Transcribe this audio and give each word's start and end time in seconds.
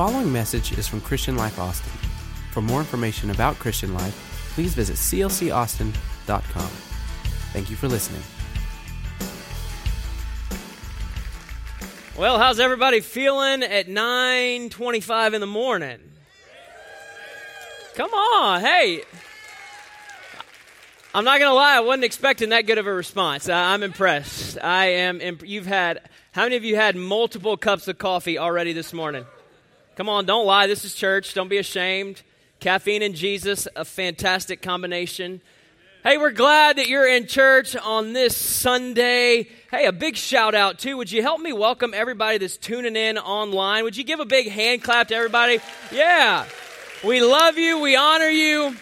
following 0.00 0.32
message 0.32 0.78
is 0.78 0.88
from 0.88 0.98
Christian 0.98 1.36
Life 1.36 1.58
Austin. 1.58 1.92
For 2.52 2.62
more 2.62 2.80
information 2.80 3.28
about 3.28 3.58
Christian 3.58 3.92
Life, 3.92 4.14
please 4.54 4.72
visit 4.72 4.96
clcaustin.com. 4.96 6.70
Thank 7.52 7.68
you 7.68 7.76
for 7.76 7.86
listening. 7.86 8.22
Well, 12.18 12.38
how's 12.38 12.60
everybody 12.60 13.00
feeling 13.00 13.62
at 13.62 13.88
9:25 13.88 15.34
in 15.34 15.42
the 15.42 15.46
morning? 15.46 15.98
Come 17.94 18.14
on, 18.14 18.62
hey. 18.62 19.02
I'm 21.14 21.26
not 21.26 21.40
going 21.40 21.50
to 21.50 21.54
lie, 21.54 21.76
I 21.76 21.80
wasn't 21.80 22.04
expecting 22.04 22.48
that 22.50 22.66
good 22.66 22.78
of 22.78 22.86
a 22.86 22.94
response. 22.94 23.50
I, 23.50 23.74
am 23.74 23.82
impressed. 23.82 24.56
I 24.62 24.86
am 24.86 25.20
imp- 25.20 25.46
you've 25.46 25.66
had 25.66 26.00
how 26.32 26.44
many 26.44 26.56
of 26.56 26.64
you 26.64 26.76
had 26.76 26.96
multiple 26.96 27.58
cups 27.58 27.86
of 27.86 27.98
coffee 27.98 28.38
already 28.38 28.72
this 28.72 28.94
morning? 28.94 29.26
Come 30.00 30.08
on, 30.08 30.24
don't 30.24 30.46
lie. 30.46 30.66
This 30.66 30.86
is 30.86 30.94
church. 30.94 31.34
Don't 31.34 31.50
be 31.50 31.58
ashamed. 31.58 32.22
Caffeine 32.58 33.02
and 33.02 33.14
Jesus, 33.14 33.68
a 33.76 33.84
fantastic 33.84 34.62
combination. 34.62 35.42
Hey, 36.02 36.16
we're 36.16 36.30
glad 36.30 36.76
that 36.78 36.88
you're 36.88 37.06
in 37.06 37.26
church 37.26 37.76
on 37.76 38.14
this 38.14 38.34
Sunday. 38.34 39.46
Hey, 39.70 39.84
a 39.84 39.92
big 39.92 40.16
shout 40.16 40.54
out 40.54 40.78
too. 40.78 40.96
Would 40.96 41.12
you 41.12 41.20
help 41.20 41.42
me 41.42 41.52
welcome 41.52 41.92
everybody 41.92 42.38
that's 42.38 42.56
tuning 42.56 42.96
in 42.96 43.18
online? 43.18 43.84
Would 43.84 43.94
you 43.94 44.04
give 44.04 44.20
a 44.20 44.24
big 44.24 44.48
hand 44.48 44.82
clap 44.82 45.08
to 45.08 45.14
everybody? 45.14 45.58
Yeah. 45.92 46.46
We 47.04 47.20
love 47.22 47.58
you. 47.58 47.80
We 47.80 47.94
honor 47.94 48.30
you. 48.30 48.74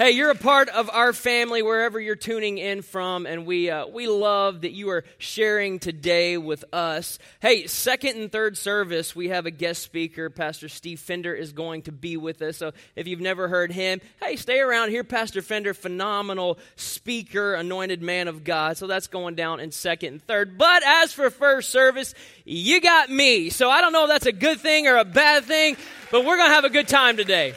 Hey, 0.00 0.12
you're 0.12 0.30
a 0.30 0.34
part 0.34 0.70
of 0.70 0.88
our 0.88 1.12
family 1.12 1.60
wherever 1.60 2.00
you're 2.00 2.16
tuning 2.16 2.56
in 2.56 2.80
from, 2.80 3.26
and 3.26 3.44
we 3.44 3.68
uh, 3.68 3.86
we 3.86 4.06
love 4.06 4.62
that 4.62 4.72
you 4.72 4.88
are 4.88 5.04
sharing 5.18 5.78
today 5.78 6.38
with 6.38 6.64
us. 6.72 7.18
Hey, 7.40 7.66
second 7.66 8.16
and 8.16 8.32
third 8.32 8.56
service, 8.56 9.14
we 9.14 9.28
have 9.28 9.44
a 9.44 9.50
guest 9.50 9.82
speaker. 9.82 10.30
Pastor 10.30 10.70
Steve 10.70 11.00
Fender 11.00 11.34
is 11.34 11.52
going 11.52 11.82
to 11.82 11.92
be 11.92 12.16
with 12.16 12.40
us. 12.40 12.56
So 12.56 12.72
if 12.96 13.08
you've 13.08 13.20
never 13.20 13.46
heard 13.46 13.72
him, 13.72 14.00
hey, 14.22 14.36
stay 14.36 14.60
around 14.60 14.88
here. 14.88 15.04
Pastor 15.04 15.42
Fender, 15.42 15.74
phenomenal 15.74 16.58
speaker, 16.76 17.52
anointed 17.52 18.00
man 18.00 18.26
of 18.26 18.42
God. 18.42 18.78
So 18.78 18.86
that's 18.86 19.06
going 19.06 19.34
down 19.34 19.60
in 19.60 19.70
second 19.70 20.12
and 20.14 20.22
third. 20.22 20.56
But 20.56 20.82
as 20.82 21.12
for 21.12 21.28
first 21.28 21.68
service, 21.68 22.14
you 22.46 22.80
got 22.80 23.10
me. 23.10 23.50
So 23.50 23.68
I 23.68 23.82
don't 23.82 23.92
know 23.92 24.04
if 24.04 24.08
that's 24.08 24.24
a 24.24 24.32
good 24.32 24.60
thing 24.60 24.86
or 24.86 24.96
a 24.96 25.04
bad 25.04 25.44
thing, 25.44 25.76
but 26.10 26.24
we're 26.24 26.38
gonna 26.38 26.54
have 26.54 26.64
a 26.64 26.70
good 26.70 26.88
time 26.88 27.18
today. 27.18 27.54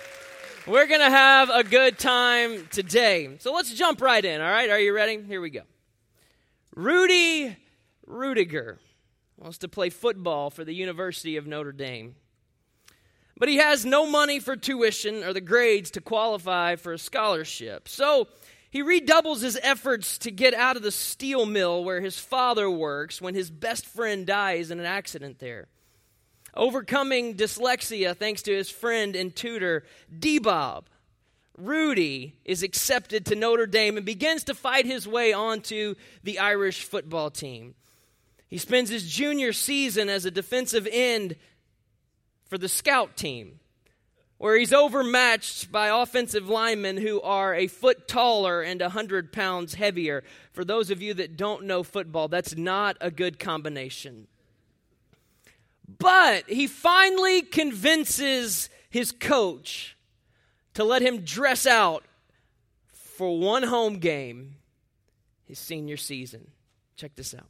We're 0.66 0.88
going 0.88 1.02
to 1.02 1.10
have 1.10 1.50
a 1.50 1.66
good 1.66 2.00
time 2.00 2.70
today. 2.72 3.36
So 3.40 3.52
let's 3.52 3.74
jump 3.74 4.00
right 4.02 4.24
in, 4.24 4.40
all 4.40 4.50
right? 4.50 4.70
Are 4.70 4.80
you 4.80 4.94
ready? 4.94 5.22
Here 5.22 5.42
we 5.42 5.50
go. 5.50 5.64
Rudy 6.74 7.58
Ruettiger 8.08 8.78
wants 9.38 9.58
to 9.58 9.68
play 9.68 9.90
football 9.90 10.50
for 10.50 10.64
the 10.64 10.74
University 10.74 11.36
of 11.36 11.48
Notre 11.48 11.74
Dame. 11.74 12.16
But 13.38 13.50
he 13.50 13.58
has 13.58 13.84
no 13.84 14.10
money 14.10 14.40
for 14.40 14.56
tuition 14.56 15.26
or 15.26 15.34
the 15.34 15.42
grades 15.42 15.92
to 15.92 16.02
qualify 16.02 16.78
for 16.78 16.94
a 16.94 16.98
scholarship. 16.98 17.90
So 17.90 18.30
he 18.70 18.82
redoubles 18.82 19.42
his 19.42 19.60
efforts 19.62 20.18
to 20.20 20.32
get 20.32 20.54
out 20.54 20.78
of 20.78 20.82
the 20.82 20.92
steel 20.92 21.46
mill 21.46 21.84
where 21.84 22.00
his 22.00 22.18
father 22.18 22.72
works 22.72 23.22
when 23.22 23.36
his 23.36 23.52
best 23.52 23.86
friend 23.86 24.26
dies 24.26 24.72
in 24.72 24.80
an 24.80 24.86
accident 24.86 25.40
there 25.40 25.68
overcoming 26.56 27.36
dyslexia 27.36 28.16
thanks 28.16 28.44
to 28.44 28.54
his 28.54 28.70
friend 28.70 29.16
and 29.16 29.36
tutor, 29.36 29.84
D 30.18 30.40
Bob. 30.40 30.90
Rudy 31.58 32.36
is 32.46 32.64
accepted 32.64 33.26
to 33.28 33.36
Notre 33.36 33.68
Dame 33.68 33.98
and 33.98 34.06
begins 34.06 34.46
to 34.46 34.56
fight 34.56 34.86
his 34.86 35.08
way 35.08 35.34
onto 35.34 35.96
the 36.24 36.40
Irish 36.40 36.84
football 36.84 37.30
team. 37.30 37.76
He 38.48 38.58
spends 38.58 38.90
his 38.90 39.10
junior 39.10 39.54
season 39.54 40.10
as 40.10 40.26
a 40.26 40.32
defensive 40.32 40.88
end 40.92 41.36
for 42.48 42.58
the 42.58 42.70
scout 42.70 43.16
team, 43.16 43.60
where 44.38 44.58
he's 44.58 44.74
overmatched 44.74 45.72
by 45.72 45.88
offensive 45.88 46.50
linemen 46.50 46.98
who 46.98 47.22
are 47.22 47.56
a 47.56 47.68
foot 47.68 48.08
taller 48.08 48.62
and 48.62 48.82
a 48.82 48.86
100 48.86 49.32
pounds 49.32 49.76
heavier. 49.76 50.24
For 50.52 50.66
those 50.66 50.90
of 50.90 51.02
you 51.02 51.14
that 51.16 51.38
don't 51.38 51.66
know 51.66 51.84
football, 51.84 52.28
that's 52.28 52.56
not 52.56 52.98
a 53.00 53.10
good 53.10 53.40
combination. 53.40 54.28
But 55.88 56.50
he 56.50 56.68
finally 56.68 57.42
convinces 57.42 58.70
his 58.90 59.12
coach 59.12 59.98
to 60.74 60.84
let 60.84 61.02
him 61.02 61.22
dress 61.22 61.66
out 61.66 62.04
for 62.94 63.38
one 63.38 63.64
home 63.64 64.00
game 64.00 64.56
his 65.46 65.60
senior 65.60 65.98
season. 65.98 66.48
Check 66.96 67.16
this 67.16 67.34
out. 67.34 67.48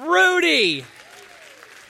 Rudy! 0.00 0.84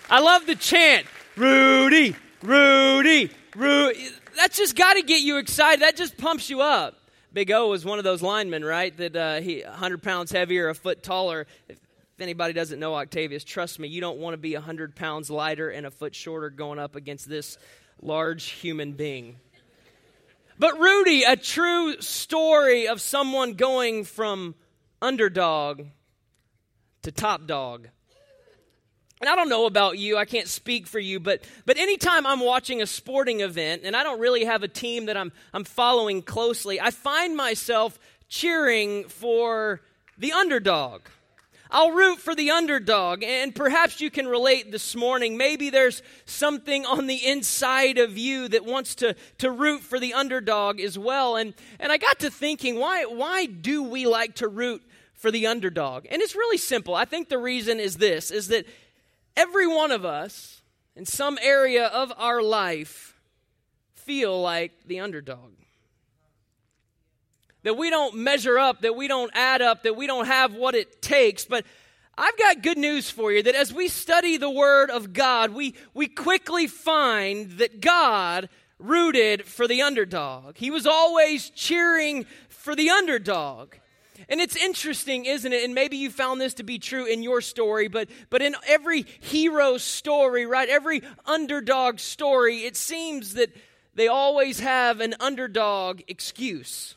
I 0.08 0.20
love 0.20 0.46
the 0.46 0.54
chant. 0.54 1.06
Rudy, 1.36 2.14
Rudy, 2.42 3.30
Rudy. 3.54 4.08
That's 4.36 4.56
just 4.56 4.76
got 4.76 4.94
to 4.94 5.02
get 5.02 5.22
you 5.22 5.38
excited. 5.38 5.82
That 5.82 5.96
just 5.96 6.16
pumps 6.16 6.48
you 6.48 6.60
up. 6.60 6.96
Big 7.32 7.50
O 7.50 7.68
was 7.68 7.84
one 7.84 7.98
of 7.98 8.04
those 8.04 8.22
linemen, 8.22 8.64
right? 8.64 8.96
That 8.96 9.16
uh, 9.16 9.40
he 9.40 9.62
100 9.62 10.02
pounds 10.02 10.30
heavier, 10.30 10.68
a 10.68 10.74
foot 10.74 11.02
taller. 11.02 11.46
If 12.16 12.22
anybody 12.22 12.54
doesn't 12.54 12.80
know 12.80 12.94
Octavius, 12.94 13.44
trust 13.44 13.78
me, 13.78 13.88
you 13.88 14.00
don't 14.00 14.18
want 14.18 14.32
to 14.32 14.38
be 14.38 14.54
100 14.54 14.96
pounds 14.96 15.28
lighter 15.28 15.68
and 15.68 15.84
a 15.84 15.90
foot 15.90 16.14
shorter 16.14 16.48
going 16.48 16.78
up 16.78 16.96
against 16.96 17.28
this 17.28 17.58
large 18.00 18.44
human 18.44 18.92
being. 18.92 19.36
But 20.58 20.80
Rudy, 20.80 21.24
a 21.24 21.36
true 21.36 22.00
story 22.00 22.88
of 22.88 23.02
someone 23.02 23.52
going 23.52 24.04
from 24.04 24.54
underdog 25.02 25.82
to 27.02 27.12
top 27.12 27.46
dog. 27.46 27.88
And 29.20 29.28
I 29.28 29.36
don't 29.36 29.50
know 29.50 29.66
about 29.66 29.98
you, 29.98 30.16
I 30.16 30.24
can't 30.24 30.48
speak 30.48 30.86
for 30.86 30.98
you, 30.98 31.20
but 31.20 31.44
but 31.66 31.76
anytime 31.76 32.26
I'm 32.26 32.40
watching 32.40 32.80
a 32.80 32.86
sporting 32.86 33.40
event 33.40 33.82
and 33.84 33.94
I 33.94 34.02
don't 34.02 34.20
really 34.20 34.46
have 34.46 34.62
a 34.62 34.68
team 34.68 35.06
that 35.06 35.18
I'm 35.18 35.32
I'm 35.52 35.64
following 35.64 36.22
closely, 36.22 36.80
I 36.80 36.90
find 36.90 37.36
myself 37.36 37.98
cheering 38.26 39.04
for 39.04 39.82
the 40.16 40.32
underdog. 40.32 41.02
I'll 41.70 41.90
root 41.90 42.18
for 42.18 42.34
the 42.34 42.50
underdog. 42.50 43.22
And 43.22 43.54
perhaps 43.54 44.00
you 44.00 44.10
can 44.10 44.26
relate 44.26 44.72
this 44.72 44.94
morning. 44.94 45.36
Maybe 45.36 45.70
there's 45.70 46.02
something 46.24 46.86
on 46.86 47.06
the 47.06 47.26
inside 47.26 47.98
of 47.98 48.16
you 48.16 48.48
that 48.48 48.64
wants 48.64 48.94
to, 48.96 49.16
to 49.38 49.50
root 49.50 49.82
for 49.82 49.98
the 49.98 50.14
underdog 50.14 50.80
as 50.80 50.98
well. 50.98 51.36
And, 51.36 51.54
and 51.78 51.90
I 51.90 51.98
got 51.98 52.18
to 52.20 52.30
thinking, 52.30 52.78
why, 52.78 53.04
why 53.04 53.46
do 53.46 53.82
we 53.82 54.06
like 54.06 54.36
to 54.36 54.48
root 54.48 54.82
for 55.14 55.30
the 55.30 55.46
underdog? 55.46 56.06
And 56.10 56.22
it's 56.22 56.34
really 56.34 56.58
simple. 56.58 56.94
I 56.94 57.04
think 57.04 57.28
the 57.28 57.38
reason 57.38 57.80
is 57.80 57.96
this, 57.96 58.30
is 58.30 58.48
that 58.48 58.66
every 59.36 59.66
one 59.66 59.90
of 59.90 60.04
us 60.04 60.62
in 60.94 61.04
some 61.04 61.38
area 61.42 61.86
of 61.86 62.12
our 62.16 62.42
life 62.42 63.14
feel 63.94 64.40
like 64.40 64.72
the 64.86 65.00
underdog 65.00 65.50
that 67.66 67.74
we 67.74 67.90
don't 67.90 68.14
measure 68.14 68.60
up, 68.60 68.82
that 68.82 68.94
we 68.94 69.08
don't 69.08 69.32
add 69.34 69.60
up, 69.60 69.82
that 69.82 69.96
we 69.96 70.06
don't 70.06 70.26
have 70.26 70.54
what 70.54 70.76
it 70.76 71.02
takes. 71.02 71.44
But 71.44 71.66
I've 72.16 72.38
got 72.38 72.62
good 72.62 72.78
news 72.78 73.10
for 73.10 73.32
you 73.32 73.42
that 73.42 73.56
as 73.56 73.72
we 73.72 73.88
study 73.88 74.36
the 74.36 74.48
Word 74.48 74.88
of 74.88 75.12
God, 75.12 75.50
we, 75.50 75.74
we 75.92 76.06
quickly 76.06 76.68
find 76.68 77.58
that 77.58 77.80
God 77.80 78.48
rooted 78.78 79.46
for 79.46 79.66
the 79.66 79.82
underdog. 79.82 80.56
He 80.56 80.70
was 80.70 80.86
always 80.86 81.50
cheering 81.50 82.26
for 82.48 82.76
the 82.76 82.90
underdog. 82.90 83.74
And 84.28 84.40
it's 84.40 84.54
interesting, 84.54 85.24
isn't 85.24 85.52
it? 85.52 85.64
And 85.64 85.74
maybe 85.74 85.96
you 85.96 86.08
found 86.08 86.40
this 86.40 86.54
to 86.54 86.62
be 86.62 86.78
true 86.78 87.06
in 87.06 87.24
your 87.24 87.40
story, 87.40 87.88
but, 87.88 88.08
but 88.30 88.42
in 88.42 88.54
every 88.68 89.06
hero 89.18 89.76
story, 89.76 90.46
right? 90.46 90.68
Every 90.68 91.02
underdog 91.24 91.98
story, 91.98 92.58
it 92.58 92.76
seems 92.76 93.34
that 93.34 93.50
they 93.96 94.06
always 94.06 94.60
have 94.60 95.00
an 95.00 95.16
underdog 95.18 96.02
excuse. 96.06 96.94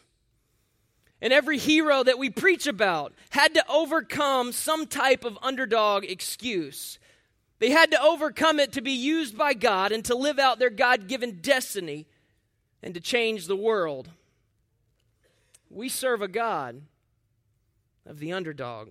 And 1.21 1.33
every 1.33 1.57
hero 1.57 2.03
that 2.03 2.17
we 2.17 2.29
preach 2.29 2.65
about 2.65 3.13
had 3.31 3.53
to 3.55 3.65
overcome 3.69 4.51
some 4.51 4.87
type 4.87 5.25
of 5.25 5.37
underdog 5.41 6.05
excuse. 6.05 6.97
They 7.59 7.71
had 7.71 7.91
to 7.91 8.01
overcome 8.01 8.59
it 8.59 8.71
to 8.73 8.81
be 8.81 8.93
used 8.93 9.37
by 9.37 9.53
God 9.53 9.91
and 9.91 10.03
to 10.05 10.15
live 10.15 10.39
out 10.39 10.59
their 10.59 10.69
God 10.69 11.07
given 11.07 11.39
destiny 11.41 12.07
and 12.81 12.93
to 12.93 13.01
change 13.01 13.47
the 13.47 13.55
world. 13.55 14.09
We 15.69 15.89
serve 15.89 16.21
a 16.21 16.27
God 16.29 16.81
of 18.05 18.19
the 18.19 18.31
underdog. 18.31 18.89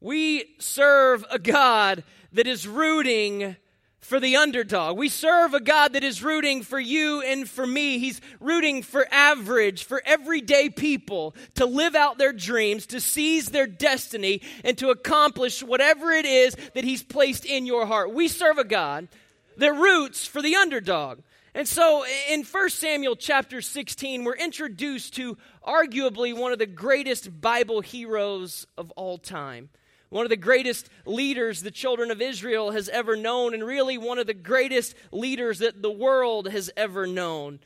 We 0.00 0.54
serve 0.58 1.24
a 1.30 1.38
God 1.38 2.04
that 2.32 2.46
is 2.46 2.68
rooting 2.68 3.56
for 4.00 4.20
the 4.20 4.36
underdog. 4.36 4.96
We 4.96 5.08
serve 5.08 5.54
a 5.54 5.60
God 5.60 5.92
that 5.92 6.04
is 6.04 6.22
rooting 6.22 6.62
for 6.62 6.78
you 6.78 7.20
and 7.22 7.48
for 7.48 7.66
me. 7.66 7.98
He's 7.98 8.20
rooting 8.40 8.82
for 8.82 9.06
average, 9.10 9.84
for 9.84 10.02
everyday 10.04 10.70
people 10.70 11.34
to 11.56 11.66
live 11.66 11.94
out 11.94 12.18
their 12.18 12.32
dreams, 12.32 12.86
to 12.86 13.00
seize 13.00 13.50
their 13.50 13.66
destiny, 13.66 14.40
and 14.64 14.78
to 14.78 14.90
accomplish 14.90 15.62
whatever 15.62 16.12
it 16.12 16.26
is 16.26 16.56
that 16.74 16.84
He's 16.84 17.02
placed 17.02 17.44
in 17.44 17.66
your 17.66 17.86
heart. 17.86 18.14
We 18.14 18.28
serve 18.28 18.58
a 18.58 18.64
God 18.64 19.08
that 19.56 19.72
roots 19.72 20.26
for 20.26 20.40
the 20.40 20.56
underdog. 20.56 21.20
And 21.54 21.66
so 21.66 22.04
in 22.30 22.44
1 22.44 22.70
Samuel 22.70 23.16
chapter 23.16 23.60
16, 23.60 24.22
we're 24.22 24.36
introduced 24.36 25.14
to 25.14 25.36
arguably 25.66 26.36
one 26.36 26.52
of 26.52 26.60
the 26.60 26.66
greatest 26.66 27.40
Bible 27.40 27.80
heroes 27.80 28.66
of 28.76 28.92
all 28.92 29.18
time. 29.18 29.70
One 30.10 30.24
of 30.24 30.30
the 30.30 30.36
greatest 30.36 30.88
leaders 31.04 31.62
the 31.62 31.70
children 31.70 32.10
of 32.10 32.22
Israel 32.22 32.70
has 32.70 32.88
ever 32.88 33.16
known, 33.16 33.52
and 33.54 33.62
really 33.62 33.98
one 33.98 34.18
of 34.18 34.26
the 34.26 34.34
greatest 34.34 34.94
leaders 35.12 35.58
that 35.58 35.82
the 35.82 35.90
world 35.90 36.48
has 36.48 36.70
ever 36.76 37.06
known. 37.06 37.60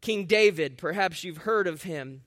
King 0.00 0.26
David, 0.26 0.78
perhaps 0.78 1.22
you've 1.22 1.38
heard 1.38 1.66
of 1.66 1.82
him. 1.82 2.22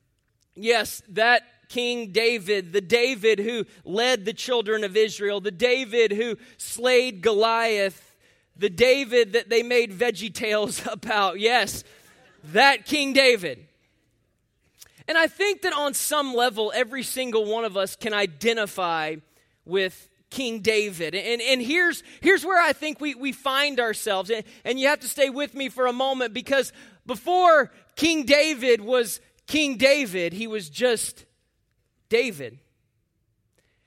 Yes, 0.54 1.02
that 1.08 1.42
King 1.68 2.12
David, 2.12 2.72
the 2.72 2.80
David 2.80 3.40
who 3.40 3.66
led 3.84 4.24
the 4.24 4.32
children 4.32 4.84
of 4.84 4.96
Israel, 4.96 5.40
the 5.40 5.50
David 5.50 6.12
who 6.12 6.36
slayed 6.56 7.20
Goliath, 7.20 8.14
the 8.56 8.70
David 8.70 9.32
that 9.32 9.50
they 9.50 9.62
made 9.62 9.92
VeggieTales 9.92 10.86
about. 10.92 11.40
Yes, 11.40 11.84
that 12.44 12.86
King 12.86 13.12
David. 13.12 13.66
And 15.06 15.18
I 15.18 15.26
think 15.26 15.62
that 15.62 15.72
on 15.72 15.94
some 15.94 16.34
level, 16.34 16.72
every 16.74 17.02
single 17.02 17.44
one 17.44 17.64
of 17.64 17.76
us 17.76 17.94
can 17.96 18.14
identify 18.14 19.16
with 19.64 20.08
King 20.30 20.60
David. 20.60 21.14
And, 21.14 21.42
and 21.42 21.60
here's, 21.60 22.02
here's 22.20 22.44
where 22.44 22.60
I 22.60 22.72
think 22.72 23.00
we, 23.00 23.14
we 23.14 23.32
find 23.32 23.78
ourselves. 23.78 24.30
And, 24.30 24.44
and 24.64 24.80
you 24.80 24.88
have 24.88 25.00
to 25.00 25.08
stay 25.08 25.30
with 25.30 25.54
me 25.54 25.68
for 25.68 25.86
a 25.86 25.92
moment 25.92 26.32
because 26.32 26.72
before 27.06 27.70
King 27.96 28.24
David 28.24 28.80
was 28.80 29.20
King 29.46 29.76
David, 29.76 30.32
he 30.32 30.46
was 30.46 30.70
just 30.70 31.26
David. 32.08 32.58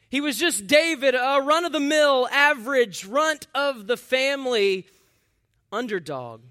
He 0.10 0.22
was 0.22 0.38
just 0.38 0.68
David, 0.68 1.16
a 1.16 1.42
run 1.44 1.66
of 1.66 1.74
the 1.74 1.80
mill, 1.80 2.30
average, 2.32 3.06
runt 3.06 3.48
of 3.54 3.88
the 3.88 3.98
family 3.98 4.86
underdog 5.72 6.42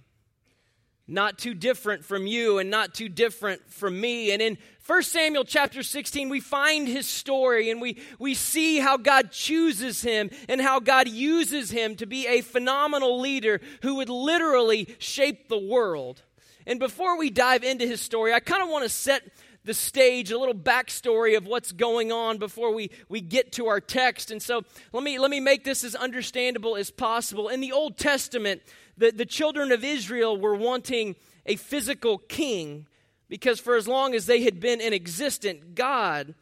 not 1.08 1.38
too 1.38 1.54
different 1.54 2.04
from 2.04 2.26
you 2.26 2.58
and 2.58 2.68
not 2.68 2.94
too 2.94 3.08
different 3.08 3.70
from 3.70 4.00
me. 4.00 4.32
And 4.32 4.42
in 4.42 4.58
1 4.86 5.02
Samuel 5.02 5.44
chapter 5.44 5.82
16, 5.82 6.28
we 6.28 6.40
find 6.40 6.88
his 6.88 7.06
story 7.06 7.70
and 7.70 7.80
we, 7.80 7.98
we 8.18 8.34
see 8.34 8.78
how 8.78 8.96
God 8.96 9.30
chooses 9.30 10.02
him 10.02 10.30
and 10.48 10.60
how 10.60 10.80
God 10.80 11.08
uses 11.08 11.70
him 11.70 11.94
to 11.96 12.06
be 12.06 12.26
a 12.26 12.40
phenomenal 12.40 13.20
leader 13.20 13.60
who 13.82 13.96
would 13.96 14.08
literally 14.08 14.96
shape 14.98 15.48
the 15.48 15.58
world. 15.58 16.22
And 16.66 16.80
before 16.80 17.16
we 17.16 17.30
dive 17.30 17.62
into 17.62 17.86
his 17.86 18.00
story, 18.00 18.34
I 18.34 18.40
kind 18.40 18.62
of 18.62 18.68
want 18.68 18.82
to 18.82 18.88
set 18.88 19.22
the 19.66 19.74
stage, 19.74 20.30
a 20.30 20.38
little 20.38 20.54
backstory 20.54 21.36
of 21.36 21.46
what's 21.46 21.72
going 21.72 22.12
on 22.12 22.38
before 22.38 22.72
we, 22.72 22.90
we 23.08 23.20
get 23.20 23.52
to 23.52 23.66
our 23.66 23.80
text. 23.80 24.30
And 24.30 24.40
so 24.40 24.62
let 24.92 25.02
me, 25.02 25.18
let 25.18 25.30
me 25.30 25.40
make 25.40 25.64
this 25.64 25.82
as 25.84 25.94
understandable 25.94 26.76
as 26.76 26.90
possible. 26.90 27.48
In 27.48 27.60
the 27.60 27.72
Old 27.72 27.98
Testament, 27.98 28.62
the, 28.96 29.10
the 29.10 29.26
children 29.26 29.72
of 29.72 29.84
Israel 29.84 30.36
were 30.36 30.54
wanting 30.54 31.16
a 31.44 31.56
physical 31.56 32.18
king 32.18 32.86
because 33.28 33.60
for 33.60 33.76
as 33.76 33.88
long 33.88 34.14
as 34.14 34.26
they 34.26 34.42
had 34.42 34.60
been 34.60 34.80
in 34.80 34.92
existence, 34.92 35.62
God 35.74 36.34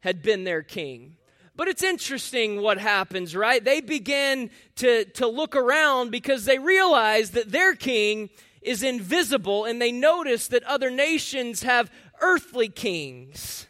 had 0.00 0.22
been 0.22 0.44
their 0.44 0.62
king. 0.62 1.16
But 1.56 1.68
it's 1.68 1.82
interesting 1.82 2.62
what 2.62 2.78
happens, 2.78 3.34
right? 3.34 3.64
They 3.64 3.80
begin 3.80 4.50
to, 4.76 5.04
to 5.06 5.26
look 5.26 5.56
around 5.56 6.10
because 6.10 6.44
they 6.44 6.58
realize 6.58 7.30
that 7.30 7.50
their 7.50 7.74
king 7.74 8.30
is 8.62 8.82
invisible 8.82 9.64
and 9.64 9.82
they 9.82 9.90
notice 9.90 10.48
that 10.48 10.62
other 10.64 10.90
nations 10.90 11.62
have 11.62 11.90
earthly 12.20 12.68
kings. 12.68 13.66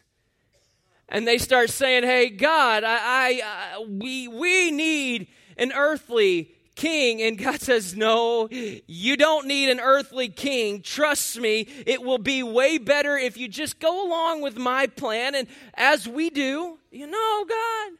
And 1.07 1.27
they 1.27 1.39
start 1.39 1.71
saying, 1.71 2.03
hey, 2.03 2.29
God, 2.29 2.83
I, 2.83 2.97
I, 2.97 3.41
I 3.43 3.85
we, 3.87 4.27
we 4.27 4.69
need 4.69 5.27
an 5.57 5.71
earthly 5.73 6.51
king. 6.79 7.21
And 7.21 7.37
God 7.37 7.59
says, 7.61 7.95
No, 7.95 8.47
you 8.49 9.17
don't 9.17 9.45
need 9.47 9.69
an 9.69 9.79
earthly 9.79 10.29
king. 10.29 10.81
Trust 10.81 11.37
me, 11.37 11.67
it 11.85 12.01
will 12.01 12.17
be 12.17 12.41
way 12.41 12.77
better 12.77 13.17
if 13.17 13.37
you 13.37 13.47
just 13.47 13.79
go 13.79 14.07
along 14.07 14.41
with 14.41 14.57
my 14.57 14.87
plan. 14.87 15.35
And 15.35 15.47
as 15.73 16.07
we 16.07 16.29
do, 16.29 16.79
you 16.89 17.05
know, 17.05 17.45
God, 17.47 17.91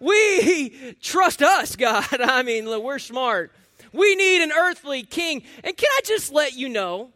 we 0.00 0.96
trust 1.00 1.42
us, 1.42 1.76
God. 1.76 2.06
I 2.20 2.42
mean, 2.42 2.66
we're 2.82 2.98
smart. 2.98 3.52
We 3.92 4.16
need 4.16 4.42
an 4.42 4.52
earthly 4.52 5.04
king. 5.04 5.44
And 5.62 5.76
can 5.76 5.88
I 5.90 6.00
just 6.04 6.32
let 6.32 6.54
you 6.54 6.68
know? 6.68 7.10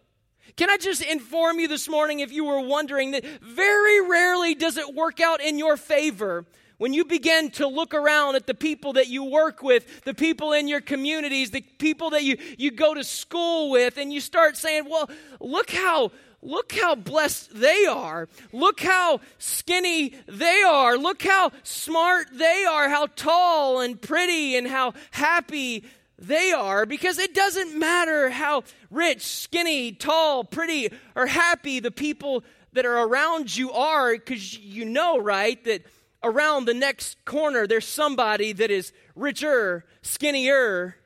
Can 0.57 0.71
I 0.71 0.77
just 0.77 1.03
inform 1.03 1.59
you 1.61 1.69
this 1.69 1.89
morning, 1.89 2.21
if 2.21 2.33
you 2.33 2.45
were 2.45 2.61
wondering, 2.61 3.13
that 3.13 3.25
very 3.43 4.09
rarely 4.09 4.55
does 4.55 4.77
it 4.77 4.95
work 4.95 5.21
out 5.21 5.41
in 5.41 5.59
your 5.59 5.77
favor 5.77 6.47
when 6.79 6.95
you 6.95 7.05
begin 7.05 7.51
to 7.51 7.67
look 7.67 7.93
around 7.93 8.37
at 8.37 8.47
the 8.47 8.55
people 8.55 8.95
that 8.95 9.09
you 9.09 9.25
work 9.25 9.63
with, 9.63 10.05
the 10.05 10.15
people 10.15 10.53
in 10.53 10.69
your 10.69 10.81
communities, 10.81 11.51
the 11.51 11.61
people 11.61 12.11
that 12.11 12.25
you, 12.25 12.39
you 12.57 12.71
go 12.71 12.95
to 12.95 13.05
school 13.05 13.71
with, 13.71 13.99
and 13.99 14.13
you 14.13 14.21
start 14.21 14.57
saying, 14.57 14.89
well, 14.89 15.11
look 15.41 15.71
how 15.71 16.13
look 16.41 16.73
how 16.73 16.95
blessed 16.95 17.53
they 17.53 17.85
are. 17.87 18.29
Look 18.53 18.81
how 18.81 19.21
skinny 19.39 20.15
they 20.27 20.63
are. 20.63 20.97
Look 20.97 21.23
how 21.23 21.51
smart 21.65 22.29
they 22.33 22.65
are, 22.65 22.89
how 22.89 23.07
tall 23.07 23.81
and 23.81 24.01
pretty 24.01 24.57
and 24.57 24.67
how 24.67 24.95
happy 25.11 25.85
they 26.17 26.53
are. 26.53 26.87
Because 26.87 27.19
it 27.19 27.35
doesn't 27.35 27.77
matter 27.77 28.31
how 28.31 28.63
rich, 28.89 29.27
skinny, 29.27 29.91
tall, 29.91 30.45
pretty, 30.45 30.91
or 31.17 31.27
happy 31.27 31.81
the 31.81 31.91
people 31.91 32.45
that 32.73 32.87
are 32.87 33.03
around 33.03 33.57
you 33.57 33.73
are, 33.73 34.13
because 34.13 34.57
you 34.57 34.85
know, 34.85 35.19
right, 35.19 35.63
that 35.65 35.83
around 36.23 36.65
the 36.65 36.75
next 36.75 37.25
corner, 37.25 37.67
there's 37.67 37.87
somebody 37.87 38.53
that 38.53 38.71
is 38.71 38.93
richer, 39.15 39.85
skinnier, 40.03 40.97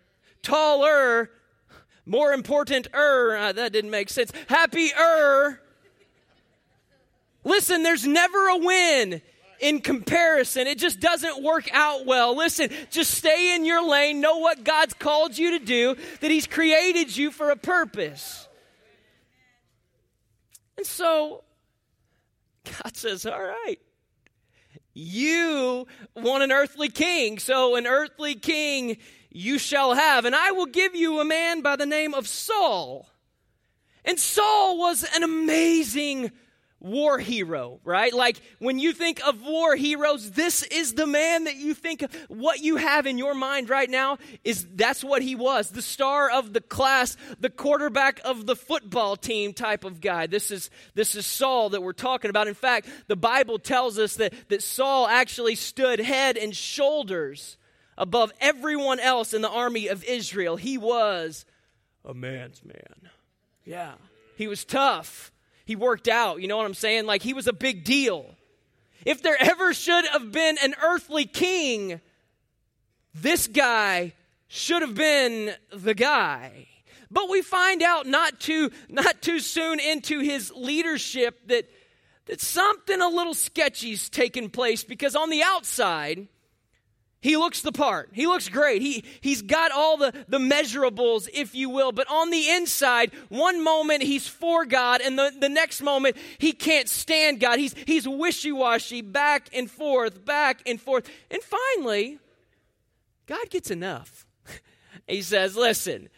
taller, 0.43 1.31
more 2.05 2.33
important 2.33 2.89
er. 2.95 3.37
Uh, 3.37 3.53
that 3.53 3.73
didn't 3.73 3.91
make 3.91 4.11
sense. 4.11 4.33
Happier. 4.49 5.61
Listen, 7.45 7.83
there's 7.83 8.07
never 8.07 8.49
a 8.49 8.57
win 8.59 9.23
in 9.61 9.81
comparison. 9.81 10.67
It 10.67 10.79
just 10.79 11.01
doesn't 11.01 11.43
work 11.43 11.69
out 11.73 12.05
well. 12.05 12.37
Listen, 12.37 12.71
just 12.91 13.13
stay 13.13 13.55
in 13.55 13.65
your 13.65 13.89
lane, 13.89 14.21
know 14.21 14.39
what 14.39 14.65
God's 14.65 14.95
called 14.95 15.39
you 15.39 15.59
to 15.59 15.65
do, 15.65 15.97
that 16.21 16.31
He's 16.31 16.47
created 16.47 17.17
you 17.17 17.31
for 17.31 17.51
a 17.51 17.57
purpose. 17.57 18.49
And 20.77 20.87
so, 20.87 21.45
God 22.65 22.97
says, 22.97 23.25
All 23.27 23.43
right, 23.43 23.79
you 24.95 25.87
want 26.15 26.43
an 26.43 26.53
earthly 26.53 26.89
king, 26.89 27.39
so 27.39 27.77
an 27.77 27.87
earthly 27.87 28.35
king 28.35 28.99
you 29.31 29.59
shall 29.59 29.95
have. 29.95 30.25
And 30.25 30.35
I 30.35 30.51
will 30.53 30.67
give 30.67 30.95
you 30.95 31.21
a 31.21 31.25
man 31.25 31.63
by 31.63 31.77
the 31.77 31.87
name 31.87 32.15
of 32.15 32.27
Saul. 32.27 33.09
And 34.05 34.19
Saul 34.19 34.79
was 34.79 35.05
an 35.15 35.23
amazing 35.23 36.33
war 36.83 37.19
hero, 37.19 37.81
right? 37.85 38.13
Like 38.13 38.41
when 38.59 38.79
you 38.79 38.93
think 38.93 39.21
of 39.27 39.41
war 39.43 39.77
heroes, 39.77 40.33
this 40.33 40.63
is 40.65 40.95
the 40.95 41.07
man 41.07 41.45
that 41.45 41.57
you 41.57 41.75
think 41.75 42.03
of. 42.03 42.13
What 42.29 42.61
you 42.61 42.77
have 42.77 43.07
in 43.07 43.19
your 43.19 43.35
mind 43.35 43.71
right 43.71 43.89
now 43.89 44.19
is 44.45 44.67
that's 44.75 45.03
what 45.03 45.23
he 45.23 45.35
was 45.35 45.71
the 45.71 45.83
star 45.83 46.31
of 46.31 46.53
the 46.53 46.61
class, 46.61 47.17
the 47.41 47.51
quarterback 47.51 48.21
of 48.25 48.47
the 48.47 48.57
football 48.57 49.17
team 49.17 49.53
type 49.53 49.85
of 49.85 50.01
guy. 50.01 50.27
This 50.27 50.51
is, 50.51 50.71
this 50.95 51.15
is 51.15 51.27
Saul 51.27 51.71
that 51.71 51.83
we're 51.83 51.93
talking 51.93 52.29
about. 52.29 52.49
In 52.49 52.55
fact, 52.55 52.89
the 53.07 53.17
Bible 53.17 53.59
tells 53.59 53.99
us 53.99 54.17
that, 54.17 54.35
that 54.49 54.63
Saul 54.63 55.07
actually 55.07 55.55
stood 55.55 56.01
head 56.01 56.37
and 56.37 56.55
shoulders 56.55 57.57
above 57.97 58.33
everyone 58.41 59.01
else 59.01 59.35
in 59.35 59.43
the 59.43 59.51
army 59.51 59.89
of 59.89 60.05
Israel. 60.05 60.57
He 60.57 60.79
was 60.79 61.45
a 62.05 62.15
man's 62.15 62.65
man. 62.65 63.11
Yeah. 63.65 63.93
He 64.37 64.49
was 64.49 64.65
tough 64.65 65.32
he 65.73 65.77
worked 65.77 66.07
out. 66.07 66.43
You 66.43 66.49
know 66.49 66.59
what 66.59 66.67
I'm 66.67 66.75
saying? 66.75 67.07
Like 67.07 67.23
he 67.23 67.33
was 67.33 67.47
a 67.47 67.53
big 67.55 67.83
deal. 67.83 68.27
If 69.07 69.23
there 69.23 69.39
ever 69.41 69.73
should 69.73 70.05
have 70.09 70.31
been 70.31 70.59
an 70.63 70.75
earthly 70.83 71.25
king, 71.25 71.99
this 73.15 73.47
guy 73.47 74.13
should 74.49 74.83
have 74.83 74.95
been 74.95 75.55
the 75.73 75.95
guy. 75.95 76.69
But 77.11 77.31
we 77.31 77.41
find 77.41 77.83
out 77.83 78.07
not 78.07 78.39
too 78.39 78.71
not 78.91 79.23
too 79.23 79.41
soon 79.41 79.81
into 79.81 80.21
his 80.21 80.53
leadership 80.55 81.49
that 81.49 81.71
that 82.27 82.43
something 82.43 83.01
a 83.01 83.09
little 83.09 83.33
sketchy's 83.33 84.11
taken 84.11 84.51
place 84.51 84.85
because 84.85 85.17
on 85.17 85.31
the 85.31 85.43
outside 85.43 86.29
he 87.23 87.37
looks 87.37 87.63
the 87.63 87.71
part. 87.71 88.11
He 88.13 88.27
looks 88.27 88.49
great. 88.49 88.83
He, 88.83 89.05
he's 89.21 89.43
got 89.43 89.71
all 89.71 89.97
the, 89.97 90.13
the 90.27 90.39
measurables, 90.39 91.29
if 91.33 91.55
you 91.55 91.71
will. 91.71 91.93
But 91.93 92.11
on 92.11 92.31
the 92.31 92.51
inside, 92.51 93.13
one 93.29 93.63
moment 93.63 94.03
he's 94.03 94.27
for 94.27 94.67
God, 94.67 95.01
and 95.01 95.17
the, 95.17 95.33
the 95.39 95.49
next 95.49 95.83
moment 95.83 96.17
he 96.39 96.53
can't 96.53 96.89
stand 96.89 97.39
God. 97.39 97.61
He's, 97.61 97.75
he's 97.87 98.09
wishy 98.09 98.51
washy, 98.51 99.03
back 99.03 99.49
and 99.55 99.71
forth, 99.71 100.25
back 100.25 100.63
and 100.67 100.81
forth. 100.81 101.09
And 101.31 101.41
finally, 101.41 102.19
God 103.27 103.49
gets 103.51 103.71
enough. 103.71 104.27
he 105.07 105.23
says, 105.23 105.55
Listen, 105.55 106.09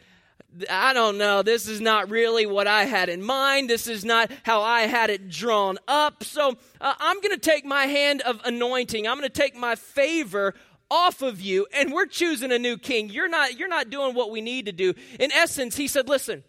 I 0.71 0.95
don't 0.95 1.19
know. 1.19 1.43
This 1.43 1.69
is 1.69 1.83
not 1.83 2.09
really 2.09 2.47
what 2.47 2.67
I 2.67 2.85
had 2.85 3.11
in 3.11 3.23
mind. 3.23 3.69
This 3.69 3.89
is 3.89 4.07
not 4.07 4.31
how 4.43 4.63
I 4.63 4.83
had 4.83 5.11
it 5.11 5.29
drawn 5.29 5.77
up. 5.87 6.25
So 6.25 6.57
uh, 6.81 6.95
I'm 6.99 7.21
going 7.21 7.35
to 7.35 7.41
take 7.41 7.67
my 7.67 7.85
hand 7.85 8.23
of 8.23 8.41
anointing. 8.43 9.07
I'm 9.07 9.19
going 9.19 9.29
to 9.29 9.41
take 9.41 9.55
my 9.55 9.75
favor 9.75 10.55
off 10.91 11.23
of 11.23 11.41
you 11.41 11.67
and 11.75 11.93
we're 11.93 12.07
choosing 12.07 12.53
a 12.53 12.59
new 12.59 12.77
king. 12.79 13.09
You're 13.11 13.29
not 13.29 13.59
you're 13.59 13.69
not 13.69 13.91
doing 13.91 14.15
what 14.15 14.31
we 14.31 14.41
need 14.41 14.67
to 14.67 14.73
do. 14.73 14.95
In 15.19 15.33
essence, 15.33 15.77
he 15.77 15.89
said, 15.89 16.09
"Listen, 16.09 16.45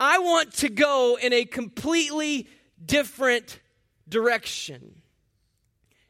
I 0.00 0.18
want 0.18 0.52
to 0.54 0.68
go 0.68 1.18
in 1.20 1.32
a 1.32 1.44
completely 1.44 2.48
different 2.84 3.60
direction." 4.08 5.02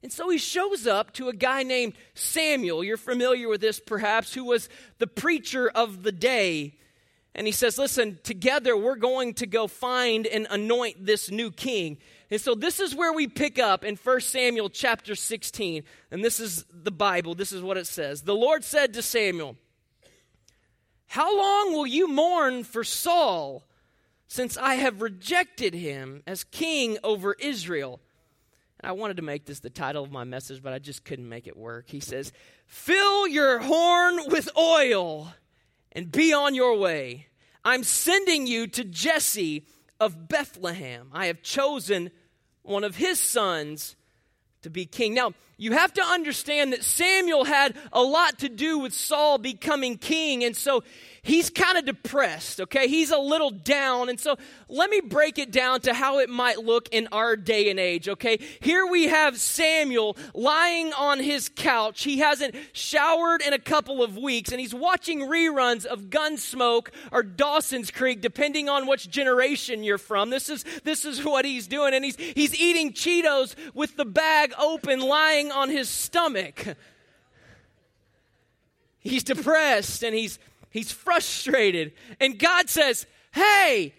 And 0.05 0.12
so 0.12 0.29
he 0.29 0.37
shows 0.37 0.87
up 0.87 1.14
to 1.14 1.31
a 1.31 1.33
guy 1.33 1.62
named 1.62 1.95
Samuel. 2.12 2.85
You're 2.85 2.99
familiar 2.99 3.49
with 3.49 3.62
this 3.62 3.81
perhaps, 3.81 4.35
who 4.35 4.45
was 4.45 4.69
the 4.99 5.07
preacher 5.07 5.71
of 5.71 6.03
the 6.03 6.12
day. 6.12 6.75
And 7.35 7.47
he 7.47 7.53
says, 7.55 7.79
Listen, 7.79 8.19
together 8.23 8.76
we're 8.76 8.97
going 8.97 9.33
to 9.35 9.47
go 9.47 9.67
find 9.67 10.26
and 10.26 10.47
anoint 10.50 11.07
this 11.07 11.31
new 11.31 11.50
king. 11.50 11.97
And 12.31 12.40
so 12.40 12.54
this 12.54 12.81
is 12.81 12.95
where 12.95 13.12
we 13.12 13.26
pick 13.26 13.59
up 13.59 13.85
in 13.85 13.97
1 13.97 14.21
Samuel 14.21 14.71
chapter 14.71 15.14
16. 15.14 15.83
And 16.11 16.25
this 16.25 16.40
is 16.40 16.64
the 16.73 16.90
Bible. 16.90 17.35
This 17.35 17.52
is 17.52 17.62
what 17.62 17.76
it 17.76 17.87
says. 17.87 18.23
The 18.23 18.35
Lord 18.35 18.64
said 18.64 18.95
to 18.95 19.02
Samuel, 19.02 19.57
How 21.07 21.37
long 21.37 21.73
will 21.73 21.87
you 21.87 22.09
mourn 22.09 22.64
for 22.64 22.85
Saul, 22.85 23.64
since 24.26 24.57
I 24.57 24.75
have 24.75 25.02
rejected 25.02 25.75
him 25.75 26.23
as 26.26 26.45
king 26.45 26.99
over 27.04 27.35
Israel? 27.38 28.00
I 28.83 28.93
wanted 28.93 29.16
to 29.16 29.23
make 29.23 29.47
this 29.47 29.61
the 29.61 29.71
title 29.71 30.04
of 30.04 30.12
my 30.12 30.25
message, 30.25 30.62
but 30.62 30.73
I 30.73 30.78
just 30.78 31.04
couldn't 31.04 31.28
make 31.28 31.47
it 31.47 31.57
work. 31.57 31.88
He 31.88 32.00
says, 32.00 32.33
Fill 32.66 33.26
your 33.28 33.61
horn 33.61 34.21
with 34.28 34.49
oil 34.57 35.33
and 35.93 36.11
be 36.11 36.33
on 36.33 36.54
your 36.54 36.76
way. 36.78 37.28
I'm 37.64 37.83
sending 37.83 38.47
you 38.47 38.66
to 38.69 38.85
Jesse 38.85 39.64
of 40.04 40.28
Bethlehem. 40.28 41.08
I 41.14 41.26
have 41.26 41.40
chosen 41.40 42.11
one 42.62 42.84
of 42.84 42.96
his 42.96 43.18
sons 43.18 43.96
to 44.61 44.68
be 44.68 44.84
king. 44.84 45.14
Now, 45.14 45.32
you 45.56 45.73
have 45.73 45.94
to 45.94 46.02
understand 46.02 46.75
that 46.75 46.84
Samuel 46.84 47.44
had 47.44 47.75
a 47.90 48.02
lot 48.02 48.40
to 48.40 48.50
do 48.50 48.78
with 48.78 48.92
Saul 48.92 49.38
becoming 49.38 49.96
king, 49.96 50.44
and 50.44 50.54
so 50.54 50.84
he's 51.25 51.50
kind 51.50 51.76
of 51.76 51.85
depressed, 51.85 52.61
okay? 52.61 52.87
He's 52.87 53.11
a 53.11 53.19
little 53.19 53.50
down. 53.50 54.09
And 54.09 54.21
so 54.21 54.37
let 54.69 54.90
me 54.90 55.00
break 55.00 55.38
it 55.38 55.50
down 55.50 55.81
to 55.81 55.95
how 55.95 56.21
it 56.21 56.31
might 56.31 56.59
look 56.59 56.88
in 56.93 57.09
our 57.11 57.35
day 57.35 57.71
and 57.71 57.81
age, 57.81 58.09
okay? 58.09 58.38
Here 58.61 58.87
we 58.87 59.09
have 59.09 59.38
Samuel 59.38 60.16
lying 60.35 60.93
on 60.93 61.19
his 61.19 61.49
couch. 61.49 62.04
He 62.04 62.19
hasn't 62.19 62.54
showered 62.73 63.43
in 63.43 63.52
a 63.52 63.59
couple 63.59 64.02
of 64.02 64.16
weeks, 64.16 64.52
and 64.52 64.61
he's 64.61 64.75
watching 64.75 65.21
reruns 65.21 65.85
of 65.85 66.11
Gunsmoke 66.11 66.88
or 67.11 67.23
Dawson's 67.23 67.90
Creek, 67.90 68.21
depending 68.21 68.69
on 68.69 68.87
which 68.87 69.11
generation 69.11 69.83
you're 69.83 69.99
from. 69.99 70.31
This 70.31 70.49
is, 70.49 70.64
this 70.85 71.04
is 71.04 71.25
what 71.25 71.45
he's 71.45 71.66
doing. 71.66 71.95
And 71.95 72.04
he's, 72.04 72.16
he's 72.16 72.54
eating 72.54 72.93
Cheetos 72.93 73.57
with 73.73 73.97
the 73.97 74.04
bag 74.04 74.52
open, 74.59 75.00
lying 75.00 75.50
on 75.50 75.71
his 75.71 75.88
stomach. 75.88 76.76
He's 79.00 79.23
depressed 79.23 80.02
and 80.02 80.14
he's 80.14 80.38
He's 80.75 80.90
frustrated. 80.90 81.93
And 82.21 82.37
God 82.38 82.69
says, 82.69 83.07
Hey, 83.33 83.95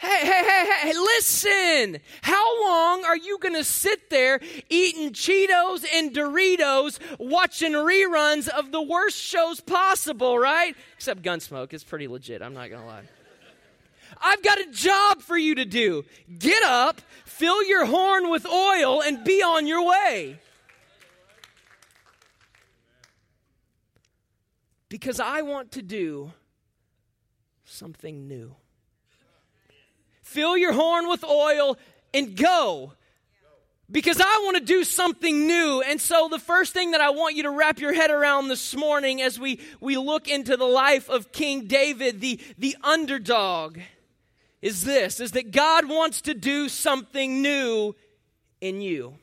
Hey, 0.00 0.20
hey, 0.20 0.44
hey, 0.44 0.72
hey, 0.82 0.92
listen. 0.92 2.00
How 2.22 2.64
long 2.64 3.04
are 3.04 3.16
you 3.16 3.36
going 3.40 3.56
to 3.56 3.64
sit 3.64 4.10
there 4.10 4.38
eating 4.68 5.10
Cheetos 5.10 5.84
and 5.92 6.14
Doritos, 6.14 7.00
watching 7.18 7.72
reruns 7.72 8.46
of 8.46 8.70
the 8.70 8.80
worst 8.80 9.16
shows 9.16 9.58
possible, 9.58 10.38
right? 10.38 10.76
Except 10.94 11.20
Gunsmoke. 11.20 11.72
It's 11.72 11.82
pretty 11.82 12.06
legit. 12.06 12.42
I'm 12.42 12.54
not 12.54 12.70
going 12.70 12.82
to 12.82 12.86
lie. 12.86 13.02
I've 14.22 14.42
got 14.44 14.60
a 14.60 14.70
job 14.70 15.20
for 15.20 15.36
you 15.36 15.56
to 15.56 15.64
do. 15.64 16.04
Get 16.38 16.62
up, 16.62 17.00
fill 17.24 17.64
your 17.64 17.84
horn 17.84 18.30
with 18.30 18.46
oil, 18.46 19.02
and 19.02 19.24
be 19.24 19.42
on 19.42 19.66
your 19.66 19.84
way. 19.84 20.38
Because 24.88 25.20
I 25.20 25.42
want 25.42 25.72
to 25.72 25.82
do 25.82 26.32
something 27.64 28.26
new. 28.26 28.54
Fill 30.22 30.56
your 30.56 30.72
horn 30.72 31.08
with 31.08 31.24
oil 31.24 31.78
and 32.12 32.36
go 32.36 32.92
because 33.90 34.20
I 34.20 34.42
want 34.44 34.58
to 34.58 34.62
do 34.62 34.84
something 34.84 35.46
new. 35.46 35.82
And 35.82 36.00
so, 36.00 36.28
the 36.30 36.38
first 36.38 36.72
thing 36.72 36.90
that 36.90 37.00
I 37.00 37.10
want 37.10 37.36
you 37.36 37.44
to 37.44 37.50
wrap 37.50 37.78
your 37.78 37.94
head 37.94 38.10
around 38.10 38.48
this 38.48 38.74
morning 38.76 39.22
as 39.22 39.38
we, 39.38 39.60
we 39.80 39.96
look 39.96 40.28
into 40.28 40.56
the 40.56 40.66
life 40.66 41.08
of 41.08 41.32
King 41.32 41.66
David, 41.66 42.20
the, 42.20 42.40
the 42.58 42.76
underdog, 42.82 43.78
is 44.60 44.84
this 44.84 45.20
is 45.20 45.32
that 45.32 45.52
God 45.52 45.88
wants 45.88 46.22
to 46.22 46.34
do 46.34 46.68
something 46.68 47.42
new 47.42 47.94
in 48.60 48.80
you. 48.80 49.14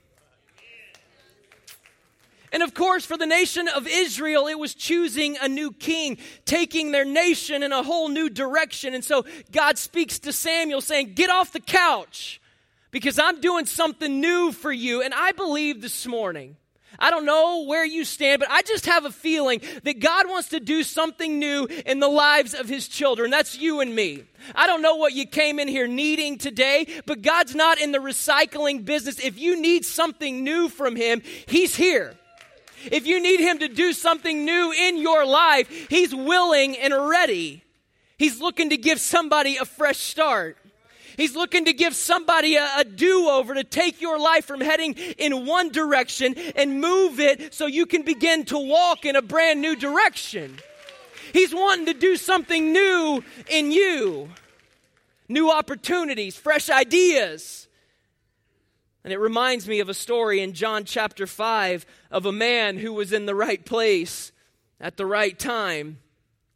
And 2.51 2.63
of 2.63 2.73
course, 2.73 3.05
for 3.05 3.17
the 3.17 3.25
nation 3.25 3.67
of 3.67 3.87
Israel, 3.87 4.47
it 4.47 4.57
was 4.57 4.73
choosing 4.73 5.37
a 5.41 5.47
new 5.47 5.71
king, 5.71 6.17
taking 6.45 6.91
their 6.91 7.05
nation 7.05 7.63
in 7.63 7.71
a 7.71 7.83
whole 7.83 8.07
new 8.09 8.29
direction. 8.29 8.93
And 8.93 9.03
so 9.03 9.25
God 9.51 9.77
speaks 9.77 10.19
to 10.19 10.31
Samuel 10.31 10.81
saying, 10.81 11.13
Get 11.13 11.29
off 11.29 11.51
the 11.51 11.59
couch 11.59 12.41
because 12.91 13.19
I'm 13.19 13.41
doing 13.41 13.65
something 13.65 14.21
new 14.21 14.51
for 14.51 14.71
you. 14.71 15.01
And 15.01 15.13
I 15.13 15.31
believe 15.33 15.81
this 15.81 16.05
morning, 16.07 16.55
I 16.99 17.11
don't 17.11 17.25
know 17.25 17.65
where 17.65 17.85
you 17.85 18.05
stand, 18.05 18.39
but 18.39 18.49
I 18.49 18.61
just 18.61 18.85
have 18.85 19.05
a 19.05 19.11
feeling 19.11 19.61
that 19.83 19.99
God 19.99 20.29
wants 20.29 20.49
to 20.49 20.59
do 20.59 20.83
something 20.83 21.39
new 21.39 21.67
in 21.85 21.99
the 21.99 22.07
lives 22.07 22.53
of 22.53 22.69
His 22.69 22.87
children. 22.87 23.31
That's 23.31 23.57
you 23.57 23.81
and 23.81 23.93
me. 23.93 24.23
I 24.53 24.67
don't 24.67 24.81
know 24.81 24.95
what 24.95 25.13
you 25.13 25.25
came 25.25 25.59
in 25.59 25.67
here 25.67 25.87
needing 25.87 26.37
today, 26.37 26.87
but 27.05 27.21
God's 27.21 27.55
not 27.55 27.79
in 27.79 27.91
the 27.91 27.97
recycling 27.99 28.85
business. 28.85 29.19
If 29.19 29.37
you 29.37 29.59
need 29.59 29.85
something 29.85 30.43
new 30.43 30.69
from 30.69 30.95
Him, 30.95 31.21
He's 31.47 31.75
here. 31.75 32.15
If 32.91 33.07
you 33.07 33.21
need 33.21 33.39
Him 33.39 33.59
to 33.59 33.67
do 33.67 33.93
something 33.93 34.45
new 34.45 34.71
in 34.71 34.97
your 34.97 35.25
life, 35.25 35.69
He's 35.89 36.13
willing 36.13 36.77
and 36.77 36.93
ready. 37.09 37.63
He's 38.17 38.39
looking 38.39 38.69
to 38.69 38.77
give 38.77 38.99
somebody 38.99 39.57
a 39.57 39.65
fresh 39.65 39.97
start. 39.97 40.57
He's 41.17 41.35
looking 41.35 41.65
to 41.65 41.73
give 41.73 41.95
somebody 41.95 42.55
a, 42.55 42.67
a 42.79 42.83
do 42.83 43.29
over 43.29 43.53
to 43.53 43.63
take 43.63 44.01
your 44.01 44.19
life 44.19 44.45
from 44.45 44.59
heading 44.59 44.93
in 45.17 45.45
one 45.45 45.71
direction 45.71 46.35
and 46.55 46.81
move 46.81 47.19
it 47.19 47.53
so 47.53 47.67
you 47.67 47.85
can 47.85 48.03
begin 48.03 48.45
to 48.45 48.57
walk 48.57 49.05
in 49.05 49.15
a 49.15 49.21
brand 49.21 49.61
new 49.61 49.75
direction. 49.75 50.57
He's 51.31 51.53
wanting 51.53 51.85
to 51.87 51.93
do 51.93 52.17
something 52.17 52.71
new 52.73 53.23
in 53.49 53.71
you 53.71 54.29
new 55.27 55.51
opportunities, 55.51 56.35
fresh 56.35 56.69
ideas. 56.69 57.64
And 59.05 59.13
it 59.13 59.19
reminds 59.19 59.67
me 59.67 59.81
of 59.81 59.87
a 59.87 59.93
story 59.93 60.41
in 60.41 60.53
John 60.53 60.83
chapter 60.83 61.27
5 61.27 61.85
of 62.09 62.25
a 62.25 62.31
man 62.31 62.79
who 62.79 62.91
was 62.91 63.13
in 63.13 63.27
the 63.27 63.35
right 63.35 63.63
place 63.63 64.31
at 64.81 64.97
the 64.97 65.05
right 65.05 65.37
time. 65.37 65.99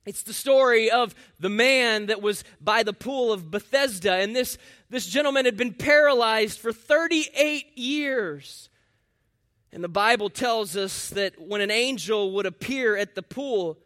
It's 0.03 0.23
the 0.23 0.33
story 0.33 0.89
of 0.89 1.13
the 1.39 1.47
man 1.47 2.07
that 2.07 2.23
was 2.23 2.43
by 2.59 2.81
the 2.81 2.91
pool 2.91 3.31
of 3.31 3.51
Bethesda. 3.51 4.13
And 4.13 4.35
this, 4.35 4.57
this 4.89 5.05
gentleman 5.05 5.45
had 5.45 5.57
been 5.57 5.75
paralyzed 5.75 6.57
for 6.57 6.73
38 6.73 7.77
years. 7.77 8.69
And 9.71 9.83
the 9.83 9.87
Bible 9.87 10.31
tells 10.31 10.75
us 10.75 11.09
that 11.09 11.39
when 11.39 11.61
an 11.61 11.69
angel 11.69 12.31
would 12.31 12.47
appear 12.47 12.97
at 12.97 13.13
the 13.13 13.21
pool, 13.21 13.77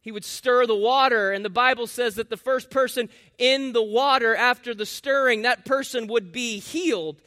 he 0.00 0.12
would 0.12 0.24
stir 0.24 0.64
the 0.64 0.74
water. 0.74 1.30
And 1.30 1.44
the 1.44 1.50
Bible 1.50 1.86
says 1.86 2.14
that 2.14 2.30
the 2.30 2.38
first 2.38 2.70
person 2.70 3.10
in 3.36 3.74
the 3.74 3.82
water 3.82 4.34
after 4.34 4.72
the 4.72 4.86
stirring, 4.86 5.42
that 5.42 5.66
person 5.66 6.06
would 6.06 6.32
be 6.32 6.58
healed. 6.58 7.20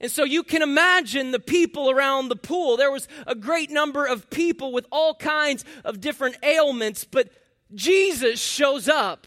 And 0.00 0.10
so 0.10 0.24
you 0.24 0.44
can 0.44 0.62
imagine 0.62 1.32
the 1.32 1.40
people 1.40 1.90
around 1.90 2.28
the 2.28 2.36
pool. 2.36 2.76
There 2.76 2.92
was 2.92 3.08
a 3.26 3.34
great 3.34 3.70
number 3.70 4.06
of 4.06 4.30
people 4.30 4.72
with 4.72 4.86
all 4.92 5.14
kinds 5.14 5.64
of 5.84 6.00
different 6.00 6.36
ailments, 6.42 7.04
but 7.04 7.30
Jesus 7.74 8.40
shows 8.40 8.88
up 8.88 9.26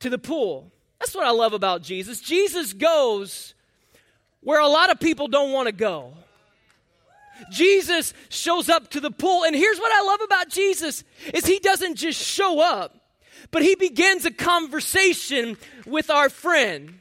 to 0.00 0.10
the 0.10 0.18
pool. 0.18 0.70
That's 1.00 1.14
what 1.14 1.26
I 1.26 1.32
love 1.32 1.52
about 1.52 1.82
Jesus. 1.82 2.20
Jesus 2.20 2.72
goes 2.72 3.54
where 4.40 4.60
a 4.60 4.68
lot 4.68 4.90
of 4.90 5.00
people 5.00 5.26
don't 5.26 5.52
want 5.52 5.66
to 5.66 5.72
go. 5.72 6.12
Jesus 7.50 8.14
shows 8.28 8.68
up 8.68 8.90
to 8.90 9.00
the 9.00 9.10
pool 9.10 9.42
and 9.44 9.56
here's 9.56 9.78
what 9.78 9.92
I 9.92 10.06
love 10.06 10.20
about 10.22 10.50
Jesus 10.50 11.02
is 11.32 11.44
he 11.44 11.58
doesn't 11.58 11.96
just 11.96 12.22
show 12.22 12.60
up, 12.60 12.96
but 13.50 13.62
he 13.62 13.74
begins 13.74 14.24
a 14.24 14.30
conversation 14.30 15.56
with 15.84 16.10
our 16.10 16.28
friend. 16.28 17.00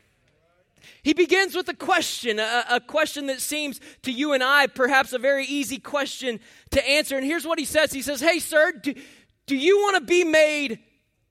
He 1.03 1.13
begins 1.13 1.53
with 1.53 1.67
a 1.67 1.73
question, 1.73 2.39
a, 2.39 2.65
a, 2.69 2.79
question 2.79 3.27
that 3.27 3.41
seems 3.41 3.81
to 4.03 4.11
you 4.11 4.31
and 4.31 4.41
I 4.41 4.67
perhaps 4.67 5.11
a 5.11 5.19
very 5.19 5.45
easy 5.45 5.77
question 5.77 6.39
to 6.71 6.89
answer. 6.89 7.17
And 7.17 7.25
here's 7.25 7.45
what 7.45 7.59
he 7.59 7.65
says 7.65 7.91
He 7.91 8.01
says, 8.01 8.21
Hey, 8.21 8.39
sir, 8.39 8.71
do, 8.71 8.93
do 9.45 9.57
you 9.57 9.79
want 9.79 9.97
to 9.97 10.01
be 10.01 10.23
made 10.23 10.79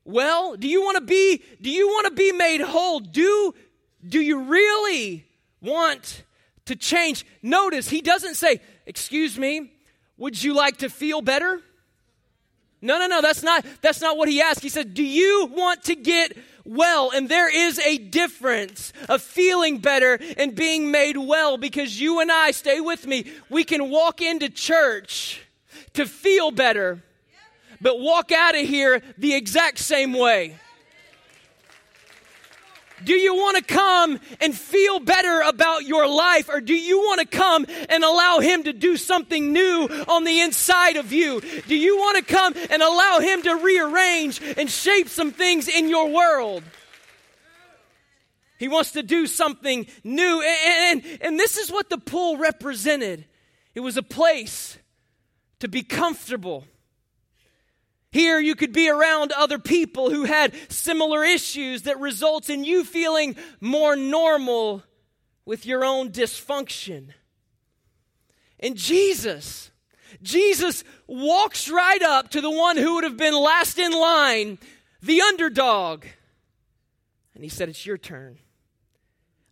well? 0.05 0.57
Do 0.57 0.69
you 0.69 0.83
want 0.83 0.97
to 0.99 1.05
be, 1.05 1.43
do 1.61 1.71
you 1.71 1.89
want 1.89 2.07
to 2.09 2.13
be 2.13 2.33
made 2.33 2.61
whole? 2.61 3.01
Do, 3.01 3.55
do 4.07 4.21
you 4.21 4.43
really 4.43 5.27
want 5.63 6.23
to 6.67 6.77
change? 6.77 7.25
Notice 7.41 7.89
he 7.89 8.03
doesn't 8.03 8.35
say, 8.35 8.61
Excuse 8.85 9.39
me, 9.39 9.73
would 10.19 10.43
you 10.43 10.53
like 10.53 10.79
to 10.79 10.91
feel 10.91 11.23
better? 11.23 11.63
No, 12.83 12.99
no, 12.99 13.07
no, 13.07 13.23
that's 13.23 13.43
not, 13.43 13.65
that's 13.81 14.01
not 14.01 14.17
what 14.17 14.29
he 14.29 14.43
asked. 14.43 14.61
He 14.61 14.69
said, 14.69 14.93
Do 14.93 15.05
you 15.05 15.49
want 15.53 15.85
to 15.85 15.95
get 15.95 16.37
well. 16.65 17.11
And 17.11 17.29
there 17.29 17.55
is 17.55 17.79
a 17.81 17.99
difference 17.99 18.93
of 19.09 19.23
feeling 19.23 19.79
better 19.79 20.19
and 20.37 20.55
being 20.55 20.91
made 20.91 21.17
well 21.17 21.57
because 21.57 22.01
you 22.01 22.21
and 22.21 22.31
I, 22.31 22.51
stay 22.51 22.81
with 22.81 23.07
me, 23.07 23.27
we 23.49 23.65
can 23.65 23.91
walk 23.91 24.21
into 24.21 24.49
church 24.49 25.43
to 25.95 26.07
feel 26.07 26.51
better, 26.51 27.03
but 27.81 28.01
walk 28.01 28.33
out 28.33 28.55
of 28.55 28.67
here 28.67 29.03
the 29.19 29.35
exact 29.35 29.79
same 29.79 30.13
way. 30.13 30.57
Do 33.05 33.15
you 33.15 33.35
want 33.35 33.57
to 33.59 33.65
come 33.65 34.19
and 34.41 34.55
feel 34.55 35.01
better 35.01 35.41
about 35.41 35.85
your 35.85 36.07
life, 36.07 36.49
or 36.49 36.61
do 36.61 36.75
you 36.75 36.99
want 36.99 37.21
to 37.21 37.27
come 37.27 37.67
and 37.89 38.05
allow 38.05 38.39
Him 38.41 38.65
to 38.65 38.73
do 38.73 38.97
something 38.97 39.53
new 39.53 39.89
on 40.09 40.25
the 40.25 40.41
inside 40.41 40.97
of 40.97 41.13
you? 41.13 41.41
Do 41.41 41.77
you 41.77 41.97
want 41.97 42.19
to 42.19 42.33
come 42.33 42.55
and 42.71 42.83
allow 42.83 43.19
Him 43.21 43.43
to 43.43 43.57
rearrange 43.57 44.41
and 44.57 44.71
shape 44.71 45.09
some 45.09 45.33
things 45.33 45.69
in 45.69 45.89
your 45.89 46.11
world? 46.11 46.63
He 48.59 48.69
wants 48.69 48.93
to 48.93 49.03
do 49.03 49.27
something 49.27 49.87
new. 50.05 50.41
And, 50.41 51.03
and, 51.05 51.19
and, 51.21 51.39
this 51.41 51.57
is 51.57 51.73
what 51.73 51.91
the 51.91 51.99
pool 51.99 52.37
represented 52.37 53.25
it 53.75 53.81
was 53.81 53.97
a 53.97 54.05
place 54.05 54.79
to 55.59 55.67
be 55.67 55.83
comfortable. 55.83 56.65
Here, 58.13 58.39
you 58.39 58.55
could 58.55 58.75
be 58.75 58.91
around 58.91 59.33
other 59.33 59.59
people 59.59 60.11
who 60.11 60.25
had 60.25 60.55
similar 60.71 61.25
issues 61.25 61.83
that 61.83 61.99
results 61.99 62.51
in 62.51 62.63
you 62.63 62.85
feeling 62.85 63.37
more 63.59 63.97
normal 63.97 64.83
with 65.47 65.65
your 65.65 65.83
own 65.83 66.11
dysfunction. 66.11 67.09
And 68.61 68.77
Jesus, 68.77 69.71
Jesus 70.23 70.85
walks 71.07 71.71
right 71.71 72.03
up 72.03 72.31
to 72.31 72.43
the 72.43 72.51
one 72.51 72.77
who 72.77 72.97
would 72.97 73.05
have 73.05 73.17
been 73.17 73.35
last 73.35 73.79
in 73.79 73.93
line, 73.93 74.59
the 75.01 75.23
underdog. 75.23 76.05
And 77.35 77.43
he 77.43 77.49
said, 77.49 77.71
It's 77.71 77.87
your 77.87 77.99
turn. 77.99 78.39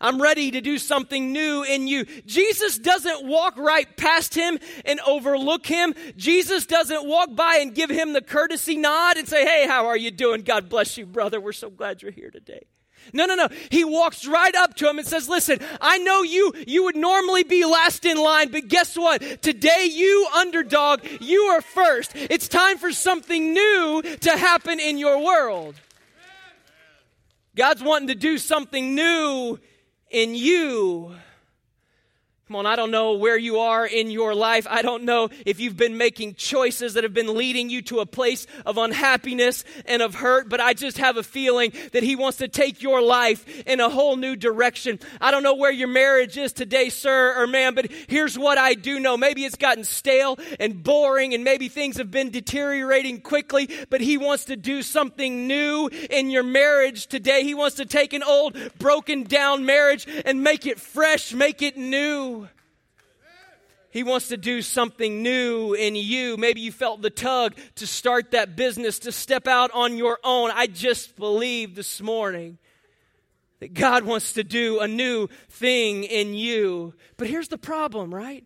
I'm 0.00 0.21
ready 0.21 0.50
to 0.52 0.61
do 0.61 0.78
something 0.78 1.33
new 1.33 1.62
in 1.62 1.87
you. 1.87 2.04
Jesus 2.25 2.78
doesn't 2.78 3.26
walk 3.26 3.59
right 3.59 3.97
past 3.97 4.35
him 4.35 4.59
and 4.85 4.99
overlook 5.07 5.66
him. 5.66 5.95
Jesus 6.16 6.64
doesn't 6.66 7.07
walk 7.07 7.35
by 7.35 7.59
and 7.61 7.75
give 7.75 7.90
him 7.90 8.12
the 8.12 8.23
courtesy 8.23 8.76
nod 8.76 9.19
and 9.19 9.28
say, 9.28 9.45
Hey, 9.45 9.66
how 9.66 9.87
are 9.87 9.97
you 9.97 10.11
doing? 10.11 10.42
God 10.42 10.69
bless 10.69 10.97
you, 10.97 11.04
brother. 11.04 11.40
We're 11.40 11.52
so 11.52 11.69
glad 11.69 12.00
you're 12.00 12.12
here 12.12 12.30
today. 12.30 12.66
No, 13.12 13.26
no, 13.26 13.35
no. 13.35 13.49
He 13.71 13.85
walks 13.85 14.26
right 14.26 14.54
up 14.54 14.75
to 14.76 14.88
him 14.88 14.99
and 14.99 15.07
says, 15.07 15.28
Listen, 15.28 15.59
I 15.80 15.99
know 15.99 16.23
you, 16.23 16.52
you 16.66 16.85
would 16.85 16.97
normally 16.97 17.45
be 17.45 17.64
last 17.64 18.04
in 18.04 18.16
line, 18.16 18.50
but 18.50 18.69
guess 18.69 18.97
what? 18.97 19.42
Today, 19.42 19.88
you 19.90 20.26
underdog, 20.37 21.00
you 21.21 21.42
are 21.42 21.61
first. 21.61 22.12
It's 22.14 22.49
time 22.49 22.78
for 22.78 22.92
something 22.92 23.52
new 23.52 24.02
to 24.21 24.37
happen 24.37 24.80
in 24.80 24.99
your 24.99 25.23
world. 25.23 25.75
God's 27.57 27.83
wanting 27.83 28.09
to 28.09 28.14
do 28.14 28.38
something 28.38 28.95
new 28.95 29.59
in 30.11 30.35
you. 30.35 31.14
Come 32.50 32.57
on, 32.57 32.66
I 32.66 32.75
don't 32.75 32.90
know 32.90 33.12
where 33.12 33.38
you 33.38 33.61
are 33.61 33.87
in 33.87 34.11
your 34.11 34.35
life. 34.35 34.66
I 34.69 34.83
don't 34.83 35.04
know 35.04 35.28
if 35.47 35.61
you've 35.61 35.76
been 35.76 35.97
making 35.97 36.35
choices 36.35 36.95
that 36.95 37.04
have 37.04 37.14
been 37.14 37.37
leading 37.37 37.71
you 37.71 37.80
to 37.83 38.00
a 38.00 38.07
place 38.07 38.49
of 38.66 38.76
unhappiness 38.76 39.62
and 39.87 40.02
of 40.02 40.16
hurt, 40.16 40.49
but 40.49 40.61
I 40.61 40.75
just 40.75 40.99
have 40.99 41.16
a 41.16 41.23
feeling 41.23 41.73
that 41.92 42.02
He 42.02 42.16
wants 42.16 42.38
to 42.38 42.49
take 42.49 42.83
your 42.83 43.02
life 43.02 43.47
in 43.69 43.78
a 43.78 43.88
whole 43.88 44.16
new 44.16 44.35
direction. 44.35 44.99
I 45.21 45.30
don't 45.30 45.45
know 45.45 45.54
where 45.54 45.71
your 45.71 45.87
marriage 45.87 46.37
is 46.37 46.52
today, 46.52 46.88
sir 46.88 47.40
or 47.40 47.47
ma'am, 47.47 47.76
but 47.76 47.88
here's 48.09 48.37
what 48.37 48.59
I 48.59 48.75
do 48.75 48.99
know. 48.99 49.16
Maybe 49.16 49.45
it's 49.45 49.54
gotten 49.54 49.85
stale 49.85 50.37
and 50.59 50.83
boring, 50.83 51.35
and 51.35 51.45
maybe 51.45 51.69
things 51.69 51.99
have 51.99 52.11
been 52.11 52.30
deteriorating 52.30 53.21
quickly, 53.21 53.71
but 53.90 54.00
He 54.00 54.19
wants 54.19 54.47
to 54.47 54.57
do 54.57 54.83
something 54.83 55.47
new 55.47 55.88
in 56.11 56.30
your 56.30 56.42
marriage 56.42 57.07
today. 57.07 57.45
He 57.45 57.54
wants 57.54 57.76
to 57.76 57.87
take 57.87 58.12
an 58.12 58.25
old, 58.25 58.57
broken 58.76 59.23
down 59.23 59.64
marriage 59.64 60.09
and 60.25 60.42
make 60.42 60.66
it 60.66 60.80
fresh, 60.80 61.33
make 61.33 61.62
it 61.62 61.76
new. 61.76 62.39
He 63.90 64.02
wants 64.02 64.28
to 64.28 64.37
do 64.37 64.62
something 64.62 65.23
new 65.23 65.75
in 65.75 65.97
you. 65.97 66.37
Maybe 66.37 66.61
you 66.61 66.70
felt 66.70 67.02
the 67.02 67.11
tug 67.11 67.56
to 67.76 67.87
start 67.87 68.30
that 68.30 68.56
business, 68.56 69.00
to 69.00 69.12
step 69.12 69.49
out 69.49 69.70
on 69.73 69.97
your 69.97 70.18
own. 70.23 70.50
I 70.54 70.68
just 70.68 71.16
believe 71.16 71.75
this 71.75 72.00
morning 72.00 72.59
that 73.59 73.75
God 73.75 74.04
wants 74.04 74.35
to 74.35 74.44
do 74.44 74.80
a 74.80 74.88
new 74.88 75.28
thing 75.49 76.04
in 76.04 76.35
you. 76.35 76.94
But 77.16 77.28
here's 77.28 77.49
the 77.49 77.59
problem, 77.59 78.14
right? 78.14 78.44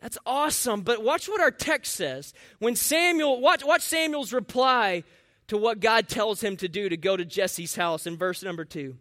That's 0.00 0.18
awesome. 0.24 0.82
But 0.82 1.02
watch 1.02 1.28
what 1.28 1.40
our 1.40 1.50
text 1.50 1.94
says. 1.94 2.32
When 2.58 2.76
Samuel, 2.76 3.40
watch, 3.40 3.64
watch 3.64 3.82
Samuel's 3.82 4.32
reply 4.32 5.04
to 5.48 5.56
what 5.56 5.80
God 5.80 6.08
tells 6.08 6.42
him 6.42 6.56
to 6.58 6.68
do 6.68 6.88
to 6.88 6.96
go 6.96 7.16
to 7.16 7.24
Jesse's 7.24 7.74
house 7.74 8.06
in 8.06 8.16
verse 8.16 8.42
number 8.42 8.64
two. 8.64 8.96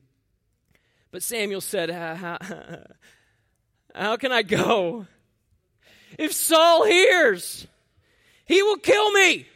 But 1.11 1.23
Samuel 1.23 1.61
said, 1.61 1.89
How 3.93 4.17
can 4.17 4.31
I 4.31 4.43
go? 4.43 5.07
If 6.17 6.33
Saul 6.33 6.85
hears, 6.85 7.67
he 8.45 8.61
will 8.63 8.77
kill 8.77 9.11
me. 9.11 9.47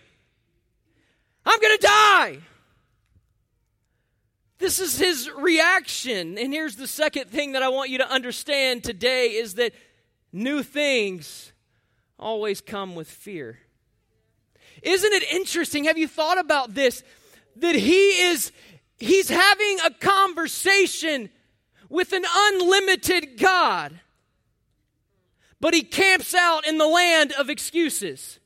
I'm 1.46 1.60
going 1.60 1.78
to 1.78 1.86
die. 1.86 2.38
This 4.60 4.80
is 4.80 4.98
his 4.98 5.30
reaction. 5.30 6.38
And 6.38 6.54
here's 6.54 6.78
the 6.78 6.88
second 6.88 7.30
thing 7.30 7.52
that 7.52 7.64
I 7.64 7.70
want 7.70 7.90
you 7.90 7.98
to 7.98 8.10
understand 8.10 8.84
today 8.84 9.32
is 9.32 9.56
that 9.56 9.74
new 10.32 10.64
things 10.64 11.52
always 12.18 12.62
come 12.62 12.96
with 12.96 13.10
fear. 13.10 13.60
Isn't 14.82 15.14
it 15.14 15.24
interesting? 15.32 15.86
Have 15.86 15.98
you 15.98 16.08
thought 16.08 16.40
about 16.40 16.74
this? 16.74 17.04
That 17.58 17.76
he 17.76 18.22
is 18.30 18.52
he's 18.98 19.30
having 19.30 19.80
a 19.86 19.92
conversation 19.92 21.30
with 21.90 22.14
an 22.14 22.24
unlimited 22.34 23.38
God 23.38 24.00
but 25.64 25.74
he 25.74 25.82
camps 25.82 26.34
out 26.34 26.68
in 26.68 26.78
the 26.78 26.86
land 26.86 27.32
of 27.40 27.50
excuses. 27.50 28.38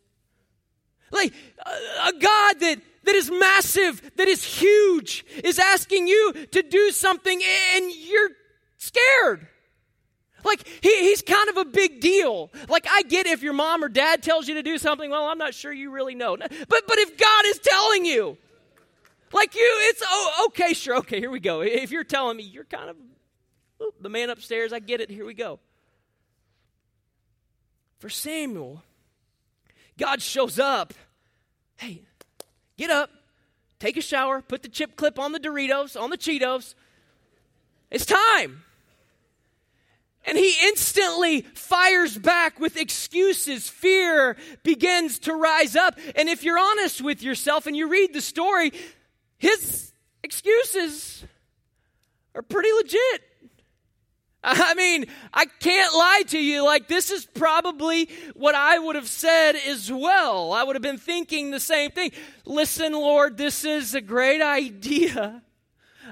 Like 1.10 1.34
a 1.66 2.14
God 2.14 2.60
that, 2.60 2.78
that 3.06 3.16
is 3.16 3.32
massive, 3.32 4.12
that 4.18 4.28
is 4.28 4.44
huge, 4.44 5.26
is 5.44 5.58
asking 5.58 6.08
you 6.08 6.46
to 6.52 6.62
do 6.62 6.92
something 6.92 7.42
and 7.74 7.92
you're 7.92 8.30
scared. 8.78 9.48
Like 10.46 10.68
he, 10.84 10.96
he's 11.10 11.24
kind 11.24 11.50
of 11.50 11.58
a 11.58 11.66
big 11.66 12.02
deal. 12.02 12.52
Like 12.70 12.86
I 12.88 13.02
get 13.02 13.26
if 13.26 13.42
your 13.42 13.54
mom 13.54 13.84
or 13.84 13.90
dad 13.90 14.22
tells 14.22 14.48
you 14.48 14.54
to 14.54 14.62
do 14.62 14.78
something, 14.78 15.10
well, 15.10 15.26
I'm 15.26 15.40
not 15.40 15.56
sure 15.56 15.74
you 15.74 15.90
really 15.90 16.14
know. 16.14 16.38
But 16.38 16.50
but 16.70 17.00
if 17.00 17.18
God 17.18 17.46
is 17.48 17.58
telling 17.58 18.06
you, 18.06 18.38
like 19.34 19.56
you, 19.56 19.76
it's 19.90 20.04
oh 20.06 20.46
okay, 20.50 20.76
sure, 20.76 20.98
okay, 20.98 21.20
here 21.20 21.32
we 21.32 21.40
go. 21.40 21.62
If 21.62 21.90
you're 21.90 22.04
telling 22.04 22.38
me 22.38 22.44
you're 22.44 22.64
kind 22.64 22.92
of 22.92 22.96
the 24.00 24.10
man 24.10 24.30
upstairs, 24.30 24.72
I 24.72 24.78
get 24.78 25.02
it. 25.02 25.10
Here 25.10 25.26
we 25.26 25.34
go 25.34 25.60
for 28.00 28.10
Samuel, 28.10 28.84
God 29.98 30.22
shows 30.22 30.60
up. 30.60 30.94
Hey, 31.78 32.02
get 32.78 32.90
up, 32.90 33.10
take 33.80 33.98
a 33.98 34.02
shower, 34.02 34.42
put 34.42 34.64
the 34.64 34.70
chip 34.70 34.96
clip 34.96 35.20
on 35.20 35.32
the 35.32 35.40
Doritos, 35.40 36.00
on 36.00 36.10
the 36.10 36.18
Cheetos. 36.18 36.76
It's 37.90 38.06
time. 38.06 38.64
And 40.26 40.38
he 40.38 40.54
instantly 40.66 41.42
fires 41.54 42.18
back 42.18 42.60
with 42.60 42.76
excuses. 42.76 43.70
Fear 43.70 44.36
begins 44.62 45.20
to 45.20 45.34
rise 45.34 45.76
up. 45.78 45.98
And 46.18 46.28
if 46.28 46.44
you're 46.44 46.60
honest 46.60 47.02
with 47.02 47.24
yourself 47.24 47.66
and 47.66 47.78
you 47.78 47.88
read 47.88 48.14
the 48.14 48.20
story, 48.20 48.74
his 49.38 49.94
excuses 50.24 51.24
are 52.36 52.42
pretty 52.42 52.72
legit. 52.74 53.22
I 54.44 54.74
mean, 54.76 55.06
I 55.34 55.46
can't 55.46 55.94
lie 55.94 56.24
to 56.28 56.38
you. 56.38 56.64
Like, 56.64 56.88
this 56.88 57.10
is 57.12 57.26
probably 57.26 58.10
what 58.36 58.56
I 58.56 58.78
would 58.80 58.96
have 58.96 59.08
said 59.08 59.56
as 59.56 59.92
well. 59.92 60.54
I 60.54 60.64
would 60.64 60.76
have 60.76 60.84
been 60.84 60.98
thinking 60.98 61.52
the 61.52 61.60
same 61.60 61.92
thing. 61.92 62.12
Listen, 62.46 62.94
Lord, 62.94 63.38
this 63.38 63.66
is 63.66 63.96
a 63.96 64.02
great 64.02 64.42
idea. 64.42 65.42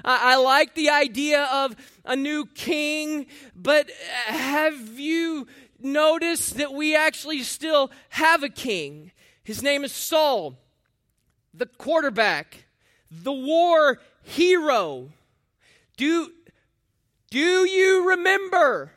I, 0.04 0.34
I 0.34 0.36
like 0.36 0.74
the 0.74 0.90
idea 0.90 1.44
of 1.44 1.76
a 2.04 2.16
new 2.16 2.46
king, 2.46 3.26
but 3.54 3.90
have 4.26 4.98
you 4.98 5.46
noticed 5.80 6.56
that 6.56 6.72
we 6.72 6.96
actually 6.96 7.42
still 7.42 7.90
have 8.10 8.42
a 8.42 8.48
king? 8.48 9.12
His 9.44 9.62
name 9.62 9.84
is 9.84 9.92
Saul, 9.92 10.58
the 11.54 11.66
quarterback, 11.66 12.64
the 13.10 13.32
war 13.32 14.00
hero. 14.22 15.10
Do, 15.96 16.32
do 17.30 17.68
you 17.68 18.08
remember? 18.10 18.92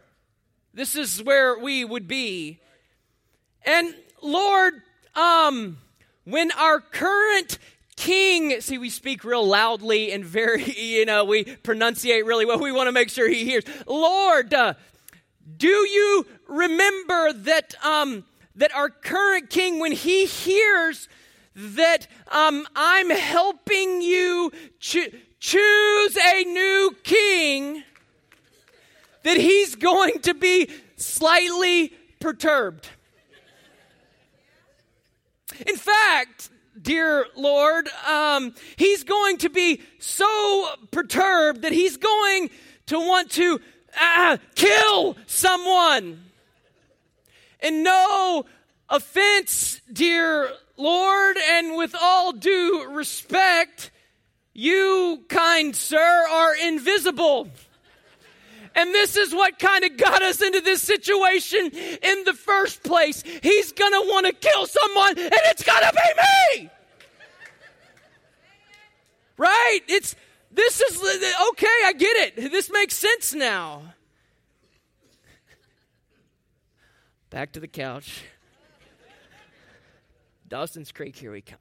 This 0.74 0.96
is 0.96 1.22
where 1.24 1.58
we 1.58 1.84
would 1.84 2.08
be. 2.08 2.60
And 3.66 3.94
Lord, 4.22 4.82
um, 5.16 5.78
when 6.26 6.52
our 6.52 6.80
current 6.80 7.58
king, 7.96 8.62
see, 8.62 8.78
we 8.78 8.90
speak 8.90 9.24
real 9.24 9.46
loudly 9.46 10.12
and 10.12 10.24
very, 10.24 10.64
you 10.78 11.06
know, 11.06 11.26
we 11.26 11.44
pronunciate 11.44 12.26
really 12.26 12.46
well. 12.46 12.60
We 12.60 12.72
want 12.72 12.88
to 12.88 12.92
make 12.92 13.10
sure 13.10 13.28
he 13.28 13.46
hears. 13.46 13.64
Lord, 13.88 14.54
uh, 14.54 14.76
do 15.58 15.68
you 15.68 16.26
remember 16.48 17.34
that, 17.34 17.76
um, 17.84 18.26
that 18.56 18.74
our 18.76 18.90
current 18.90 19.50
king, 19.50 19.80
when 19.80 19.92
he 19.92 20.26
hears 20.26 21.10
that 21.56 22.08
um, 22.32 22.68
I'm 22.76 23.10
helping 23.10 24.02
you 24.02 24.52
cho- 24.80 25.10
choose 25.40 26.18
a 26.18 26.44
new 26.44 26.96
king, 27.04 27.84
that 29.30 29.38
he's 29.38 29.76
going 29.76 30.20
to 30.22 30.34
be 30.34 30.68
slightly 30.96 31.94
perturbed. 32.20 32.90
In 35.68 35.76
fact, 35.76 36.50
dear 36.82 37.28
Lord, 37.36 37.88
um, 38.08 38.56
he's 38.76 39.04
going 39.04 39.38
to 39.38 39.50
be 39.50 39.84
so 40.00 40.68
perturbed 40.90 41.62
that 41.62 41.72
he's 41.72 41.98
going 41.98 42.50
to 42.88 42.98
want 42.98 43.30
to 43.34 43.62
uh, 44.02 44.38
kill 44.56 45.16
someone. 45.28 46.24
And 47.60 47.84
no 47.84 48.46
offense, 48.90 49.80
dear 49.94 50.50
Lord, 50.76 51.38
and 51.38 51.78
with 51.78 51.94
all 51.94 52.32
due 52.32 52.88
respect, 52.90 53.92
you, 54.56 55.24
kind 55.30 55.76
sir, 55.76 56.26
are 56.32 56.56
invisible. 56.56 57.48
And 58.80 58.96
this 58.96 59.18
is 59.18 59.36
what 59.36 59.60
kind 59.60 59.84
of 59.84 59.98
got 59.98 60.22
us 60.22 60.42
into 60.42 60.62
this 60.62 60.82
situation 60.82 61.70
in 61.70 62.24
the 62.24 62.34
first 62.34 62.82
place. 62.82 63.22
He's 63.24 63.74
going 63.74 63.92
to 63.92 64.10
want 64.10 64.26
to 64.26 64.32
kill 64.32 64.66
someone, 64.66 65.20
and 65.20 65.34
it's 65.48 65.64
going 65.64 65.84
to 65.84 65.92
be 65.92 66.62
me. 66.62 66.70
Right? 69.36 69.82
It's 69.90 70.16
this 70.52 70.80
is 70.80 70.98
okay, 71.52 71.68
I 71.86 71.94
get 71.98 72.16
it. 72.18 72.52
This 72.52 72.72
makes 72.72 72.96
sense 72.96 73.34
now. 73.34 73.82
Back 77.30 77.52
to 77.54 77.60
the 77.60 77.68
couch. 77.68 78.24
Dawson's 80.48 80.94
Creek, 80.94 81.18
here 81.18 81.34
we 81.34 81.42
come. 81.42 81.60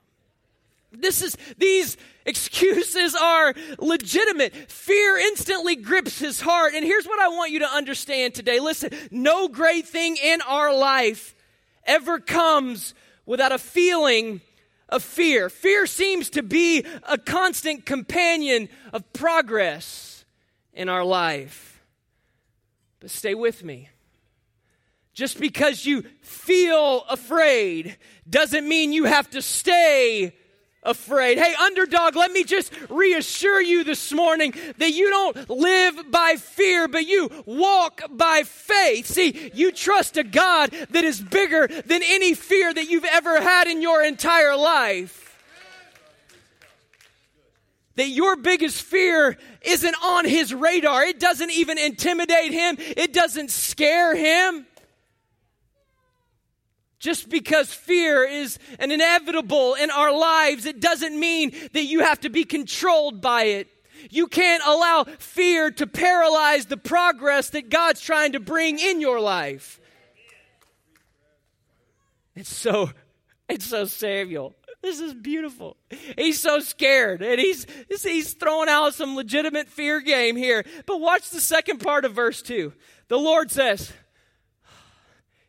This 0.91 1.23
is 1.23 1.37
these 1.59 1.97
excuses 2.25 3.15
are 3.15 3.55
legitimate. 3.79 4.55
Fear 4.55 5.19
instantly 5.19 5.77
grips 5.77 6.19
his 6.19 6.41
heart. 6.41 6.75
And 6.75 6.85
here's 6.85 7.07
what 7.07 7.21
I 7.21 7.29
want 7.29 7.51
you 7.51 7.61
to 7.61 7.69
understand 7.69 8.35
today. 8.35 8.61
Listen, 8.61 8.91
no 9.11 9.49
great 9.49 9.87
thing 9.87 10.17
in 10.17 10.41
our 10.43 10.75
life 10.75 11.35
ever 11.85 12.19
comes 12.19 12.95
without 13.27 13.53
a 13.53 13.59
feeling 13.59 14.41
of 14.89 15.03
fear. 15.03 15.51
Fear 15.51 15.87
seems 15.87 16.31
to 16.31 16.43
be 16.43 16.85
a 17.03 17.19
constant 17.19 17.85
companion 17.85 18.69
of 18.93 19.13
progress 19.13 20.25
in 20.73 20.89
our 20.89 21.05
life. 21.05 21.83
But 23.01 23.11
stay 23.11 23.35
with 23.35 23.63
me. 23.63 23.91
Just 25.13 25.41
because 25.41 25.85
you 25.85 26.03
feel 26.23 27.05
afraid 27.11 27.97
doesn't 28.29 28.67
mean 28.67 28.93
you 28.93 29.05
have 29.05 29.29
to 29.31 29.43
stay 29.43 30.33
afraid. 30.89 31.39
Hey, 31.39 31.55
underdog, 31.55 32.17
let 32.17 32.33
me 32.33 32.45
just 32.45 32.73
reassure 32.89 33.61
you 33.61 33.85
this 33.85 34.13
morning 34.13 34.55
that 34.79 34.93
you 34.93 35.11
don't 35.11 35.51
live 35.51 36.11
by 36.11 36.37
fear, 36.37 36.89
but 36.89 37.07
you 37.07 37.31
walk 37.47 38.03
by 38.11 38.43
faith. 38.45 39.07
See, 39.07 39.51
you 39.55 39.71
trust 39.71 40.17
a 40.17 40.25
God 40.25 40.71
that 40.91 41.05
is 41.05 41.21
bigger 41.21 41.67
than 41.67 42.03
any 42.03 42.35
fear 42.35 42.73
that 42.73 42.89
you've 42.89 43.05
ever 43.05 43.41
had 43.41 43.67
in 43.69 43.83
your 43.83 44.03
entire 44.03 44.57
life 44.57 45.27
that 47.99 48.09
your 48.11 48.37
biggest 48.37 48.83
fear 48.83 49.37
isn't 49.61 49.97
on 50.05 50.25
his 50.25 50.55
radar. 50.55 51.03
It 51.03 51.19
doesn't 51.19 51.51
even 51.51 51.79
intimidate 51.79 52.53
him, 52.53 52.77
it 52.79 53.13
doesn't 53.13 53.51
scare 53.51 54.15
him. 54.15 54.68
Just 56.99 57.29
because 57.29 57.73
fear 57.73 58.25
is 58.25 58.59
an 58.81 58.91
inevitable 58.91 59.75
in 59.75 59.91
our 59.91 60.17
lives, 60.17 60.67
it 60.67 60.81
doesn't 60.81 61.19
mean 61.19 61.53
that 61.73 61.85
you 61.85 62.01
have 62.01 62.21
to 62.21 62.31
be 62.31 62.45
controlled 62.45 63.21
by 63.21 63.45
it. 63.45 63.69
You 64.11 64.27
can't 64.27 64.63
allow 64.67 65.05
fear 65.19 65.71
to 65.73 65.87
paralyze 65.87 66.67
the 66.67 66.77
progress 66.77 67.51
that 67.51 67.71
God's 67.71 68.01
trying 68.01 68.33
to 68.33 68.41
bring 68.41 68.79
in 68.79 69.01
your 69.01 69.21
life. 69.21 69.81
It's 72.35 72.55
so, 72.55 72.91
it's 73.49 73.67
so 73.67 73.85
Samuel. 73.85 74.55
This 74.81 75.01
is 75.01 75.13
beautiful. 75.13 75.77
He's 76.17 76.41
so 76.41 76.61
scared 76.61 77.21
and 77.21 77.41
he's, 77.41 77.67
he's 77.89 78.35
throwing 78.35 78.69
out 78.69 78.95
some 78.95 79.17
legitimate 79.17 79.69
fear 79.69 80.01
game 80.01 80.37
here. 80.37 80.65
But 80.87 81.01
watch 81.01 81.31
the 81.31 81.41
second 81.41 81.79
part 81.79 82.05
of 82.05 82.13
verse 82.13 82.43
2. 82.43 82.73
The 83.09 83.19
Lord 83.19 83.51
says, 83.51 83.93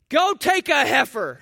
Go 0.10 0.34
take 0.34 0.70
a 0.70 0.86
heifer. 0.86 1.40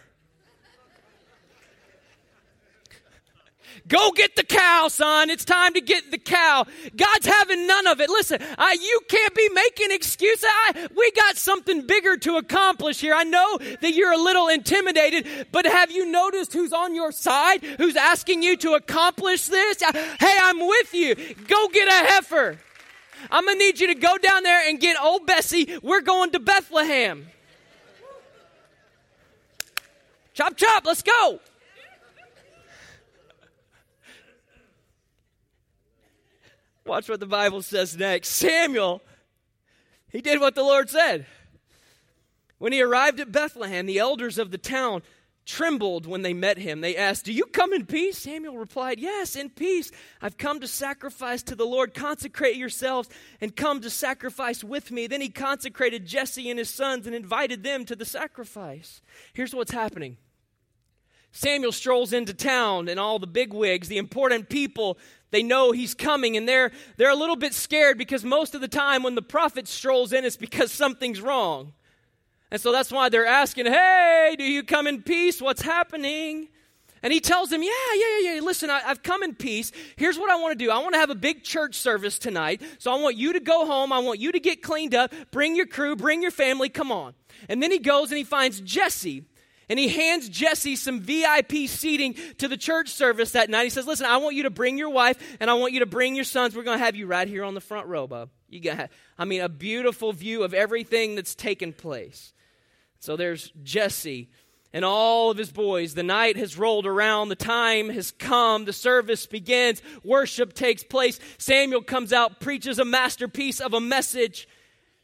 Go 3.87 4.11
get 4.11 4.35
the 4.35 4.43
cow, 4.43 4.89
son. 4.89 5.29
It's 5.29 5.45
time 5.45 5.73
to 5.75 5.81
get 5.81 6.11
the 6.11 6.17
cow. 6.17 6.65
God's 6.95 7.25
having 7.25 7.67
none 7.67 7.87
of 7.87 8.01
it. 8.01 8.09
Listen, 8.09 8.41
uh, 8.57 8.69
you 8.73 8.99
can't 9.07 9.33
be 9.33 9.47
making 9.53 9.91
excuses. 9.91 10.43
I, 10.45 10.87
we 10.93 11.11
got 11.11 11.37
something 11.37 11.87
bigger 11.87 12.17
to 12.17 12.35
accomplish 12.35 12.99
here. 12.99 13.13
I 13.13 13.23
know 13.23 13.57
that 13.57 13.93
you're 13.93 14.11
a 14.11 14.17
little 14.17 14.49
intimidated, 14.49 15.47
but 15.53 15.65
have 15.65 15.89
you 15.89 16.05
noticed 16.05 16.51
who's 16.51 16.73
on 16.73 16.95
your 16.95 17.13
side? 17.13 17.63
Who's 17.63 17.95
asking 17.95 18.43
you 18.43 18.57
to 18.57 18.73
accomplish 18.73 19.47
this? 19.47 19.81
Uh, 19.81 19.93
hey, 19.93 20.37
I'm 20.41 20.59
with 20.67 20.93
you. 20.93 21.15
Go 21.47 21.69
get 21.69 21.87
a 21.87 22.07
heifer. 22.11 22.57
I'm 23.31 23.45
going 23.45 23.57
to 23.57 23.65
need 23.65 23.79
you 23.79 23.87
to 23.87 23.95
go 23.95 24.17
down 24.17 24.43
there 24.43 24.67
and 24.67 24.79
get 24.79 25.01
old 25.01 25.25
Bessie. 25.25 25.77
We're 25.81 26.01
going 26.01 26.31
to 26.31 26.39
Bethlehem. 26.39 27.27
Chop, 30.37 30.55
chop, 30.55 30.85
let's 30.85 31.01
go. 31.01 31.39
Watch 36.85 37.09
what 37.09 37.19
the 37.19 37.25
Bible 37.25 37.63
says 37.63 37.97
next. 37.97 38.29
Samuel, 38.29 39.01
he 40.11 40.21
did 40.21 40.39
what 40.39 40.53
the 40.53 40.61
Lord 40.61 40.91
said. 40.91 41.25
When 42.59 42.71
he 42.71 42.83
arrived 42.83 43.19
at 43.19 43.31
Bethlehem, 43.31 43.87
the 43.87 43.97
elders 43.97 44.37
of 44.37 44.51
the 44.51 44.59
town 44.59 45.01
trembled 45.43 46.05
when 46.05 46.21
they 46.21 46.35
met 46.35 46.59
him. 46.59 46.81
They 46.81 46.95
asked, 46.95 47.25
Do 47.25 47.33
you 47.33 47.45
come 47.45 47.73
in 47.73 47.87
peace? 47.87 48.19
Samuel 48.19 48.59
replied, 48.59 48.99
Yes, 48.99 49.35
in 49.35 49.49
peace. 49.49 49.89
I've 50.21 50.37
come 50.37 50.59
to 50.59 50.67
sacrifice 50.67 51.41
to 51.43 51.55
the 51.55 51.65
Lord. 51.65 51.95
Consecrate 51.95 52.57
yourselves 52.57 53.09
and 53.41 53.55
come 53.55 53.81
to 53.81 53.89
sacrifice 53.89 54.63
with 54.63 54.91
me. 54.91 55.07
Then 55.07 55.21
he 55.21 55.29
consecrated 55.29 56.05
Jesse 56.05 56.47
and 56.51 56.59
his 56.59 56.69
sons 56.69 57.07
and 57.07 57.15
invited 57.15 57.63
them 57.63 57.85
to 57.85 57.95
the 57.95 58.05
sacrifice. 58.05 59.01
Here's 59.33 59.55
what's 59.55 59.71
happening 59.71 60.17
Samuel 61.37 61.71
strolls 61.71 62.13
into 62.13 62.33
town, 62.33 62.87
and 62.87 62.99
all 62.99 63.19
the 63.19 63.27
bigwigs, 63.27 63.87
the 63.87 63.99
important 63.99 64.49
people, 64.49 64.97
they 65.29 65.43
know 65.43 65.71
he's 65.71 65.93
coming, 65.93 66.35
and 66.35 66.49
they're, 66.49 66.71
they're 66.95 67.11
a 67.11 67.15
little 67.15 67.35
bit 67.35 67.53
scared 67.53 67.99
because 67.99 68.25
most 68.25 68.55
of 68.55 68.61
the 68.61 68.67
time 68.67 69.03
when 69.03 69.13
the 69.13 69.21
prophet 69.21 69.67
strolls 69.67 70.13
in, 70.13 70.25
it's 70.25 70.35
because 70.35 70.71
something's 70.71 71.21
wrong. 71.21 71.73
And 72.49 72.59
so 72.59 72.71
that's 72.71 72.91
why 72.91 73.09
they're 73.09 73.27
asking, 73.27 73.67
Hey, 73.67 74.33
do 74.35 74.43
you 74.43 74.63
come 74.63 74.87
in 74.87 75.03
peace? 75.03 75.39
What's 75.39 75.61
happening? 75.61 76.47
And 77.03 77.13
he 77.13 77.19
tells 77.19 77.51
them, 77.51 77.61
Yeah, 77.61 77.69
yeah, 77.95 78.33
yeah. 78.33 78.39
Listen, 78.41 78.71
I, 78.71 78.79
have 78.79 79.03
come 79.03 79.21
in 79.21 79.35
peace. 79.35 79.71
Here's 79.95 80.17
what 80.17 80.31
I 80.31 80.37
want 80.37 80.57
to 80.57 80.65
do 80.65 80.71
I 80.71 80.79
want 80.79 80.95
to 80.95 80.99
have 80.99 81.11
a 81.11 81.15
big 81.15 81.43
church 81.43 81.75
service 81.75 82.17
tonight. 82.17 82.63
So 82.79 82.91
I 82.91 82.99
want 82.99 83.15
you 83.15 83.33
to 83.33 83.39
go 83.39 83.67
home. 83.67 83.93
I 83.93 83.99
want 83.99 84.19
you 84.19 84.31
to 84.31 84.39
get 84.39 84.63
cleaned 84.63 84.95
up. 84.95 85.13
Bring 85.29 85.55
your 85.55 85.67
crew, 85.67 85.95
bring 85.95 86.23
your 86.23 86.31
family. 86.31 86.69
Come 86.69 86.91
on. 86.91 87.13
And 87.47 87.61
then 87.61 87.69
he 87.69 87.77
goes 87.77 88.09
and 88.09 88.17
he 88.17 88.23
finds 88.23 88.59
Jesse. 88.59 89.25
And 89.69 89.77
he 89.77 89.89
hands 89.89 90.29
Jesse 90.29 90.77
some 90.77 91.01
VIP 91.01 91.67
seating 91.67 92.15
to 92.37 92.47
the 92.47 92.55
church 92.55 92.89
service 92.89 93.31
that 93.31 93.49
night. 93.49 93.65
He 93.65 93.69
says, 93.69 93.85
Listen, 93.85 94.05
I 94.05 94.17
want 94.17 94.35
you 94.35 94.43
to 94.43 94.49
bring 94.49 94.77
your 94.77 94.89
wife 94.89 95.17
and 95.39 95.49
I 95.49 95.55
want 95.55 95.73
you 95.73 95.81
to 95.81 95.85
bring 95.85 96.15
your 96.15 96.23
sons. 96.23 96.55
We're 96.55 96.63
going 96.63 96.79
to 96.79 96.85
have 96.85 96.95
you 96.95 97.05
right 97.05 97.27
here 97.27 97.43
on 97.43 97.53
the 97.53 97.61
front 97.61 97.87
row, 97.87 98.07
bub. 98.07 98.29
You 98.47 98.61
got, 98.61 98.89
I 99.17 99.25
mean, 99.25 99.41
a 99.41 99.49
beautiful 99.49 100.13
view 100.13 100.43
of 100.43 100.53
everything 100.53 101.15
that's 101.15 101.35
taken 101.35 101.73
place. 101.73 102.33
So 102.99 103.17
there's 103.17 103.51
Jesse 103.61 104.29
and 104.71 104.85
all 104.85 105.31
of 105.31 105.37
his 105.37 105.51
boys. 105.51 105.95
The 105.95 106.03
night 106.03 106.37
has 106.37 106.57
rolled 106.57 106.85
around, 106.85 107.29
the 107.29 107.35
time 107.35 107.89
has 107.89 108.11
come, 108.11 108.65
the 108.65 108.73
service 108.73 109.25
begins, 109.25 109.81
worship 110.03 110.53
takes 110.53 110.83
place. 110.83 111.19
Samuel 111.37 111.81
comes 111.81 112.13
out, 112.13 112.39
preaches 112.39 112.79
a 112.79 112.85
masterpiece 112.85 113.59
of 113.59 113.73
a 113.73 113.79
message, 113.81 114.47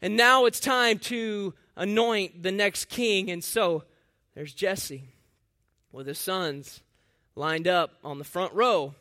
and 0.00 0.16
now 0.16 0.46
it's 0.46 0.60
time 0.60 0.98
to 1.00 1.54
anoint 1.76 2.42
the 2.42 2.52
next 2.52 2.86
king. 2.86 3.30
And 3.30 3.42
so 3.42 3.84
there's 4.34 4.52
Jesse 4.52 5.04
with 5.92 6.06
his 6.06 6.18
sons 6.18 6.80
lined 7.36 7.68
up 7.68 7.92
on 8.04 8.18
the 8.18 8.24
front 8.24 8.52
row. 8.52 8.94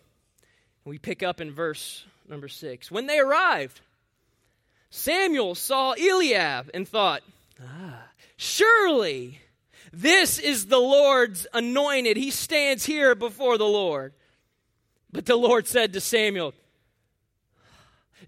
We 0.86 0.98
pick 0.98 1.24
up 1.24 1.40
in 1.40 1.52
verse 1.52 2.06
number 2.28 2.48
six. 2.48 2.92
When 2.92 3.08
they 3.08 3.20
arrived, 3.20 3.82
Samuel 4.90 5.56
saw 5.56 5.94
Eliab 5.94 6.70
and 6.74 6.88
thought, 6.88 7.24
ah, 7.62 8.04
surely 8.38 9.40
this 9.92 10.40
is 10.40 10.66
the 10.66 10.80
Lord's 10.80 11.46
anointed. 11.54 12.18
He 12.18 12.32
stands 12.32 12.86
here 12.86 13.16
before 13.16 13.58
the 13.58 13.66
Lord. 13.66 14.14
But 15.12 15.28
the 15.28 15.36
Lord 15.36 15.68
said 15.68 15.94
to 15.94 16.02
Samuel, 16.02 16.56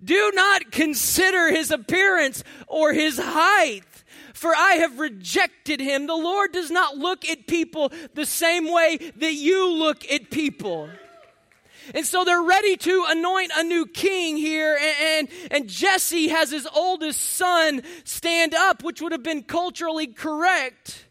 Do 0.04 0.32
not 0.36 0.72
consider 0.72 1.50
his 1.50 1.72
appearance 1.72 2.44
or 2.68 2.94
his 2.94 3.18
height, 3.18 3.84
for 4.36 4.54
I 4.56 4.74
have 4.76 5.00
rejected 5.00 5.80
him. 5.80 6.08
The 6.08 6.16
Lord 6.16 6.52
does 6.52 6.70
not 6.70 6.98
look 6.98 7.28
at 7.28 7.48
people 7.48 7.92
the 8.14 8.26
same 8.26 8.72
way 8.72 8.98
that 9.18 9.34
you 9.34 9.74
look 9.74 10.10
at 10.12 10.30
people. 10.30 10.90
And 11.94 12.06
so 12.06 12.24
they're 12.24 12.42
ready 12.42 12.78
to 12.78 13.06
anoint 13.08 13.52
a 13.56 13.64
new 13.64 13.86
king 13.86 14.38
here. 14.38 14.76
And, 14.76 14.98
and, 15.00 15.52
and, 15.52 15.70
Jesse 15.70 16.30
has 16.30 16.52
his 16.52 16.68
oldest 16.74 17.22
son 17.22 17.84
stand 18.04 18.54
up, 18.54 18.84
which 18.84 19.02
would 19.02 19.12
have 19.12 19.24
been 19.24 19.44
culturally 19.44 20.08
correct. 20.08 21.06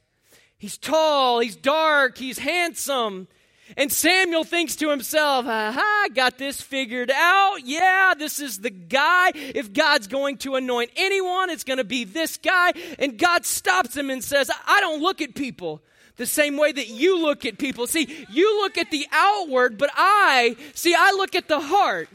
He's 0.59 0.77
tall, 0.77 1.41
he's 1.41 1.57
dark, 1.57 2.19
he's 2.19 2.39
handsome. 2.39 3.29
And 3.77 3.91
Samuel 3.91 4.45
thinks 4.45 4.77
to 4.77 4.91
himself, 4.91 5.47
aha, 5.47 6.07
got 6.13 6.39
this 6.39 6.61
figured 6.61 7.11
out. 7.11 7.57
Yeah, 7.65 8.15
this 8.17 8.39
is 8.39 8.59
the 8.59 8.71
guy. 8.71 9.33
If 9.35 9.73
God's 9.73 10.07
going 10.07 10.39
to 10.39 10.57
anoint 10.57 10.91
anyone, 10.97 11.51
it's 11.51 11.65
going 11.65 11.79
to 11.79 11.85
be 11.85 12.05
this 12.05 12.37
guy. 12.37 12.73
And 12.99 13.19
God 13.19 13.47
stops 13.47 13.97
him 13.97 14.11
and 14.11 14.23
says, 14.23 14.51
I 14.67 14.81
don't 14.81 15.01
look 15.01 15.21
at 15.21 15.35
people 15.35 15.83
the 16.17 16.27
same 16.27 16.57
way 16.57 16.71
that 16.71 16.89
you 16.89 17.21
look 17.21 17.45
at 17.45 17.59
people. 17.59 17.87
See, 17.87 18.27
you 18.31 18.61
look 18.61 18.79
at 18.79 18.91
the 18.91 19.07
outward, 19.11 19.79
but 19.79 19.91
I, 19.95 20.57
see, 20.75 20.95
I 20.95 21.13
look 21.13 21.35
at 21.35 21.49
the 21.49 21.61
heart. 21.61 22.09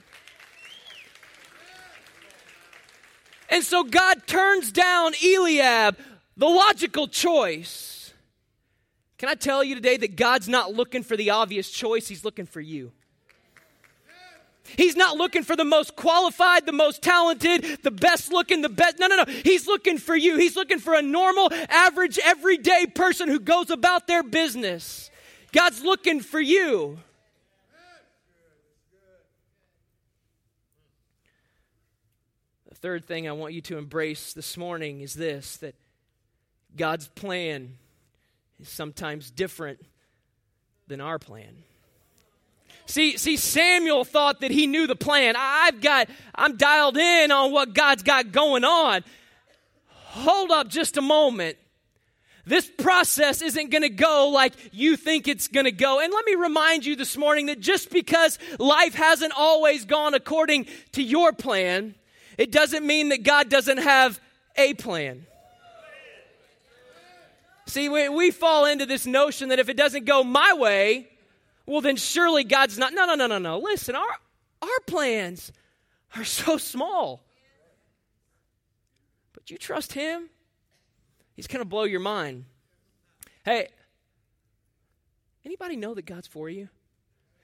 And 3.50 3.64
so 3.64 3.84
God 3.84 4.28
turns 4.28 4.72
down 4.72 5.14
Eliab, 5.24 5.98
the 6.38 6.48
logical 6.48 7.08
choice 7.08 7.99
can 9.20 9.28
I 9.30 9.36
tell 9.36 9.64
you 9.64 9.76
today 9.76 9.98
that 9.98 10.16
God's 10.16 10.48
not 10.48 10.74
looking 10.74 11.04
for 11.04 11.16
the 11.16 11.32
obvious 11.32 11.70
choice, 11.70 12.08
He's 12.08 12.26
looking 12.26 12.46
for 12.46 12.62
you. 12.62 12.92
He's 14.78 14.96
not 14.96 15.18
looking 15.18 15.44
for 15.44 15.56
the 15.56 15.66
most 15.66 15.96
qualified, 15.96 16.66
the 16.66 16.72
most 16.72 17.02
talented, 17.02 17.80
the 17.84 17.92
best 17.92 18.32
looking, 18.32 18.62
the 18.62 18.70
best. 18.70 19.00
No, 19.00 19.08
no, 19.08 19.24
no. 19.24 19.26
He's 19.26 19.68
looking 19.68 19.98
for 19.98 20.16
you. 20.16 20.38
He's 20.38 20.56
looking 20.56 20.80
for 20.80 20.94
a 20.94 21.02
normal, 21.02 21.50
average, 21.70 22.20
everyday 22.24 22.86
person 22.86 23.28
who 23.30 23.40
goes 23.40 23.70
about 23.70 24.08
their 24.08 24.24
business. 24.24 25.10
God's 25.52 25.84
looking 25.84 26.22
for 26.22 26.40
you. 26.40 27.00
The 32.70 32.76
third 32.76 33.06
thing 33.06 33.28
I 33.28 33.32
want 33.32 33.54
you 33.54 33.62
to 33.62 33.78
embrace 33.78 34.34
this 34.34 34.56
morning 34.56 35.02
is 35.02 35.14
this 35.14 35.58
that 35.58 35.76
God's 36.78 37.08
plan 37.10 37.78
is 38.60 38.70
sometimes 38.70 39.32
different 39.32 39.80
than 40.88 41.02
our 41.02 41.20
plan. 41.20 41.64
See, 42.86 43.18
see, 43.18 43.38
Samuel 43.38 44.04
thought 44.04 44.42
that 44.42 44.50
he 44.50 44.66
knew 44.66 44.88
the 44.88 44.96
plan. 44.96 45.36
I've 45.38 45.80
got, 45.80 46.10
I'm 46.34 46.58
dialed 46.58 46.98
in 46.98 47.32
on 47.32 47.52
what 47.52 47.74
God's 47.74 48.02
got 48.02 48.32
going 48.32 48.64
on. 48.64 49.04
Hold 49.92 50.50
up 50.50 50.70
just 50.70 50.98
a 50.98 51.02
moment. 51.02 51.58
This 52.46 52.68
process 52.68 53.44
isn't 53.44 53.70
going 53.70 53.84
to 53.84 53.90
go 53.90 54.30
like 54.34 54.54
you 54.72 54.98
think 54.98 55.28
it's 55.28 55.48
going 55.48 55.66
to 55.66 55.72
go. 55.72 56.00
And 56.00 56.12
let 56.12 56.26
me 56.26 56.34
remind 56.34 56.84
you 56.84 56.96
this 56.96 57.16
morning 57.16 57.46
that 57.46 57.60
just 57.60 57.92
because 57.92 58.40
life 58.58 58.96
hasn't 58.96 59.34
always 59.38 59.86
gone 59.86 60.16
according 60.16 60.66
to 60.94 61.04
your 61.04 61.32
plan, 61.32 61.94
it 62.40 62.52
doesn't 62.52 62.88
mean 62.88 63.10
that 63.10 63.22
God 63.22 63.50
doesn't 63.50 63.78
have 63.78 64.20
a 64.56 64.74
plan. 64.74 65.28
See, 67.70 67.88
we, 67.88 68.10
we 68.10 68.32
fall 68.32 68.66
into 68.66 68.88
this 68.88 69.06
notion 69.06 69.50
that 69.50 69.60
if 69.60 69.70
it 69.70 69.78
doesn't 69.78 70.06
go 70.06 70.24
my 70.24 70.54
way, 70.54 71.08
well, 71.68 71.82
then 71.82 71.98
surely 71.98 72.44
God's 72.44 72.80
not. 72.80 72.94
No, 72.94 73.06
no, 73.06 73.14
no, 73.14 73.28
no, 73.28 73.38
no. 73.38 73.60
Listen, 73.60 73.96
our, 73.96 74.08
our 74.62 74.80
plans 74.88 75.52
are 76.16 76.24
so 76.26 76.58
small. 76.58 77.24
But 79.34 79.52
you 79.52 79.58
trust 79.58 79.94
Him, 79.94 80.30
He's 81.36 81.46
going 81.46 81.62
to 81.62 81.66
blow 81.66 81.84
your 81.84 82.00
mind. 82.00 82.46
Hey, 83.46 83.68
anybody 85.46 85.76
know 85.76 85.94
that 85.94 86.08
God's 86.08 86.28
for 86.28 86.50
you? 86.50 86.70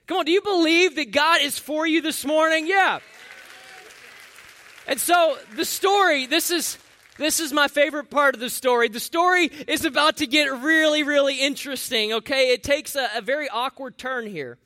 Come 0.08 0.18
on, 0.18 0.24
do 0.24 0.32
you 0.32 0.42
believe 0.42 0.96
that 0.96 1.12
God 1.12 1.40
is 1.40 1.56
for 1.56 1.86
you 1.86 2.02
this 2.02 2.24
morning? 2.24 2.66
Yeah. 2.66 2.98
And 4.88 5.00
so 5.00 5.38
the 5.54 5.64
story, 5.64 6.26
this 6.26 6.50
is 6.50 6.78
this 7.18 7.40
is 7.40 7.52
my 7.52 7.68
favorite 7.68 8.10
part 8.10 8.34
of 8.34 8.40
the 8.40 8.50
story. 8.50 8.88
The 8.88 9.00
story 9.00 9.50
is 9.66 9.84
about 9.84 10.18
to 10.18 10.26
get 10.26 10.52
really, 10.52 11.02
really 11.02 11.40
interesting, 11.40 12.12
okay? 12.14 12.52
It 12.52 12.62
takes 12.62 12.94
a, 12.94 13.08
a 13.16 13.20
very 13.20 13.48
awkward 13.48 13.98
turn 13.98 14.26
here. 14.26 14.58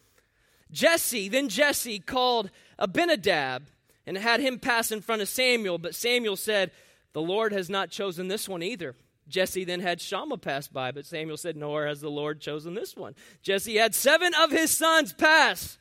Jesse, 0.72 1.28
then 1.28 1.48
Jesse 1.48 1.98
called 1.98 2.50
Abinadab 2.78 3.66
and 4.06 4.16
had 4.16 4.40
him 4.40 4.58
pass 4.58 4.90
in 4.90 5.00
front 5.00 5.22
of 5.22 5.28
Samuel, 5.28 5.78
but 5.78 5.94
Samuel 5.94 6.36
said, 6.36 6.70
The 7.12 7.22
Lord 7.22 7.52
has 7.52 7.68
not 7.68 7.90
chosen 7.90 8.28
this 8.28 8.48
one 8.48 8.62
either. 8.62 8.94
Jesse 9.28 9.64
then 9.64 9.80
had 9.80 10.00
Shammah 10.00 10.38
pass 10.38 10.66
by, 10.66 10.90
but 10.90 11.06
Samuel 11.06 11.36
said, 11.36 11.56
Nor 11.56 11.86
has 11.86 12.00
the 12.00 12.10
Lord 12.10 12.40
chosen 12.40 12.74
this 12.74 12.96
one. 12.96 13.14
Jesse 13.42 13.76
had 13.76 13.94
seven 13.94 14.32
of 14.40 14.50
his 14.50 14.70
sons 14.70 15.12
pass 15.12 15.78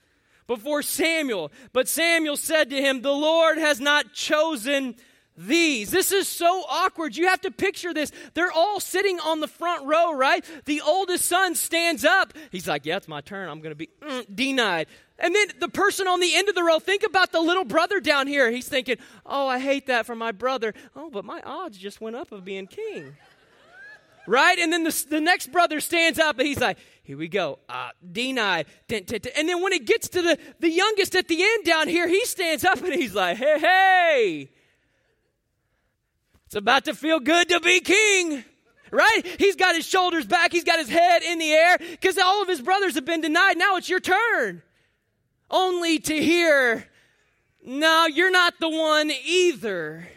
before 0.48 0.82
Samuel, 0.82 1.52
but 1.74 1.88
Samuel 1.88 2.38
said 2.38 2.70
to 2.70 2.82
him, 2.82 3.02
The 3.02 3.12
Lord 3.12 3.58
has 3.58 3.80
not 3.80 4.14
chosen 4.14 4.96
these. 5.40 5.90
This 5.90 6.12
is 6.12 6.28
so 6.28 6.64
awkward. 6.70 7.16
You 7.16 7.28
have 7.28 7.42
to 7.42 7.52
picture 7.52 7.94
this. 7.94 8.12
They're 8.34 8.52
all 8.52 8.80
sitting 8.80 9.20
on 9.22 9.40
the 9.40 9.48
front 9.48 9.86
row, 9.86 10.14
right? 10.14 10.44
The 10.66 10.82
oldest 10.82 11.26
son 11.26 11.56
stands 11.56 12.04
up. 12.04 12.34
He's 12.52 12.68
like, 12.68 12.86
Yeah, 12.86 12.98
it's 12.98 13.08
my 13.08 13.22
turn. 13.22 13.48
I'm 13.48 13.62
going 13.62 13.72
to 13.72 13.76
be 13.76 13.90
mm, 14.02 14.36
denied. 14.36 14.88
And 15.18 15.34
then 15.34 15.48
the 15.60 15.70
person 15.70 16.08
on 16.08 16.20
the 16.20 16.36
end 16.36 16.50
of 16.50 16.56
the 16.56 16.64
row, 16.64 16.80
think 16.80 17.04
about 17.04 17.32
the 17.32 17.40
little 17.42 17.66
brother 17.66 18.00
down 18.00 18.28
here. 18.28 18.52
He's 18.52 18.68
thinking, 18.68 18.98
Oh, 19.26 19.48
I 19.48 19.60
hate 19.60 19.88
that 19.88 20.06
for 20.06 20.16
my 20.16 20.34
brother. 20.34 20.74
Oh, 20.96 21.10
but 21.10 21.24
my 21.24 21.42
odds 21.46 21.78
just 21.78 22.02
went 22.02 22.18
up 22.18 22.32
of 22.34 22.44
being 22.44 22.68
king. 22.68 23.16
right? 24.28 24.60
And 24.60 24.74
then 24.74 24.84
the, 24.84 25.06
the 25.10 25.22
next 25.22 25.52
brother 25.54 25.80
stands 25.80 26.20
up 26.20 26.38
and 26.38 26.48
he's 26.48 26.60
like, 26.60 26.78
Here 27.04 27.18
we 27.18 27.30
go. 27.30 27.60
Uh, 27.70 27.92
denied. 28.12 28.66
And 28.90 29.08
then 29.08 29.62
when 29.62 29.72
it 29.72 29.86
gets 29.86 30.10
to 30.10 30.22
the, 30.22 30.38
the 30.60 30.70
youngest 30.70 31.16
at 31.16 31.30
the 31.30 31.42
end 31.42 31.64
down 31.64 31.88
here, 31.88 32.10
he 32.10 32.26
stands 32.26 32.66
up 32.66 32.84
and 32.84 32.94
he's 32.94 33.16
like, 33.16 33.38
Hey, 33.38 33.60
hey. 33.60 34.50
It's 36.50 36.56
about 36.56 36.86
to 36.86 36.96
feel 36.96 37.20
good 37.20 37.50
to 37.50 37.60
be 37.60 37.80
king. 37.80 38.44
Right? 38.90 39.22
He's 39.38 39.56
got 39.56 39.76
his 39.76 39.86
shoulders 39.86 40.26
back, 40.26 40.52
he's 40.52 40.64
got 40.64 40.80
his 40.80 40.90
head 40.90 41.22
in 41.22 41.38
the 41.38 41.52
air 41.52 41.78
because 41.78 42.18
all 42.18 42.42
of 42.42 42.48
his 42.48 42.60
brothers 42.60 42.96
have 42.96 43.06
been 43.06 43.22
denied. 43.22 43.56
Now 43.56 43.76
it's 43.76 43.88
your 43.88 44.00
turn. 44.00 44.64
Only 45.52 46.00
to 46.00 46.16
hear, 46.16 46.88
no, 47.64 48.08
you're 48.08 48.32
not 48.32 48.56
the 48.60 48.68
one 48.68 49.12
either. 49.28 50.08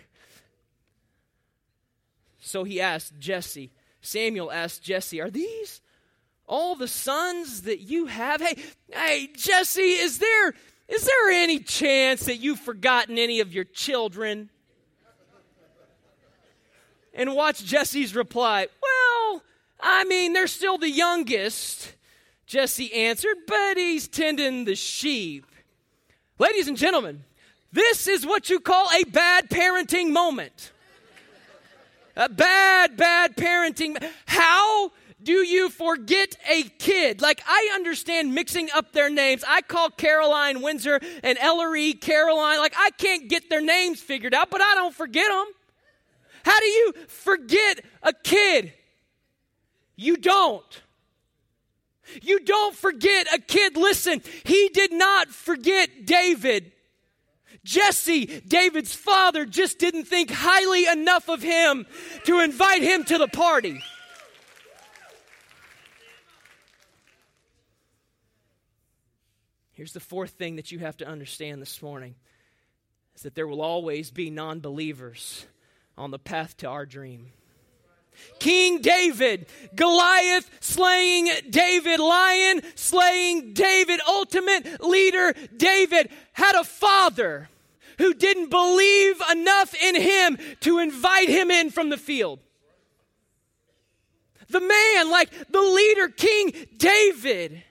So 2.41 2.65
he 2.65 2.81
asked 2.81 3.19
Jesse, 3.19 3.71
Samuel 4.01 4.51
asked 4.51 4.83
Jesse, 4.83 5.21
Are 5.21 5.31
these 5.31 5.83
all 6.47 6.77
the 6.77 6.89
sons 6.89 7.63
that 7.63 7.81
you 7.81 8.07
have? 8.07 8.41
Hey, 8.41 8.57
hey, 8.91 9.29
Jesse, 9.37 9.83
is 9.83 10.19
there 10.19 10.55
is 10.89 11.05
there 11.05 11.31
any 11.31 11.59
chance 11.59 12.25
that 12.25 12.39
you've 12.39 12.59
forgotten 12.59 13.19
any 13.19 13.41
of 13.41 13.53
your 13.53 13.65
children? 13.65 14.49
And 17.15 17.35
watch 17.35 17.65
Jesse's 17.65 18.15
reply. 18.15 18.69
Well, 18.83 19.43
I 19.81 20.05
mean, 20.05 20.33
they're 20.33 20.47
still 20.47 20.79
the 20.79 20.91
youngest, 20.91 21.95
Jesse 22.47 22.93
answered, 22.93 23.37
but 23.47 23.77
he's 23.77 24.09
tending 24.09 24.65
the 24.65 24.75
sheep. 24.75 25.47
Ladies 26.39 26.69
and 26.69 26.77
gentlemen, 26.77 27.25
this 27.73 28.07
is 28.07 28.27
what 28.27 28.51
you 28.51 28.61
call 28.61 28.89
a 28.93 29.05
bad 29.05 29.49
parenting 29.49 30.13
moment. 30.13 30.73
A 32.17 32.29
bad, 32.29 32.97
bad 32.97 33.37
parenting. 33.37 34.03
How 34.27 34.93
do 35.23 35.33
you 35.33 35.71
forget 35.71 36.37
a 36.51 36.65
kid? 36.65 37.23
Like, 37.23 37.43
I 37.47 37.73
understand 37.75 38.35
mixing 38.35 38.71
up 38.75 38.93
their 38.93 39.09
names. 39.09 39.45
I 39.49 39.63
call 39.63 39.89
Caroline 39.89 40.61
Windsor 40.61 41.01
and 41.23 41.39
Ellery 41.39 41.95
Caroline. 41.95 42.59
Like, 42.59 42.75
I 42.77 42.91
can't 42.99 43.29
get 43.29 43.49
their 43.49 43.63
names 43.63 44.01
figured 44.01 44.35
out, 44.35 44.51
but 44.51 44.61
I 44.61 44.75
don't 44.75 44.95
forget 44.95 45.29
them. 45.29 45.47
How 46.45 46.59
do 46.59 46.67
you 46.67 46.93
forget 47.09 47.85
a 48.03 48.13
kid? 48.13 48.73
You 49.97 50.17
don't. 50.17 50.83
You 52.21 52.41
don't 52.41 52.75
forget 52.75 53.27
a 53.33 53.39
kid. 53.39 53.77
Listen, 53.77 54.23
he 54.45 54.71
did 54.73 54.93
not 54.93 55.29
forget 55.29 56.05
David. 56.05 56.73
Jesse, 57.65 58.27
David's 58.27 58.95
father, 58.95 59.47
just 59.47 59.79
didn't 59.79 60.05
think 60.05 60.31
highly 60.31 60.87
enough 60.87 61.29
of 61.29 61.43
him 61.43 61.87
to 62.25 62.41
invite 62.41 62.83
him 62.83 63.05
to 63.05 63.19
the 63.19 63.29
party. 63.29 63.81
Here's 69.73 69.93
the 69.93 70.01
fourth 70.01 70.31
thing 70.33 70.57
that 70.57 70.71
you 70.71 70.81
have 70.81 70.97
to 70.99 71.07
understand 71.07 71.63
this 71.63 71.81
morning 71.81 72.15
is 73.15 73.23
that 73.23 73.35
there 73.35 73.47
will 73.47 73.63
always 73.63 74.11
be 74.11 74.31
non 74.31 74.61
believers 74.61 75.47
on 75.97 76.11
the 76.11 76.19
path 76.19 76.57
to 76.59 76.69
our 76.69 76.87
dream. 76.87 77.27
King 78.39 78.81
David, 78.81 79.47
Goliath 79.75 80.51
slaying 80.61 81.29
David, 81.51 81.99
lion 81.99 82.61
slaying 82.75 83.55
David, 83.55 84.01
ultimate 84.07 84.83
leader 84.83 85.33
David 85.57 86.11
had 86.33 86.55
a 86.55 86.65
father 86.65 87.49
who 87.99 88.15
didn't 88.15 88.51
believe 88.51 89.21
enough 89.31 89.75
in 89.75 90.01
him 90.01 90.39
to 90.61 90.79
invite 90.79 91.29
him 91.29 91.51
in 91.51 91.71
from 91.71 91.89
the 91.89 91.97
field. 91.97 92.41
The 94.49 94.61
man, 94.61 95.11
like 95.11 95.31
the 95.51 95.63
leader, 95.63 96.09
King 96.09 96.53
David, 96.77 97.63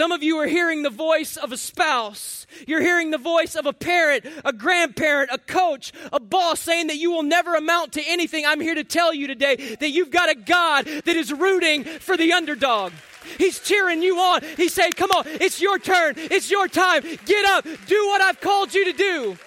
some 0.00 0.12
of 0.12 0.22
you 0.22 0.38
are 0.38 0.46
hearing 0.46 0.82
the 0.82 0.88
voice 0.88 1.36
of 1.36 1.52
a 1.52 1.58
spouse. 1.58 2.46
You're 2.66 2.80
hearing 2.80 3.10
the 3.10 3.18
voice 3.18 3.54
of 3.54 3.66
a 3.66 3.72
parent, 3.74 4.24
a 4.46 4.50
grandparent, 4.50 5.28
a 5.30 5.36
coach, 5.36 5.92
a 6.10 6.18
boss 6.18 6.60
saying 6.60 6.86
that 6.86 6.96
you 6.96 7.10
will 7.10 7.22
never 7.22 7.54
amount 7.54 7.92
to 7.92 8.02
anything. 8.06 8.46
I'm 8.46 8.62
here 8.62 8.74
to 8.74 8.82
tell 8.82 9.12
you 9.12 9.26
today 9.26 9.76
that 9.78 9.90
you've 9.90 10.10
got 10.10 10.30
a 10.30 10.34
God 10.34 10.86
that 10.86 11.16
is 11.16 11.30
rooting 11.30 11.84
for 11.84 12.16
the 12.16 12.32
underdog. 12.32 12.94
He's 13.36 13.58
cheering 13.60 14.02
you 14.02 14.18
on. 14.18 14.40
He's 14.56 14.72
saying, 14.72 14.92
Come 14.92 15.10
on, 15.10 15.24
it's 15.26 15.60
your 15.60 15.78
turn. 15.78 16.14
It's 16.16 16.50
your 16.50 16.66
time. 16.66 17.02
Get 17.26 17.44
up. 17.44 17.64
Do 17.64 18.06
what 18.06 18.22
I've 18.22 18.40
called 18.40 18.72
you 18.72 18.86
to 18.86 18.96
do. 18.96 19.38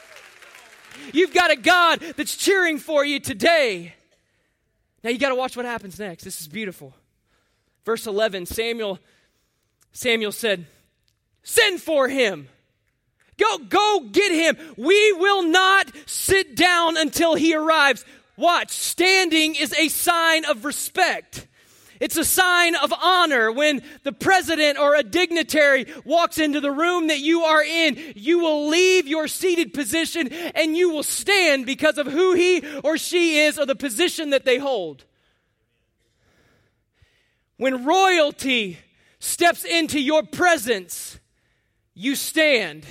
You've 1.14 1.34
got 1.34 1.50
a 1.50 1.56
God 1.56 2.00
that's 2.16 2.38
cheering 2.38 2.78
for 2.78 3.04
you 3.04 3.20
today. 3.20 3.96
Now 5.04 5.10
you 5.10 5.18
got 5.18 5.30
to 5.30 5.36
watch 5.36 5.58
what 5.58 5.66
happens 5.66 5.98
next. 5.98 6.24
This 6.24 6.42
is 6.42 6.48
beautiful. 6.48 6.94
Verse 7.86 8.06
11 8.06 8.46
Samuel, 8.46 9.00
Samuel 9.94 10.32
said, 10.32 10.66
Send 11.44 11.82
for 11.82 12.10
him. 12.10 12.50
Go, 13.38 13.58
go 13.58 14.10
get 14.12 14.32
him. 14.32 14.58
We 14.78 15.14
will 15.14 15.44
not 15.44 15.92
sit 16.06 16.56
down 16.56 16.98
until 16.98 17.36
he 17.36 17.56
arrives. 17.56 18.06
Watch, 18.38 18.72
standing 18.72 19.56
is 19.56 19.74
a 19.74 19.88
sign 19.90 20.46
of 20.46 20.66
respect. 20.66 21.48
It's 22.00 22.18
a 22.18 22.26
sign 22.26 22.76
of 22.76 22.92
honor 22.92 23.52
when 23.52 23.82
the 24.04 24.12
president 24.12 24.78
or 24.78 24.96
a 24.96 25.04
dignitary 25.04 25.86
walks 26.04 26.38
into 26.38 26.60
the 26.60 26.72
room 26.72 27.08
that 27.08 27.20
you 27.20 27.44
are 27.44 27.64
in. 27.64 28.14
You 28.16 28.40
will 28.40 28.68
leave 28.68 29.08
your 29.08 29.28
seated 29.28 29.74
position 29.74 30.28
and 30.28 30.76
you 30.76 30.90
will 30.90 31.04
stand 31.04 31.66
because 31.66 31.98
of 31.98 32.08
who 32.08 32.34
he 32.34 32.64
or 32.84 32.98
she 32.98 33.40
is 33.40 33.58
or 33.60 33.66
the 33.66 33.76
position 33.76 34.32
that 34.32 34.44
they 34.44 34.58
hold. 34.58 35.06
When 37.58 37.86
royalty 37.86 38.80
steps 39.24 39.64
into 39.64 40.00
your 40.00 40.24
presence, 40.24 41.18
you 41.94 42.16
stand. 42.16 42.86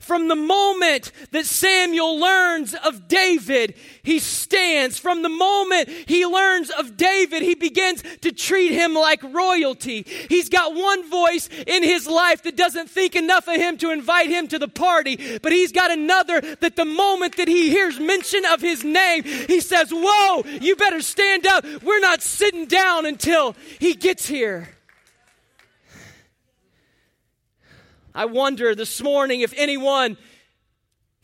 From 0.00 0.28
the 0.28 0.36
moment 0.36 1.12
that 1.32 1.46
Samuel 1.46 2.18
learns 2.18 2.74
of 2.74 3.08
David, 3.08 3.74
he 4.02 4.18
stands. 4.18 4.98
From 4.98 5.22
the 5.22 5.28
moment 5.28 5.88
he 5.88 6.26
learns 6.26 6.70
of 6.70 6.96
David, 6.96 7.42
he 7.42 7.54
begins 7.54 8.02
to 8.22 8.32
treat 8.32 8.72
him 8.72 8.94
like 8.94 9.22
royalty. 9.22 10.04
He's 10.28 10.48
got 10.48 10.74
one 10.74 11.08
voice 11.08 11.48
in 11.66 11.82
his 11.82 12.06
life 12.06 12.42
that 12.42 12.56
doesn't 12.56 12.90
think 12.90 13.16
enough 13.16 13.48
of 13.48 13.56
him 13.56 13.76
to 13.78 13.90
invite 13.90 14.30
him 14.30 14.48
to 14.48 14.58
the 14.58 14.68
party, 14.68 15.38
but 15.42 15.52
he's 15.52 15.72
got 15.72 15.90
another 15.90 16.40
that 16.56 16.76
the 16.76 16.84
moment 16.86 17.36
that 17.36 17.48
he 17.48 17.68
hears 17.68 18.00
mention 18.00 18.44
of 18.46 18.60
his 18.60 18.82
name, 18.82 19.24
he 19.24 19.60
says, 19.60 19.90
Whoa, 19.92 20.42
you 20.60 20.74
better 20.74 21.02
stand 21.02 21.46
up. 21.46 21.64
We're 21.82 22.00
not 22.00 22.22
sitting 22.22 22.66
down 22.66 23.06
until 23.06 23.54
he 23.78 23.94
gets 23.94 24.26
here. 24.26 24.70
I 28.18 28.24
wonder 28.24 28.74
this 28.74 29.00
morning 29.00 29.42
if 29.42 29.54
anyone 29.56 30.16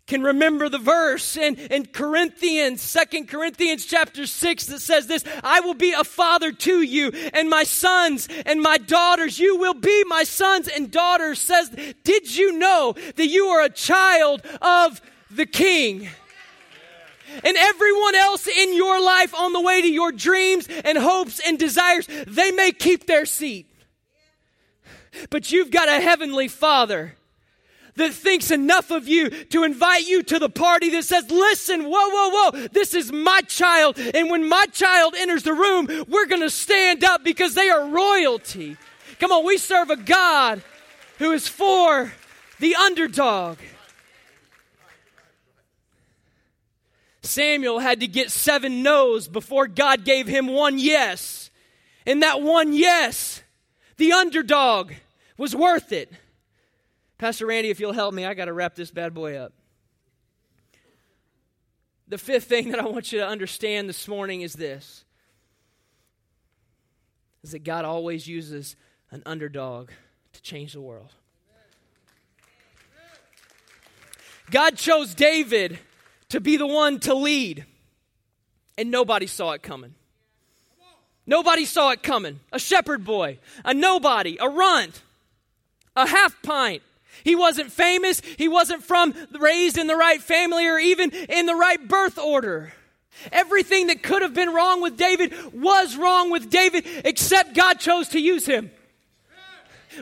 can 0.07 0.23
remember 0.23 0.69
the 0.69 0.79
verse 0.79 1.37
in, 1.37 1.57
in 1.57 1.87
Corinthians, 1.87 2.83
Second 2.83 3.29
Corinthians 3.29 3.85
chapter 3.85 4.27
6 4.27 4.67
that 4.67 4.79
says 4.79 5.09
this, 5.09 5.25
I 5.43 5.59
will 5.59 5.75
be 5.75 5.91
a 5.91 6.05
father 6.05 6.53
to 6.53 6.83
you 6.83 7.11
and 7.33 7.51
my 7.51 7.65
sons 7.65 8.29
and 8.47 8.63
my 8.63 8.79
daughters. 8.79 9.41
You 9.41 9.57
will 9.57 9.75
be 9.75 10.05
my 10.07 10.23
sons 10.23 10.69
and 10.69 10.89
daughters 10.89 11.41
says, 11.41 11.69
did 12.05 12.37
you 12.37 12.57
know 12.59 12.95
that 13.17 13.27
you 13.27 13.47
are 13.47 13.65
a 13.65 13.71
child 13.71 14.43
of 14.63 15.03
the 15.33 15.47
king? 15.47 16.09
and 17.43 17.57
everyone 17.57 18.15
else 18.15 18.47
in 18.47 18.77
your 18.77 19.03
life 19.03 19.35
on 19.35 19.53
the 19.53 19.61
way 19.61 19.83
to 19.83 19.89
your 19.89 20.13
dreams 20.13 20.69
and 20.85 20.97
hopes 20.97 21.41
and 21.45 21.59
desires, 21.59 22.07
they 22.29 22.53
may 22.53 22.71
keep 22.71 23.09
their 23.09 23.27
seat. 23.27 23.74
But 25.31 25.53
you've 25.53 25.71
got 25.71 25.89
a 25.89 26.01
heavenly 26.01 26.49
Father 26.49 27.15
that 27.97 28.13
thinks 28.13 28.51
enough 28.51 28.91
of 28.91 29.07
you 29.07 29.31
to 29.31 29.65
invite 29.65 30.07
you 30.07 30.23
to 30.25 30.39
the 30.39 30.49
party 30.49 30.91
that 30.91 31.05
says, 31.05 31.31
listen, 31.31 31.85
whoa, 31.85 31.91
whoa, 31.91 32.51
whoa, 32.51 32.69
this 32.69 32.93
is 32.95 33.13
my 33.13 33.41
child. 33.43 33.99
And 33.99 34.31
when 34.31 34.49
my 34.49 34.67
child 34.73 35.15
enters 35.17 35.45
the 35.45 35.55
room, 35.55 35.87
we're 36.09 36.27
going 36.27 36.43
to 36.43 36.51
stand 36.51 37.05
up 37.05 37.23
because 37.23 37.55
they 37.55 37.71
are 37.71 37.89
royalty. 37.89 38.77
Come 39.21 39.31
on, 39.31 39.45
we 39.45 39.59
serve 39.59 39.91
a 39.91 39.97
God 39.97 40.63
who 41.19 41.33
is 41.33 41.47
for 41.47 42.13
the 42.59 42.75
underdog. 42.75 43.59
Samuel 47.23 47.79
had 47.79 48.01
to 48.01 48.07
get 48.07 48.31
seven 48.31 48.83
no's 48.83 49.29
before 49.29 49.67
God 49.67 50.05
gave 50.05 50.27
him 50.27 50.47
one 50.49 50.79
yes. 50.79 51.51
And 52.07 52.23
that 52.23 52.43
one 52.43 52.73
yes, 52.73 53.43
the 53.97 54.13
underdog, 54.13 54.93
was 55.37 55.55
worth 55.55 55.93
it. 55.93 56.13
Pastor 57.19 57.47
Randy, 57.47 57.71
if 57.71 57.81
you'll 57.81 57.93
help 57.93 58.15
me, 58.15 58.25
I 58.25 58.35
got 58.35 58.47
to 58.47 58.53
wrap 58.53 58.75
this 58.75 58.91
bad 58.91 59.15
boy 59.15 59.37
up. 59.37 59.53
The 62.09 62.19
fifth 62.19 62.45
thing 62.45 62.71
that 62.71 62.81
I 62.81 62.85
want 62.85 63.13
you 63.13 63.21
to 63.21 63.27
understand 63.27 63.89
this 63.89 64.07
morning 64.07 64.43
is 64.43 64.53
this 64.53 65.05
is 67.43 67.53
that 67.53 67.63
God 67.63 67.85
always 67.85 68.27
uses 68.27 68.75
an 69.11 69.23
underdog 69.27 69.91
to 70.33 70.43
change 70.43 70.73
the 70.73 70.81
world. 70.81 71.13
God 74.51 74.77
chose 74.77 75.15
David 75.15 75.79
to 76.31 76.41
be 76.41 76.57
the 76.57 76.67
one 76.67 77.01
to 77.01 77.15
lead, 77.15 77.67
and 78.79 78.91
nobody 78.91 79.27
saw 79.27 79.53
it 79.53 79.63
coming. 79.63 79.95
Nobody 81.27 81.65
saw 81.67 81.91
it 81.91 82.03
coming. 82.03 82.41
A 82.51 82.59
shepherd 82.59 83.05
boy, 83.05 83.39
a 83.65 83.75
nobody, 83.75 84.39
a 84.41 84.49
runt 84.49 85.03
a 85.97 86.07
half 86.07 86.41
pint. 86.43 86.83
He 87.23 87.37
wasn't 87.37 87.73
famous. 87.73 88.21
He 88.21 88.49
wasn't 88.49 88.83
from 88.83 89.15
raised 89.33 89.79
in 89.79 89.87
the 89.87 89.97
right 89.97 90.21
family 90.21 90.67
or 90.67 90.79
even 90.79 91.11
in 91.11 91.47
the 91.47 91.55
right 91.55 91.87
birth 91.87 92.19
order. 92.19 92.73
Everything 93.31 93.87
that 93.87 94.03
could 94.03 94.23
have 94.23 94.35
been 94.35 94.53
wrong 94.53 94.83
with 94.83 94.97
David 94.97 95.33
was 95.55 95.97
wrong 95.97 96.31
with 96.31 96.51
David, 96.51 96.85
except 97.05 97.55
God 97.55 97.79
chose 97.79 98.09
to 98.09 98.19
use 98.19 98.45
him. 98.45 98.71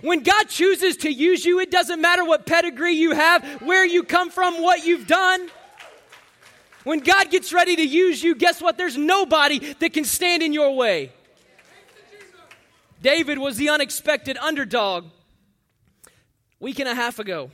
When 0.00 0.22
God 0.22 0.48
chooses 0.48 0.96
to 0.98 1.12
use 1.12 1.44
you, 1.44 1.60
it 1.60 1.70
doesn't 1.70 2.00
matter 2.00 2.24
what 2.24 2.46
pedigree 2.46 2.94
you 2.94 3.12
have, 3.12 3.44
where 3.60 3.84
you 3.84 4.02
come 4.02 4.30
from, 4.30 4.62
what 4.62 4.86
you've 4.86 5.06
done. 5.06 5.48
When 6.84 7.00
God 7.00 7.30
gets 7.30 7.52
ready 7.52 7.76
to 7.76 7.86
use 7.86 8.22
you, 8.22 8.34
guess 8.34 8.60
what? 8.62 8.78
There's 8.78 8.96
nobody 8.96 9.58
that 9.74 9.92
can 9.92 10.04
stand 10.04 10.42
in 10.42 10.54
your 10.54 10.74
way. 10.74 11.12
David 13.02 13.38
was 13.38 13.56
the 13.56 13.68
unexpected 13.68 14.38
underdog 14.38 15.04
week 16.62 16.78
and 16.78 16.88
a 16.88 16.94
half 16.94 17.18
ago. 17.18 17.50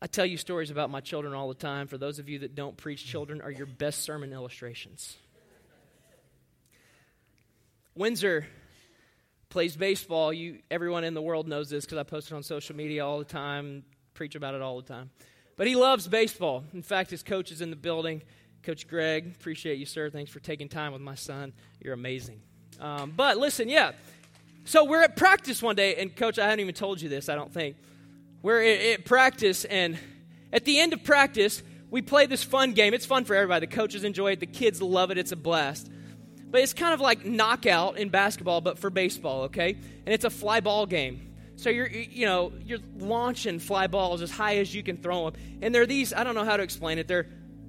I 0.00 0.06
tell 0.06 0.24
you 0.24 0.36
stories 0.36 0.70
about 0.70 0.88
my 0.88 1.00
children 1.00 1.34
all 1.34 1.48
the 1.48 1.54
time. 1.54 1.88
For 1.88 1.98
those 1.98 2.20
of 2.20 2.28
you 2.28 2.38
that 2.38 2.54
don't 2.54 2.76
preach, 2.76 3.04
children 3.04 3.42
are 3.42 3.50
your 3.50 3.66
best 3.66 4.02
sermon 4.02 4.32
illustrations. 4.32 5.16
Windsor 7.96 8.46
plays 9.48 9.76
baseball. 9.76 10.32
You, 10.32 10.60
everyone 10.70 11.02
in 11.02 11.12
the 11.12 11.20
world 11.20 11.48
knows 11.48 11.68
this 11.68 11.84
because 11.84 11.98
I 11.98 12.04
post 12.04 12.30
it 12.30 12.34
on 12.34 12.44
social 12.44 12.76
media 12.76 13.04
all 13.04 13.18
the 13.18 13.24
time, 13.24 13.82
preach 14.14 14.36
about 14.36 14.54
it 14.54 14.62
all 14.62 14.80
the 14.80 14.86
time. 14.86 15.10
But 15.56 15.66
he 15.66 15.74
loves 15.74 16.06
baseball. 16.06 16.62
In 16.72 16.82
fact, 16.82 17.10
his 17.10 17.24
coach 17.24 17.50
is 17.50 17.60
in 17.60 17.70
the 17.70 17.76
building. 17.76 18.22
Coach 18.62 18.86
Greg, 18.86 19.34
appreciate 19.34 19.78
you, 19.78 19.86
sir. 19.86 20.08
Thanks 20.08 20.30
for 20.30 20.38
taking 20.38 20.68
time 20.68 20.92
with 20.92 21.02
my 21.02 21.16
son. 21.16 21.52
You're 21.82 21.94
amazing. 21.94 22.40
Um, 22.78 23.12
but 23.14 23.38
listen, 23.38 23.68
yeah, 23.68 23.90
so 24.64 24.84
we're 24.84 25.02
at 25.02 25.16
practice 25.16 25.62
one 25.62 25.76
day, 25.76 25.96
and 25.96 26.14
coach, 26.14 26.38
I 26.38 26.44
haven't 26.44 26.60
even 26.60 26.74
told 26.74 27.00
you 27.00 27.08
this, 27.08 27.28
I 27.28 27.34
don't 27.34 27.52
think. 27.52 27.76
We're 28.42 28.62
at, 28.62 29.04
practice, 29.04 29.64
and 29.64 29.98
at 30.52 30.64
the 30.64 30.80
end 30.80 30.92
of 30.92 31.04
practice, 31.04 31.62
we 31.90 32.02
play 32.02 32.26
this 32.26 32.42
fun 32.42 32.72
game. 32.72 32.94
It's 32.94 33.06
fun 33.06 33.24
for 33.24 33.34
everybody. 33.34 33.66
The 33.66 33.74
coaches 33.74 34.04
enjoy 34.04 34.32
it, 34.32 34.40
the 34.40 34.46
kids 34.46 34.80
love 34.80 35.10
it, 35.10 35.18
it's 35.18 35.32
a 35.32 35.36
blast. 35.36 35.90
But 36.50 36.62
it's 36.62 36.72
kind 36.72 36.94
of 36.94 37.00
like 37.00 37.24
knockout 37.24 37.98
in 37.98 38.08
basketball, 38.08 38.60
but 38.60 38.78
for 38.78 38.90
baseball, 38.90 39.42
okay? 39.42 39.70
And 40.04 40.14
it's 40.14 40.24
a 40.24 40.30
fly 40.30 40.60
ball 40.60 40.86
game. 40.86 41.34
So 41.56 41.68
you're, 41.68 41.88
you 41.88 42.26
know, 42.26 42.52
you're 42.64 42.78
launching 42.96 43.58
fly 43.58 43.86
balls 43.86 44.22
as 44.22 44.30
high 44.30 44.56
as 44.56 44.74
you 44.74 44.82
can 44.82 44.96
throw 44.96 45.30
them. 45.30 45.40
And 45.62 45.74
they're 45.74 45.86
these, 45.86 46.12
I 46.12 46.24
don't 46.24 46.34
know 46.34 46.44
how 46.44 46.56
to 46.56 46.62
explain 46.62 46.98
it. 46.98 47.06
They're 47.06 47.26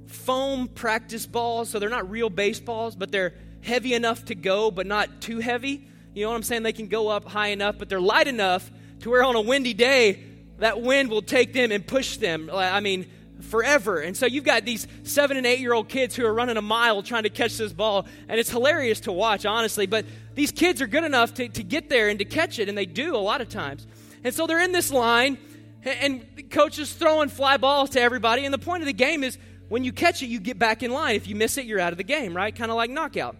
foam 0.08 0.68
practice 0.68 1.26
balls, 1.26 1.70
so 1.70 1.78
they're 1.78 1.90
not 1.90 2.10
real 2.10 2.30
baseballs, 2.30 2.96
but 2.96 3.12
they're 3.12 3.34
heavy 3.62 3.94
enough 3.94 4.26
to 4.26 4.36
go, 4.36 4.72
but 4.72 4.88
not 4.88 5.22
too 5.22 5.40
heavy. 5.40 5.88
You 6.13 6.24
know 6.24 6.32
what 6.32 6.36
I'm 6.36 6.43
saying? 6.43 6.63
They 6.63 6.74
can 6.74 6.88
go 6.88 7.08
up 7.08 7.26
high 7.26 7.47
enough, 7.47 7.78
but 7.78 7.89
they're 7.89 8.02
light 8.02 8.28
enough 8.28 8.69
to 9.02 9.10
where 9.10 9.24
on 9.24 9.36
a 9.36 9.41
windy 9.41 9.74
day, 9.74 10.24
that 10.60 10.82
wind 10.82 11.10
will 11.10 11.21
take 11.21 11.54
them 11.54 11.71
and 11.71 11.86
push 11.86 12.17
them. 12.17 12.50
Uh, 12.52 12.58
I 12.58 12.82
mean, 12.82 13.10
forever. 13.41 14.00
And 14.00 14.16
so 14.16 14.26
you've 14.26 14.43
got 14.43 14.66
these 14.66 14.88
seven 15.03 15.38
and 15.38 15.45
eight 15.45 15.59
year 15.59 15.74
old 15.74 15.89
kids 15.89 16.16
who 16.16 16.26
are 16.26 16.34
running 16.34 16.57
a 16.57 16.62
mile 16.62 17.01
trying 17.01 17.24
to 17.24 17.30
catch 17.30 17.57
this 17.57 17.74
ball, 17.74 18.05
and 18.28 18.39
it's 18.39 18.49
hilarious 18.49 19.01
to 19.01 19.12
watch, 19.12 19.45
honestly. 19.45 19.86
But 19.86 20.05
these 20.36 20.51
kids 20.51 20.82
are 20.82 20.88
good 20.88 21.03
enough 21.03 21.34
to, 21.36 21.47
to 21.49 21.64
get 21.64 21.89
there 21.89 22.09
and 22.09 22.20
to 22.20 22.26
catch 22.26 22.59
it, 22.59 22.70
and 22.70 22.78
they 22.78 22.86
do 22.86 23.16
a 23.16 23.18
lot 23.18 23.41
of 23.41 23.49
times. 23.49 23.88
And 24.24 24.34
so 24.34 24.45
they're 24.45 24.62
in 24.62 24.72
this 24.72 24.91
line, 24.91 25.38
and 25.84 26.49
coach 26.51 26.78
is 26.78 26.93
throwing 26.93 27.30
fly 27.30 27.57
balls 27.57 27.91
to 27.91 28.01
everybody. 28.01 28.45
And 28.45 28.53
the 28.53 28.59
point 28.59 28.84
of 28.84 28.88
the 28.88 28.93
game 28.93 29.24
is 29.24 29.38
when 29.70 29.84
you 29.84 29.91
catch 29.91 30.22
it, 30.22 30.28
you 30.28 30.39
get 30.39 30.59
back 30.59 30.84
in 30.84 30.91
line. 30.91 31.16
If 31.16 31.28
you 31.28 31.36
miss 31.36 31.57
it, 31.57 31.66
you're 31.66 31.80
out 31.80 31.91
of 31.91 31.97
the 31.97 32.03
game, 32.03 32.36
right? 32.36 32.55
Kind 32.55 32.70
of 32.70 32.78
like 32.78 32.91
knockout. 32.91 33.36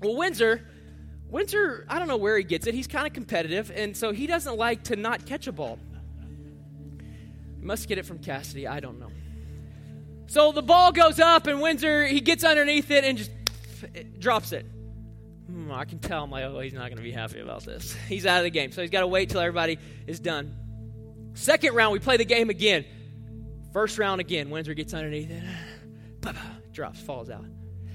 Well, 0.00 0.16
Windsor 0.16 0.68
Windsor, 1.32 1.86
I 1.88 1.98
don't 1.98 2.08
know 2.08 2.18
where 2.18 2.36
he 2.36 2.44
gets 2.44 2.66
it. 2.66 2.74
He's 2.74 2.86
kind 2.86 3.06
of 3.06 3.14
competitive, 3.14 3.72
and 3.74 3.96
so 3.96 4.12
he 4.12 4.26
doesn't 4.26 4.58
like 4.58 4.84
to 4.84 4.96
not 4.96 5.24
catch 5.24 5.46
a 5.46 5.52
ball. 5.52 5.78
Must 7.62 7.88
get 7.88 7.96
it 7.96 8.04
from 8.04 8.18
Cassidy. 8.18 8.68
I 8.68 8.80
don't 8.80 9.00
know. 9.00 9.08
So 10.26 10.52
the 10.52 10.60
ball 10.60 10.92
goes 10.92 11.18
up, 11.18 11.46
and 11.46 11.62
Windsor, 11.62 12.06
he 12.06 12.20
gets 12.20 12.44
underneath 12.44 12.90
it 12.90 13.04
and 13.04 13.16
just 13.16 13.30
it 13.94 14.20
drops 14.20 14.52
it. 14.52 14.66
hmm, 15.46 15.72
I 15.72 15.86
can 15.86 16.00
tell. 16.00 16.22
I'm 16.22 16.30
like, 16.30 16.44
oh, 16.44 16.60
he's 16.60 16.74
not 16.74 16.88
going 16.88 16.98
to 16.98 17.02
be 17.02 17.12
happy 17.12 17.40
about 17.40 17.64
this. 17.64 17.96
He's 18.08 18.26
out 18.26 18.38
of 18.38 18.44
the 18.44 18.50
game. 18.50 18.70
So 18.70 18.82
he's 18.82 18.90
got 18.90 19.00
to 19.00 19.06
wait 19.06 19.30
till 19.30 19.40
everybody 19.40 19.78
is 20.06 20.20
done. 20.20 20.54
Second 21.32 21.74
round, 21.74 21.94
we 21.94 21.98
play 21.98 22.18
the 22.18 22.26
game 22.26 22.50
again. 22.50 22.84
First 23.72 23.98
round 23.98 24.20
again, 24.20 24.50
Windsor 24.50 24.74
gets 24.74 24.92
underneath 24.92 25.30
it, 25.30 25.42
drops, 26.72 27.00
falls 27.00 27.30
out. 27.30 27.46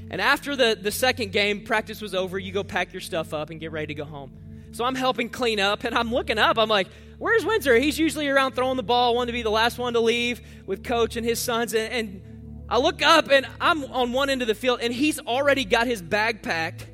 And 0.09 0.21
after 0.21 0.55
the, 0.55 0.77
the 0.79 0.91
second 0.91 1.31
game, 1.31 1.61
practice 1.61 2.01
was 2.01 2.15
over, 2.15 2.39
you 2.39 2.51
go 2.51 2.63
pack 2.63 2.93
your 2.93 3.01
stuff 3.01 3.33
up 3.33 3.49
and 3.49 3.59
get 3.59 3.71
ready 3.71 3.87
to 3.87 3.93
go 3.93 4.05
home. 4.05 4.31
So 4.71 4.85
I'm 4.85 4.95
helping 4.95 5.29
clean 5.29 5.59
up, 5.59 5.83
and 5.83 5.95
I'm 5.95 6.11
looking 6.11 6.37
up. 6.37 6.57
I'm 6.57 6.69
like, 6.69 6.87
where's 7.17 7.45
Windsor? 7.45 7.75
He's 7.77 7.97
usually 7.97 8.27
around 8.27 8.53
throwing 8.53 8.77
the 8.77 8.83
ball, 8.83 9.15
wanting 9.15 9.27
to 9.27 9.33
be 9.33 9.41
the 9.41 9.49
last 9.49 9.77
one 9.77 9.93
to 9.93 9.99
leave 9.99 10.41
with 10.65 10.83
coach 10.83 11.15
and 11.15 11.25
his 11.25 11.39
sons. 11.39 11.73
And, 11.73 11.91
and 11.91 12.65
I 12.69 12.77
look 12.77 13.01
up, 13.01 13.29
and 13.31 13.45
I'm 13.59 13.85
on 13.85 14.13
one 14.13 14.29
end 14.29 14.41
of 14.41 14.47
the 14.47 14.55
field, 14.55 14.79
and 14.81 14.93
he's 14.93 15.19
already 15.19 15.65
got 15.65 15.87
his 15.87 16.01
bag 16.01 16.41
packed, 16.41 16.85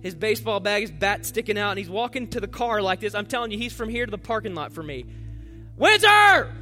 his 0.00 0.14
baseball 0.14 0.60
bag, 0.60 0.82
his 0.82 0.90
bat 0.90 1.24
sticking 1.24 1.56
out, 1.58 1.70
and 1.70 1.78
he's 1.78 1.90
walking 1.90 2.28
to 2.28 2.40
the 2.40 2.48
car 2.48 2.82
like 2.82 3.00
this. 3.00 3.14
I'm 3.14 3.26
telling 3.26 3.50
you, 3.50 3.58
he's 3.58 3.72
from 3.72 3.88
here 3.88 4.04
to 4.04 4.10
the 4.10 4.18
parking 4.18 4.54
lot 4.54 4.72
for 4.72 4.82
me. 4.82 5.06
Windsor! 5.76 6.52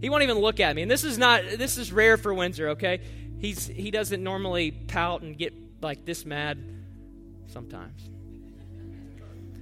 He 0.00 0.10
won't 0.10 0.24
even 0.24 0.38
look 0.38 0.58
at 0.58 0.74
me. 0.74 0.82
And 0.82 0.90
this 0.90 1.04
is 1.04 1.16
not 1.16 1.44
this 1.56 1.78
is 1.78 1.92
rare 1.92 2.16
for 2.16 2.34
Windsor, 2.34 2.70
okay? 2.70 3.00
He's 3.42 3.66
he 3.66 3.90
doesn't 3.90 4.22
normally 4.22 4.70
pout 4.70 5.22
and 5.22 5.36
get 5.36 5.52
like 5.82 6.04
this 6.04 6.24
mad 6.24 6.64
sometimes. 7.48 8.08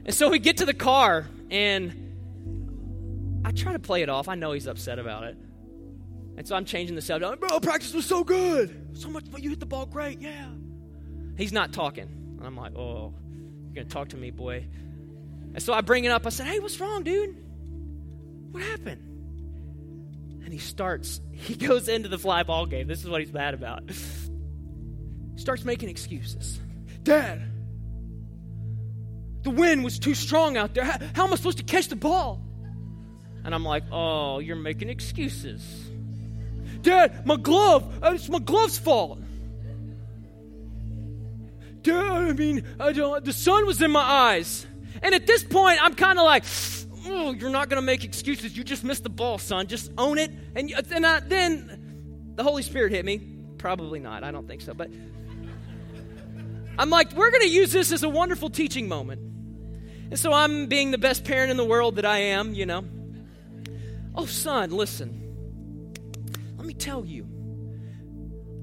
And 0.05 0.14
so 0.14 0.28
we 0.28 0.39
get 0.39 0.59
to 0.59 0.66
the 0.66 0.74
car 0.74 1.26
and 1.51 3.41
I 3.43 3.53
try 3.53 3.72
to 3.72 3.78
play 3.78 4.03
it 4.03 4.11
off. 4.11 4.28
I 4.28 4.35
know 4.35 4.53
he's 4.53 4.66
upset 4.66 4.99
about 4.99 5.24
it. 5.24 5.39
And 6.37 6.47
so 6.47 6.57
I'm 6.57 6.66
changing 6.66 6.95
the 6.95 7.01
subject. 7.01 7.41
Bro, 7.41 7.61
practice 7.61 7.95
was 7.95 8.05
so 8.05 8.22
good. 8.22 8.99
So 8.99 9.09
much, 9.09 9.24
but 9.31 9.43
you 9.43 9.49
hit 9.49 9.61
the 9.61 9.66
ball 9.66 9.87
great. 9.87 10.20
Yeah. 10.20 10.49
He's 11.39 11.53
not 11.53 11.72
talking. 11.72 12.37
And 12.39 12.47
I'm 12.47 12.57
like, 12.57 12.76
oh, 12.76 13.14
you're 13.64 13.74
going 13.74 13.87
to 13.87 13.93
talk 13.93 14.11
to 14.11 14.16
me, 14.18 14.31
boy. 14.31 14.66
And 15.55 15.62
so 15.62 15.72
I 15.72 15.81
bring 15.81 16.05
it 16.05 16.11
up. 16.11 16.26
I 16.26 16.28
said, 16.28 16.47
hey, 16.47 16.59
what's 16.59 16.78
wrong, 16.78 17.03
dude? 17.03 17.35
What 18.51 18.62
happened? 18.62 19.10
And 20.51 20.59
he 20.59 20.67
starts, 20.67 21.21
he 21.31 21.55
goes 21.55 21.89
into 21.89 22.09
the 22.09 22.19
fly 22.19 22.43
ball 22.43 22.67
game. 22.67 22.89
This 22.89 23.05
is 23.05 23.09
what 23.09 23.21
he's 23.21 23.33
mad 23.33 23.55
about. 23.55 23.85
Starts 25.37 25.65
making 25.65 25.91
excuses. 25.91 26.59
Dad, 27.05 27.41
the 29.43 29.51
wind 29.51 29.85
was 29.85 30.01
too 30.01 30.17
strong 30.17 30.57
out 30.57 30.75
there. 30.75 30.83
How, 30.83 30.99
how 31.15 31.27
am 31.29 31.33
I 31.33 31.37
supposed 31.37 31.59
to 31.59 31.65
catch 31.65 31.87
the 31.87 31.95
ball? 31.95 32.43
And 33.45 33.55
I'm 33.55 33.65
like, 33.65 33.85
oh, 33.93 34.41
you're 34.41 34.57
making 34.57 34.89
excuses. 34.89 35.63
Dad, 36.83 37.25
my 37.25 37.37
glove, 37.37 38.03
uh, 38.03 38.11
it's 38.15 38.29
my 38.29 38.41
glove's 38.41 38.77
fault. 38.77 39.21
Dad, 41.83 41.95
I 41.95 42.33
mean, 42.33 42.67
I 42.81 42.93
don't, 42.93 43.25
the 43.25 43.33
sun 43.33 43.67
was 43.67 43.81
in 43.81 43.93
my 43.93 44.03
eyes. 44.03 44.67
And 45.01 45.15
at 45.15 45.29
this 45.29 45.45
point, 45.45 45.79
I'm 45.81 45.95
kind 45.95 46.19
of 46.19 46.25
like, 46.25 46.43
oh, 47.07 47.33
you're 47.33 47.51
not 47.51 47.69
going 47.69 47.81
to 47.81 47.87
make 47.87 48.05
excuses. 48.05 48.57
You 48.57 48.65
just 48.65 48.85
missed 48.85 49.03
the 49.03 49.11
ball, 49.11 49.39
son. 49.39 49.67
Just 49.67 49.91
own 49.99 50.19
it. 50.19 50.31
And, 50.55 50.73
and 50.93 51.07
I, 51.07 51.21
then 51.21 52.33
the 52.35 52.43
Holy 52.43 52.63
Spirit 52.63 52.93
hit 52.93 53.05
me. 53.05 53.19
Probably 53.59 54.01
not. 54.01 54.25
I 54.25 54.31
don't 54.31 54.47
think 54.49 54.61
so. 54.61 54.75
But 54.75 54.91
I'm 56.79 56.91
like, 56.91 57.13
we're 57.13 57.31
going 57.31 57.43
to 57.43 57.51
use 57.51 57.73
this 57.73 57.93
as 57.93 58.03
a 58.03 58.09
wonderful 58.09 58.51
teaching 58.51 58.89
moment. 58.89 59.21
And 60.11 60.19
so 60.19 60.33
I'm 60.33 60.67
being 60.67 60.91
the 60.91 60.99
best 60.99 61.25
parent 61.25 61.51
in 61.51 61.57
the 61.57 61.65
world 61.65 61.97
that 61.97 62.07
I 62.07 62.19
am, 62.19 62.55
you 62.55 62.67
know. 62.67 62.85
Oh, 64.15 64.27
son, 64.27 64.71
listen. 64.71 65.95
Let 66.57 66.67
me 66.67 66.75
tell 66.75 67.05
you. 67.05 67.27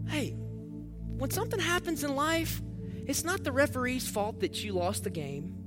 Hey, 0.07 0.31
when 0.31 1.31
something 1.31 1.59
happens 1.59 2.03
in 2.03 2.15
life, 2.15 2.61
it's 3.05 3.23
not 3.23 3.43
the 3.43 3.51
referee's 3.51 4.07
fault 4.07 4.41
that 4.41 4.63
you 4.63 4.73
lost 4.73 5.03
the 5.03 5.09
game. 5.09 5.66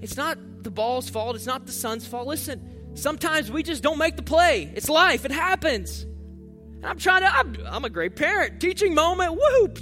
It's 0.00 0.16
not 0.16 0.38
the 0.62 0.70
ball's 0.70 1.08
fault. 1.08 1.36
It's 1.36 1.46
not 1.46 1.66
the 1.66 1.72
sun's 1.72 2.06
fault. 2.06 2.26
Listen, 2.26 2.92
sometimes 2.94 3.50
we 3.50 3.62
just 3.62 3.82
don't 3.82 3.98
make 3.98 4.16
the 4.16 4.22
play. 4.22 4.72
It's 4.74 4.88
life. 4.88 5.24
It 5.24 5.30
happens. 5.30 6.02
And 6.02 6.86
I'm 6.86 6.98
trying 6.98 7.22
to, 7.22 7.34
I'm, 7.34 7.56
I'm 7.66 7.84
a 7.84 7.90
great 7.90 8.16
parent. 8.16 8.60
Teaching 8.60 8.94
moment, 8.94 9.34
whoop. 9.34 9.78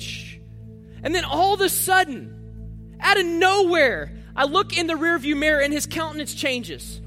And 1.03 1.15
then 1.15 1.25
all 1.25 1.55
of 1.55 1.61
a 1.61 1.69
sudden, 1.69 2.97
out 3.01 3.19
of 3.19 3.25
nowhere, 3.27 4.13
I 4.35 4.45
look 4.45 4.77
in 4.77 4.87
the 4.89 4.95
rearview 4.95 5.37
mirror 5.37 5.61
and 5.61 5.73
his 5.73 5.87
countenance 5.87 6.35
changes. 6.35 7.01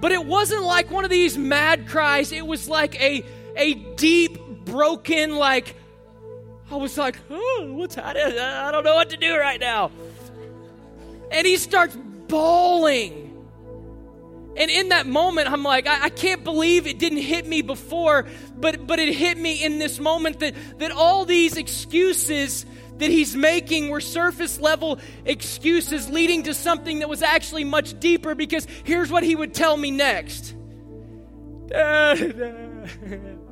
But 0.00 0.12
it 0.12 0.24
wasn't 0.24 0.62
like 0.62 0.90
one 0.90 1.04
of 1.04 1.10
these 1.10 1.36
mad 1.36 1.88
cries. 1.88 2.32
It 2.32 2.46
was 2.46 2.68
like 2.68 3.00
a, 3.00 3.24
a 3.56 3.74
deep, 3.96 4.38
broken, 4.64 5.36
like, 5.36 5.76
I 6.70 6.76
was 6.76 6.98
like, 6.98 7.16
oh, 7.30 7.72
what's 7.74 7.94
happening? 7.94 8.38
I 8.38 8.70
don't 8.72 8.84
know 8.84 8.94
what 8.94 9.10
to 9.10 9.16
do 9.16 9.38
right 9.38 9.60
now. 9.60 9.90
And 11.30 11.46
he 11.46 11.56
starts 11.56 11.96
bawling. 12.28 13.22
And 14.56 14.70
in 14.70 14.88
that 14.88 15.06
moment, 15.06 15.50
I'm 15.50 15.62
like, 15.62 15.86
I, 15.86 16.04
I, 16.04 16.08
can't 16.08 16.42
believe 16.42 16.86
it 16.86 16.98
didn't 16.98 17.18
hit 17.18 17.46
me 17.46 17.60
before, 17.60 18.26
but, 18.56 18.86
but 18.86 18.98
it 18.98 19.14
hit 19.14 19.36
me 19.36 19.62
in 19.62 19.78
this 19.78 20.00
moment 20.00 20.40
that, 20.40 20.54
that 20.78 20.92
all 20.92 21.26
these 21.26 21.58
excuses 21.58 22.64
that 22.96 23.10
he's 23.10 23.36
making 23.36 23.90
were 23.90 24.00
surface 24.00 24.58
level 24.58 24.98
excuses 25.26 26.08
leading 26.08 26.44
to 26.44 26.54
something 26.54 27.00
that 27.00 27.08
was 27.08 27.22
actually 27.22 27.64
much 27.64 28.00
deeper 28.00 28.34
because 28.34 28.66
here's 28.84 29.10
what 29.10 29.22
he 29.22 29.36
would 29.36 29.52
tell 29.52 29.76
me 29.76 29.90
next. 29.90 30.54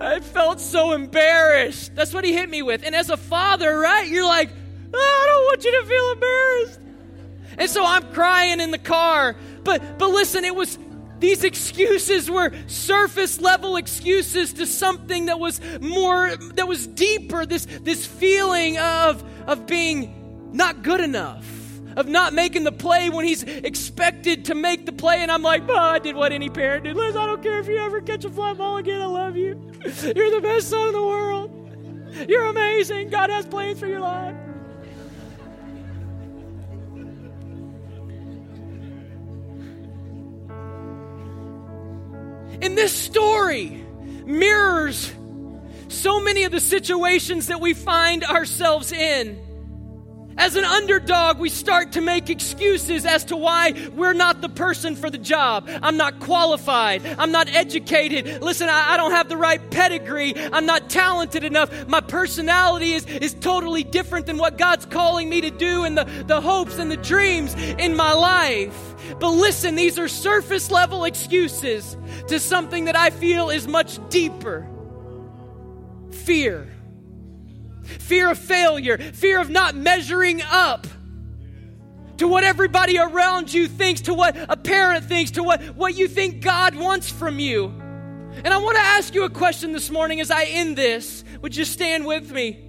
I 0.00 0.20
felt 0.20 0.60
so 0.60 0.92
embarrassed. 0.92 1.94
That's 1.94 2.12
what 2.12 2.24
he 2.24 2.32
hit 2.32 2.48
me 2.48 2.62
with. 2.62 2.84
And 2.84 2.94
as 2.94 3.10
a 3.10 3.16
father, 3.16 3.78
right, 3.78 4.08
you're 4.08 4.26
like, 4.26 4.50
oh, 4.92 4.98
I 4.98 5.26
don't 5.28 5.44
want 5.44 5.64
you 5.64 5.80
to 5.80 5.86
feel 5.86 6.12
embarrassed. 6.12 6.80
And 7.58 7.70
so 7.70 7.84
I'm 7.84 8.12
crying 8.12 8.60
in 8.60 8.70
the 8.70 8.78
car. 8.78 9.36
But 9.62 9.98
but 9.98 10.10
listen, 10.10 10.44
it 10.44 10.54
was 10.54 10.78
these 11.20 11.44
excuses 11.44 12.30
were 12.30 12.52
surface 12.66 13.40
level 13.40 13.76
excuses 13.76 14.54
to 14.54 14.66
something 14.66 15.26
that 15.26 15.38
was 15.38 15.60
more 15.80 16.36
that 16.54 16.66
was 16.66 16.86
deeper, 16.86 17.46
this 17.46 17.66
this 17.82 18.04
feeling 18.04 18.78
of 18.78 19.22
of 19.46 19.66
being 19.66 20.50
not 20.52 20.82
good 20.82 21.00
enough 21.00 21.53
of 21.96 22.06
not 22.08 22.32
making 22.32 22.64
the 22.64 22.72
play 22.72 23.10
when 23.10 23.24
he's 23.24 23.42
expected 23.42 24.46
to 24.46 24.54
make 24.54 24.86
the 24.86 24.92
play. 24.92 25.18
And 25.22 25.30
I'm 25.30 25.42
like, 25.42 25.62
oh, 25.68 25.76
I 25.76 25.98
did 25.98 26.16
what 26.16 26.32
any 26.32 26.48
parent 26.48 26.84
did. 26.84 26.96
Liz, 26.96 27.16
I 27.16 27.26
don't 27.26 27.42
care 27.42 27.60
if 27.60 27.68
you 27.68 27.76
ever 27.76 28.00
catch 28.00 28.24
a 28.24 28.30
fly 28.30 28.52
ball 28.54 28.78
again. 28.78 29.00
I 29.00 29.06
love 29.06 29.36
you. 29.36 29.60
You're 29.84 30.30
the 30.30 30.40
best 30.42 30.70
son 30.70 30.88
in 30.88 30.92
the 30.92 31.02
world. 31.02 31.50
You're 32.28 32.46
amazing. 32.46 33.10
God 33.10 33.30
has 33.30 33.46
plans 33.46 33.80
for 33.80 33.86
your 33.86 34.00
life. 34.00 34.36
And 42.62 42.78
this 42.78 42.92
story 42.92 43.84
mirrors 44.24 45.12
so 45.88 46.20
many 46.20 46.44
of 46.44 46.52
the 46.52 46.60
situations 46.60 47.48
that 47.48 47.60
we 47.60 47.74
find 47.74 48.24
ourselves 48.24 48.92
in. 48.92 49.43
As 50.36 50.56
an 50.56 50.64
underdog, 50.64 51.38
we 51.38 51.48
start 51.48 51.92
to 51.92 52.00
make 52.00 52.28
excuses 52.28 53.06
as 53.06 53.24
to 53.26 53.36
why 53.36 53.72
we're 53.94 54.12
not 54.12 54.40
the 54.40 54.48
person 54.48 54.96
for 54.96 55.10
the 55.10 55.18
job. 55.18 55.68
I'm 55.82 55.96
not 55.96 56.20
qualified. 56.20 57.06
I'm 57.18 57.30
not 57.30 57.48
educated. 57.48 58.42
Listen, 58.42 58.68
I, 58.68 58.94
I, 58.94 58.96
don't 58.96 59.12
have 59.12 59.28
the 59.28 59.36
right 59.36 59.60
pedigree. 59.70 60.34
I'm 60.36 60.66
not 60.66 60.90
talented 60.90 61.44
enough. 61.44 61.86
My 61.86 62.00
personality 62.00 62.92
is, 62.92 63.06
is 63.06 63.34
totally 63.34 63.84
different 63.84 64.26
than 64.26 64.38
what 64.38 64.58
God's 64.58 64.86
calling 64.86 65.28
me 65.28 65.40
to 65.42 65.50
do 65.50 65.84
and 65.84 65.96
the, 65.96 66.04
the 66.26 66.40
hopes 66.40 66.78
and 66.78 66.90
the 66.90 66.96
dreams 66.96 67.54
in 67.54 67.94
my 67.94 68.12
life. 68.12 68.94
But 69.20 69.30
listen, 69.30 69.76
these 69.76 69.98
are 69.98 70.08
surface 70.08 70.70
level 70.70 71.04
excuses 71.04 71.96
to 72.28 72.40
something 72.40 72.86
that 72.86 72.96
I 72.96 73.10
feel 73.10 73.50
is 73.50 73.68
much 73.68 73.98
deeper 74.08 74.66
fear 76.10 76.73
fear 77.84 78.30
of 78.30 78.38
failure, 78.38 78.98
fear 78.98 79.40
of 79.40 79.50
not 79.50 79.74
measuring 79.74 80.42
up 80.42 80.86
to 82.18 82.28
what 82.28 82.44
everybody 82.44 82.98
around 82.98 83.52
you 83.52 83.66
thinks, 83.68 84.02
to 84.02 84.14
what 84.14 84.36
a 84.48 84.56
parent 84.56 85.04
thinks, 85.04 85.32
to 85.32 85.42
what, 85.42 85.62
what 85.76 85.96
you 85.96 86.08
think 86.08 86.40
God 86.40 86.74
wants 86.74 87.10
from 87.10 87.38
you. 87.38 87.66
And 87.66 88.48
I 88.48 88.58
want 88.58 88.76
to 88.76 88.82
ask 88.82 89.14
you 89.14 89.24
a 89.24 89.30
question 89.30 89.72
this 89.72 89.90
morning 89.90 90.20
as 90.20 90.30
I 90.30 90.44
end 90.44 90.76
this. 90.76 91.24
Would 91.42 91.56
you 91.56 91.64
stand 91.64 92.06
with 92.06 92.30
me? 92.30 92.60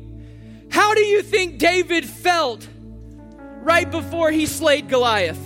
How 0.69 0.93
do 0.93 1.01
you 1.01 1.21
think 1.21 1.57
David 1.57 2.05
felt 2.05 2.67
right 3.61 3.89
before 3.89 4.31
he 4.31 4.45
slayed 4.45 4.89
Goliath? 4.89 5.39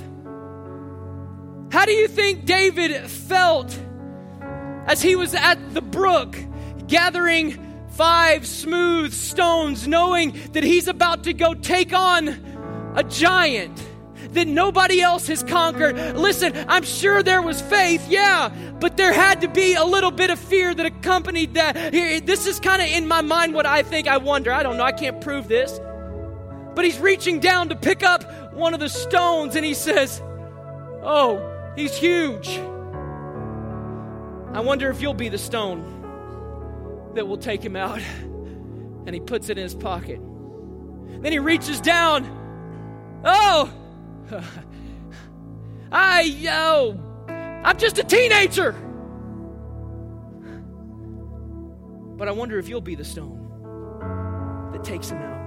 How 1.72 1.86
do 1.86 1.92
you 1.92 2.08
think 2.08 2.46
David 2.46 3.10
felt 3.10 3.78
as 4.88 5.02
he 5.02 5.16
was 5.16 5.36
at 5.36 5.74
the 5.74 5.82
brook 5.82 6.36
gathering 6.88 7.69
five 8.00 8.48
smooth 8.48 9.12
stones, 9.12 9.86
knowing 9.86 10.32
that 10.54 10.64
he's 10.64 10.88
about 10.88 11.26
to 11.26 11.34
go 11.34 11.54
take 11.54 11.92
on 11.92 12.30
a 12.96 13.04
giant, 13.04 13.78
that 14.30 14.48
nobody 14.48 15.02
else 15.02 15.28
has 15.28 15.44
conquered. 15.44 15.98
Listen, 16.16 16.54
I'm 16.70 16.84
sure 16.84 17.22
there 17.22 17.42
was 17.42 17.62
faith, 17.62 18.08
yeah, 18.08 18.48
but 18.80 18.96
there 18.96 19.12
had 19.12 19.42
to 19.42 19.50
be 19.50 19.74
a 19.74 19.84
little 19.84 20.12
bit 20.12 20.30
of 20.30 20.40
fear 20.40 20.74
that 20.74 20.86
accompanied 20.86 21.56
that. 21.56 21.92
This 21.92 22.48
is 22.48 22.62
kind 22.62 22.82
of 22.82 22.88
in 22.88 23.06
my 23.06 23.20
mind 23.20 23.54
what 23.54 23.66
I 23.66 23.84
think. 23.84 24.08
I 24.08 24.16
wonder. 24.16 24.54
I 24.54 24.64
don't 24.64 24.78
know. 24.78 24.86
I 24.86 24.94
can't 24.94 25.20
prove 25.20 25.50
this. 25.50 25.78
But 26.76 26.86
he's 26.86 27.00
reaching 27.00 27.42
down 27.42 27.68
to 27.68 27.76
pick 27.76 28.02
up 28.02 28.54
one 28.54 28.74
of 28.74 28.80
the 28.80 28.88
stones 28.88 29.58
and 29.58 29.66
he 29.66 29.74
says, 29.74 30.22
Oh, 31.04 31.74
he's 31.76 31.98
huge. 31.98 32.48
I 34.54 34.62
wonder 34.62 34.90
if 34.90 35.02
you'll 35.02 35.14
be 35.14 35.28
the 35.28 35.38
stone 35.38 35.99
that 37.16 37.28
will 37.28 37.38
take 37.38 37.64
him 37.64 37.76
out. 37.76 38.02
And 39.06 39.14
he 39.14 39.20
puts 39.20 39.50
it 39.50 39.58
in 39.58 39.64
his 39.64 39.76
pocket. 39.76 40.20
Then 41.22 41.32
he 41.32 41.40
reaches 41.40 41.82
down. 41.82 42.36
Oh, 43.26 43.74
I, 45.92 46.22
yo, 46.22 47.00
I'm 47.64 47.78
just 47.78 47.98
a 47.98 48.04
teenager. 48.04 48.72
But 52.18 52.28
I 52.28 52.32
wonder 52.32 52.60
if 52.60 52.70
you'll 52.70 52.82
be 52.82 52.96
the 52.96 53.06
stone 53.06 54.70
that 54.74 54.84
takes 54.84 55.10
him 55.10 55.18
out. 55.18 55.40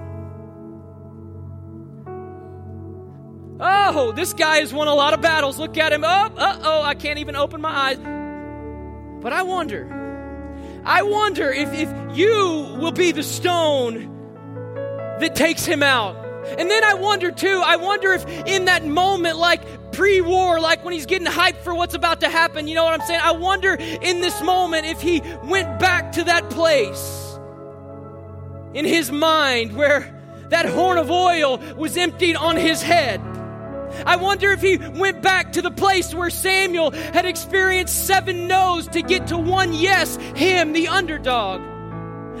Oh, 3.59 4.11
this 4.11 4.33
guy 4.33 4.57
has 4.57 4.73
won 4.73 4.87
a 4.87 4.93
lot 4.93 5.13
of 5.13 5.21
battles. 5.21 5.57
Look 5.57 5.77
at 5.77 5.93
him. 5.93 6.03
Oh, 6.03 6.07
uh 6.07 6.59
oh, 6.63 6.81
I 6.81 6.95
can't 6.95 7.19
even 7.19 7.35
open 7.35 7.61
my 7.61 7.69
eyes. 7.69 7.97
But 9.21 9.31
I 9.31 9.43
wonder, 9.43 10.02
I 10.85 11.03
wonder 11.03 11.49
if, 11.49 11.73
if 11.73 12.17
you 12.17 12.77
will 12.79 12.91
be 12.91 13.11
the 13.11 13.23
stone 13.23 14.09
that 15.19 15.35
takes 15.35 15.65
him 15.65 15.81
out. 15.81 16.17
And 16.57 16.69
then 16.69 16.83
I 16.83 16.95
wonder 16.95 17.31
too, 17.31 17.61
I 17.65 17.77
wonder 17.77 18.11
if 18.11 18.27
in 18.45 18.65
that 18.65 18.85
moment, 18.85 19.37
like 19.37 19.93
pre 19.93 20.19
war, 20.19 20.59
like 20.59 20.83
when 20.83 20.93
he's 20.93 21.05
getting 21.05 21.27
hyped 21.27 21.61
for 21.63 21.73
what's 21.73 21.93
about 21.93 22.19
to 22.21 22.29
happen, 22.29 22.67
you 22.67 22.75
know 22.75 22.83
what 22.83 22.99
I'm 22.99 23.07
saying? 23.07 23.21
I 23.23 23.31
wonder 23.31 23.75
in 23.75 24.19
this 24.19 24.41
moment 24.41 24.85
if 24.85 25.01
he 25.01 25.21
went 25.45 25.79
back 25.79 26.11
to 26.13 26.25
that 26.25 26.49
place 26.49 27.37
in 28.73 28.83
his 28.83 29.11
mind 29.11 29.75
where 29.75 30.19
that 30.49 30.65
horn 30.65 30.97
of 30.97 31.09
oil 31.09 31.57
was 31.77 31.95
emptied 31.95 32.35
on 32.35 32.57
his 32.57 32.81
head 32.81 33.21
I 34.05 34.15
wonder 34.15 34.51
if 34.51 34.61
he 34.61 34.77
went 34.77 35.21
back 35.21 35.53
to 35.53 35.61
the 35.61 35.71
place 35.71 36.13
where 36.13 36.29
Samuel 36.29 36.91
had 36.91 37.25
experienced 37.25 38.07
seven 38.07 38.47
no's 38.47 38.87
to 38.89 39.01
get 39.01 39.27
to 39.27 39.37
one 39.37 39.73
yes, 39.73 40.15
him, 40.35 40.73
the 40.73 40.87
underdog. 40.87 41.61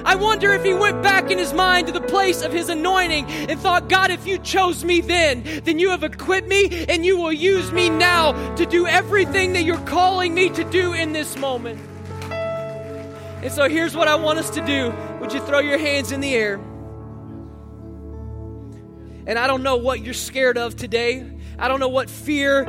I 0.05 0.15
wonder 0.15 0.51
if 0.53 0.63
he 0.63 0.73
went 0.73 1.01
back 1.01 1.31
in 1.31 1.37
his 1.37 1.53
mind 1.53 1.87
to 1.87 1.93
the 1.93 2.01
place 2.01 2.41
of 2.41 2.51
his 2.51 2.67
anointing 2.67 3.25
and 3.25 3.59
thought, 3.59 3.87
God, 3.87 4.11
if 4.11 4.27
you 4.27 4.37
chose 4.37 4.83
me 4.83 4.99
then, 4.99 5.43
then 5.63 5.79
you 5.79 5.91
have 5.91 6.03
equipped 6.03 6.47
me 6.47 6.85
and 6.89 7.05
you 7.05 7.17
will 7.17 7.31
use 7.31 7.71
me 7.71 7.89
now 7.89 8.55
to 8.55 8.65
do 8.65 8.85
everything 8.85 9.53
that 9.53 9.63
you're 9.63 9.77
calling 9.85 10.33
me 10.33 10.49
to 10.49 10.63
do 10.65 10.93
in 10.93 11.13
this 11.13 11.37
moment. 11.37 11.79
And 12.31 13.51
so 13.51 13.69
here's 13.69 13.95
what 13.95 14.07
I 14.07 14.15
want 14.15 14.39
us 14.39 14.49
to 14.51 14.65
do. 14.65 14.93
Would 15.21 15.33
you 15.33 15.39
throw 15.41 15.59
your 15.59 15.77
hands 15.77 16.11
in 16.11 16.19
the 16.19 16.33
air? 16.33 16.55
And 19.25 19.39
I 19.39 19.47
don't 19.47 19.63
know 19.63 19.77
what 19.77 20.01
you're 20.01 20.13
scared 20.13 20.57
of 20.57 20.75
today. 20.75 21.29
I 21.57 21.67
don't 21.67 21.79
know 21.79 21.87
what 21.87 22.09
fear, 22.09 22.65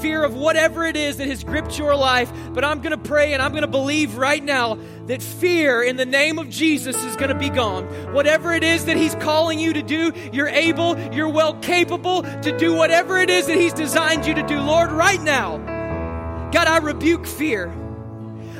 fear 0.00 0.24
of 0.24 0.34
whatever 0.34 0.84
it 0.84 0.96
is 0.96 1.18
that 1.18 1.28
has 1.28 1.44
gripped 1.44 1.78
your 1.78 1.94
life, 1.94 2.32
but 2.52 2.64
I'm 2.64 2.80
going 2.80 2.92
to 2.92 3.08
pray 3.08 3.32
and 3.32 3.42
I'm 3.42 3.52
going 3.52 3.62
to 3.62 3.68
believe 3.68 4.16
right 4.16 4.42
now 4.42 4.78
that 5.06 5.22
fear 5.22 5.82
in 5.82 5.96
the 5.96 6.06
name 6.06 6.38
of 6.38 6.48
Jesus 6.48 6.96
is 7.04 7.16
going 7.16 7.30
to 7.30 7.38
be 7.38 7.50
gone. 7.50 7.84
Whatever 8.12 8.52
it 8.52 8.64
is 8.64 8.86
that 8.86 8.96
He's 8.96 9.14
calling 9.16 9.58
you 9.58 9.72
to 9.72 9.82
do, 9.82 10.12
you're 10.32 10.48
able, 10.48 10.98
you're 11.12 11.28
well 11.28 11.54
capable 11.54 12.22
to 12.22 12.56
do 12.58 12.72
whatever 12.72 13.18
it 13.18 13.30
is 13.30 13.46
that 13.46 13.56
He's 13.56 13.74
designed 13.74 14.26
you 14.26 14.34
to 14.34 14.42
do. 14.42 14.60
Lord, 14.60 14.92
right 14.92 15.20
now, 15.20 15.58
God, 16.52 16.66
I 16.66 16.78
rebuke 16.78 17.26
fear. 17.26 17.72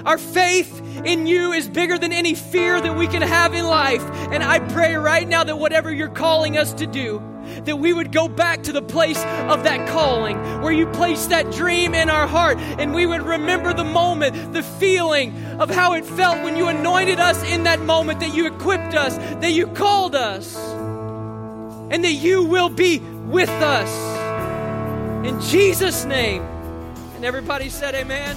Our 0.05 0.19
faith 0.19 0.81
in 1.05 1.27
you 1.27 1.53
is 1.53 1.69
bigger 1.69 1.99
than 1.99 2.13
any 2.13 2.35
fear 2.35 2.81
that 2.81 2.97
we 2.97 3.07
can 3.07 3.23
have 3.23 3.55
in 3.55 3.67
life. 3.67 4.03
And 4.33 4.43
I 4.43 4.59
pray 4.59 4.95
right 4.97 5.27
now 5.27 5.45
that 5.45 5.57
whatever 5.57 5.93
you're 5.93 6.09
calling 6.09 6.59
us 6.59 6.73
to 6.75 6.87
do, 6.87 7.23
that 7.65 7.77
we 7.77 7.93
would 7.93 8.13
go 8.13 8.29
back 8.29 8.63
to 8.65 8.73
the 8.73 8.83
place 8.83 9.19
of 9.19 9.65
that 9.65 9.89
calling 9.89 10.39
where 10.63 10.73
you 10.73 10.87
placed 10.89 11.31
that 11.31 11.51
dream 11.53 11.95
in 11.95 12.09
our 12.09 12.27
heart 12.27 12.59
and 12.59 12.95
we 12.95 13.07
would 13.07 13.23
remember 13.23 13.75
the 13.75 13.85
moment, 13.85 14.53
the 14.53 14.63
feeling 14.63 15.35
of 15.59 15.71
how 15.71 15.95
it 15.95 16.05
felt 16.05 16.43
when 16.43 16.57
you 16.57 16.69
anointed 16.69 17.19
us 17.19 17.43
in 17.45 17.65
that 17.65 17.81
moment, 17.81 18.21
that 18.21 18.35
you 18.35 18.47
equipped 18.47 18.95
us, 18.95 19.17
that 19.17 19.53
you 19.53 19.67
called 19.69 20.15
us, 20.15 20.57
and 21.91 22.05
that 22.05 22.13
you 22.13 22.45
will 22.45 22.69
be 22.69 22.99
with 22.99 23.51
us. 23.51 23.91
In 25.27 25.41
Jesus' 25.41 26.05
name. 26.05 26.43
And 27.17 27.25
everybody 27.25 27.69
said, 27.69 27.95
Amen. 27.95 28.37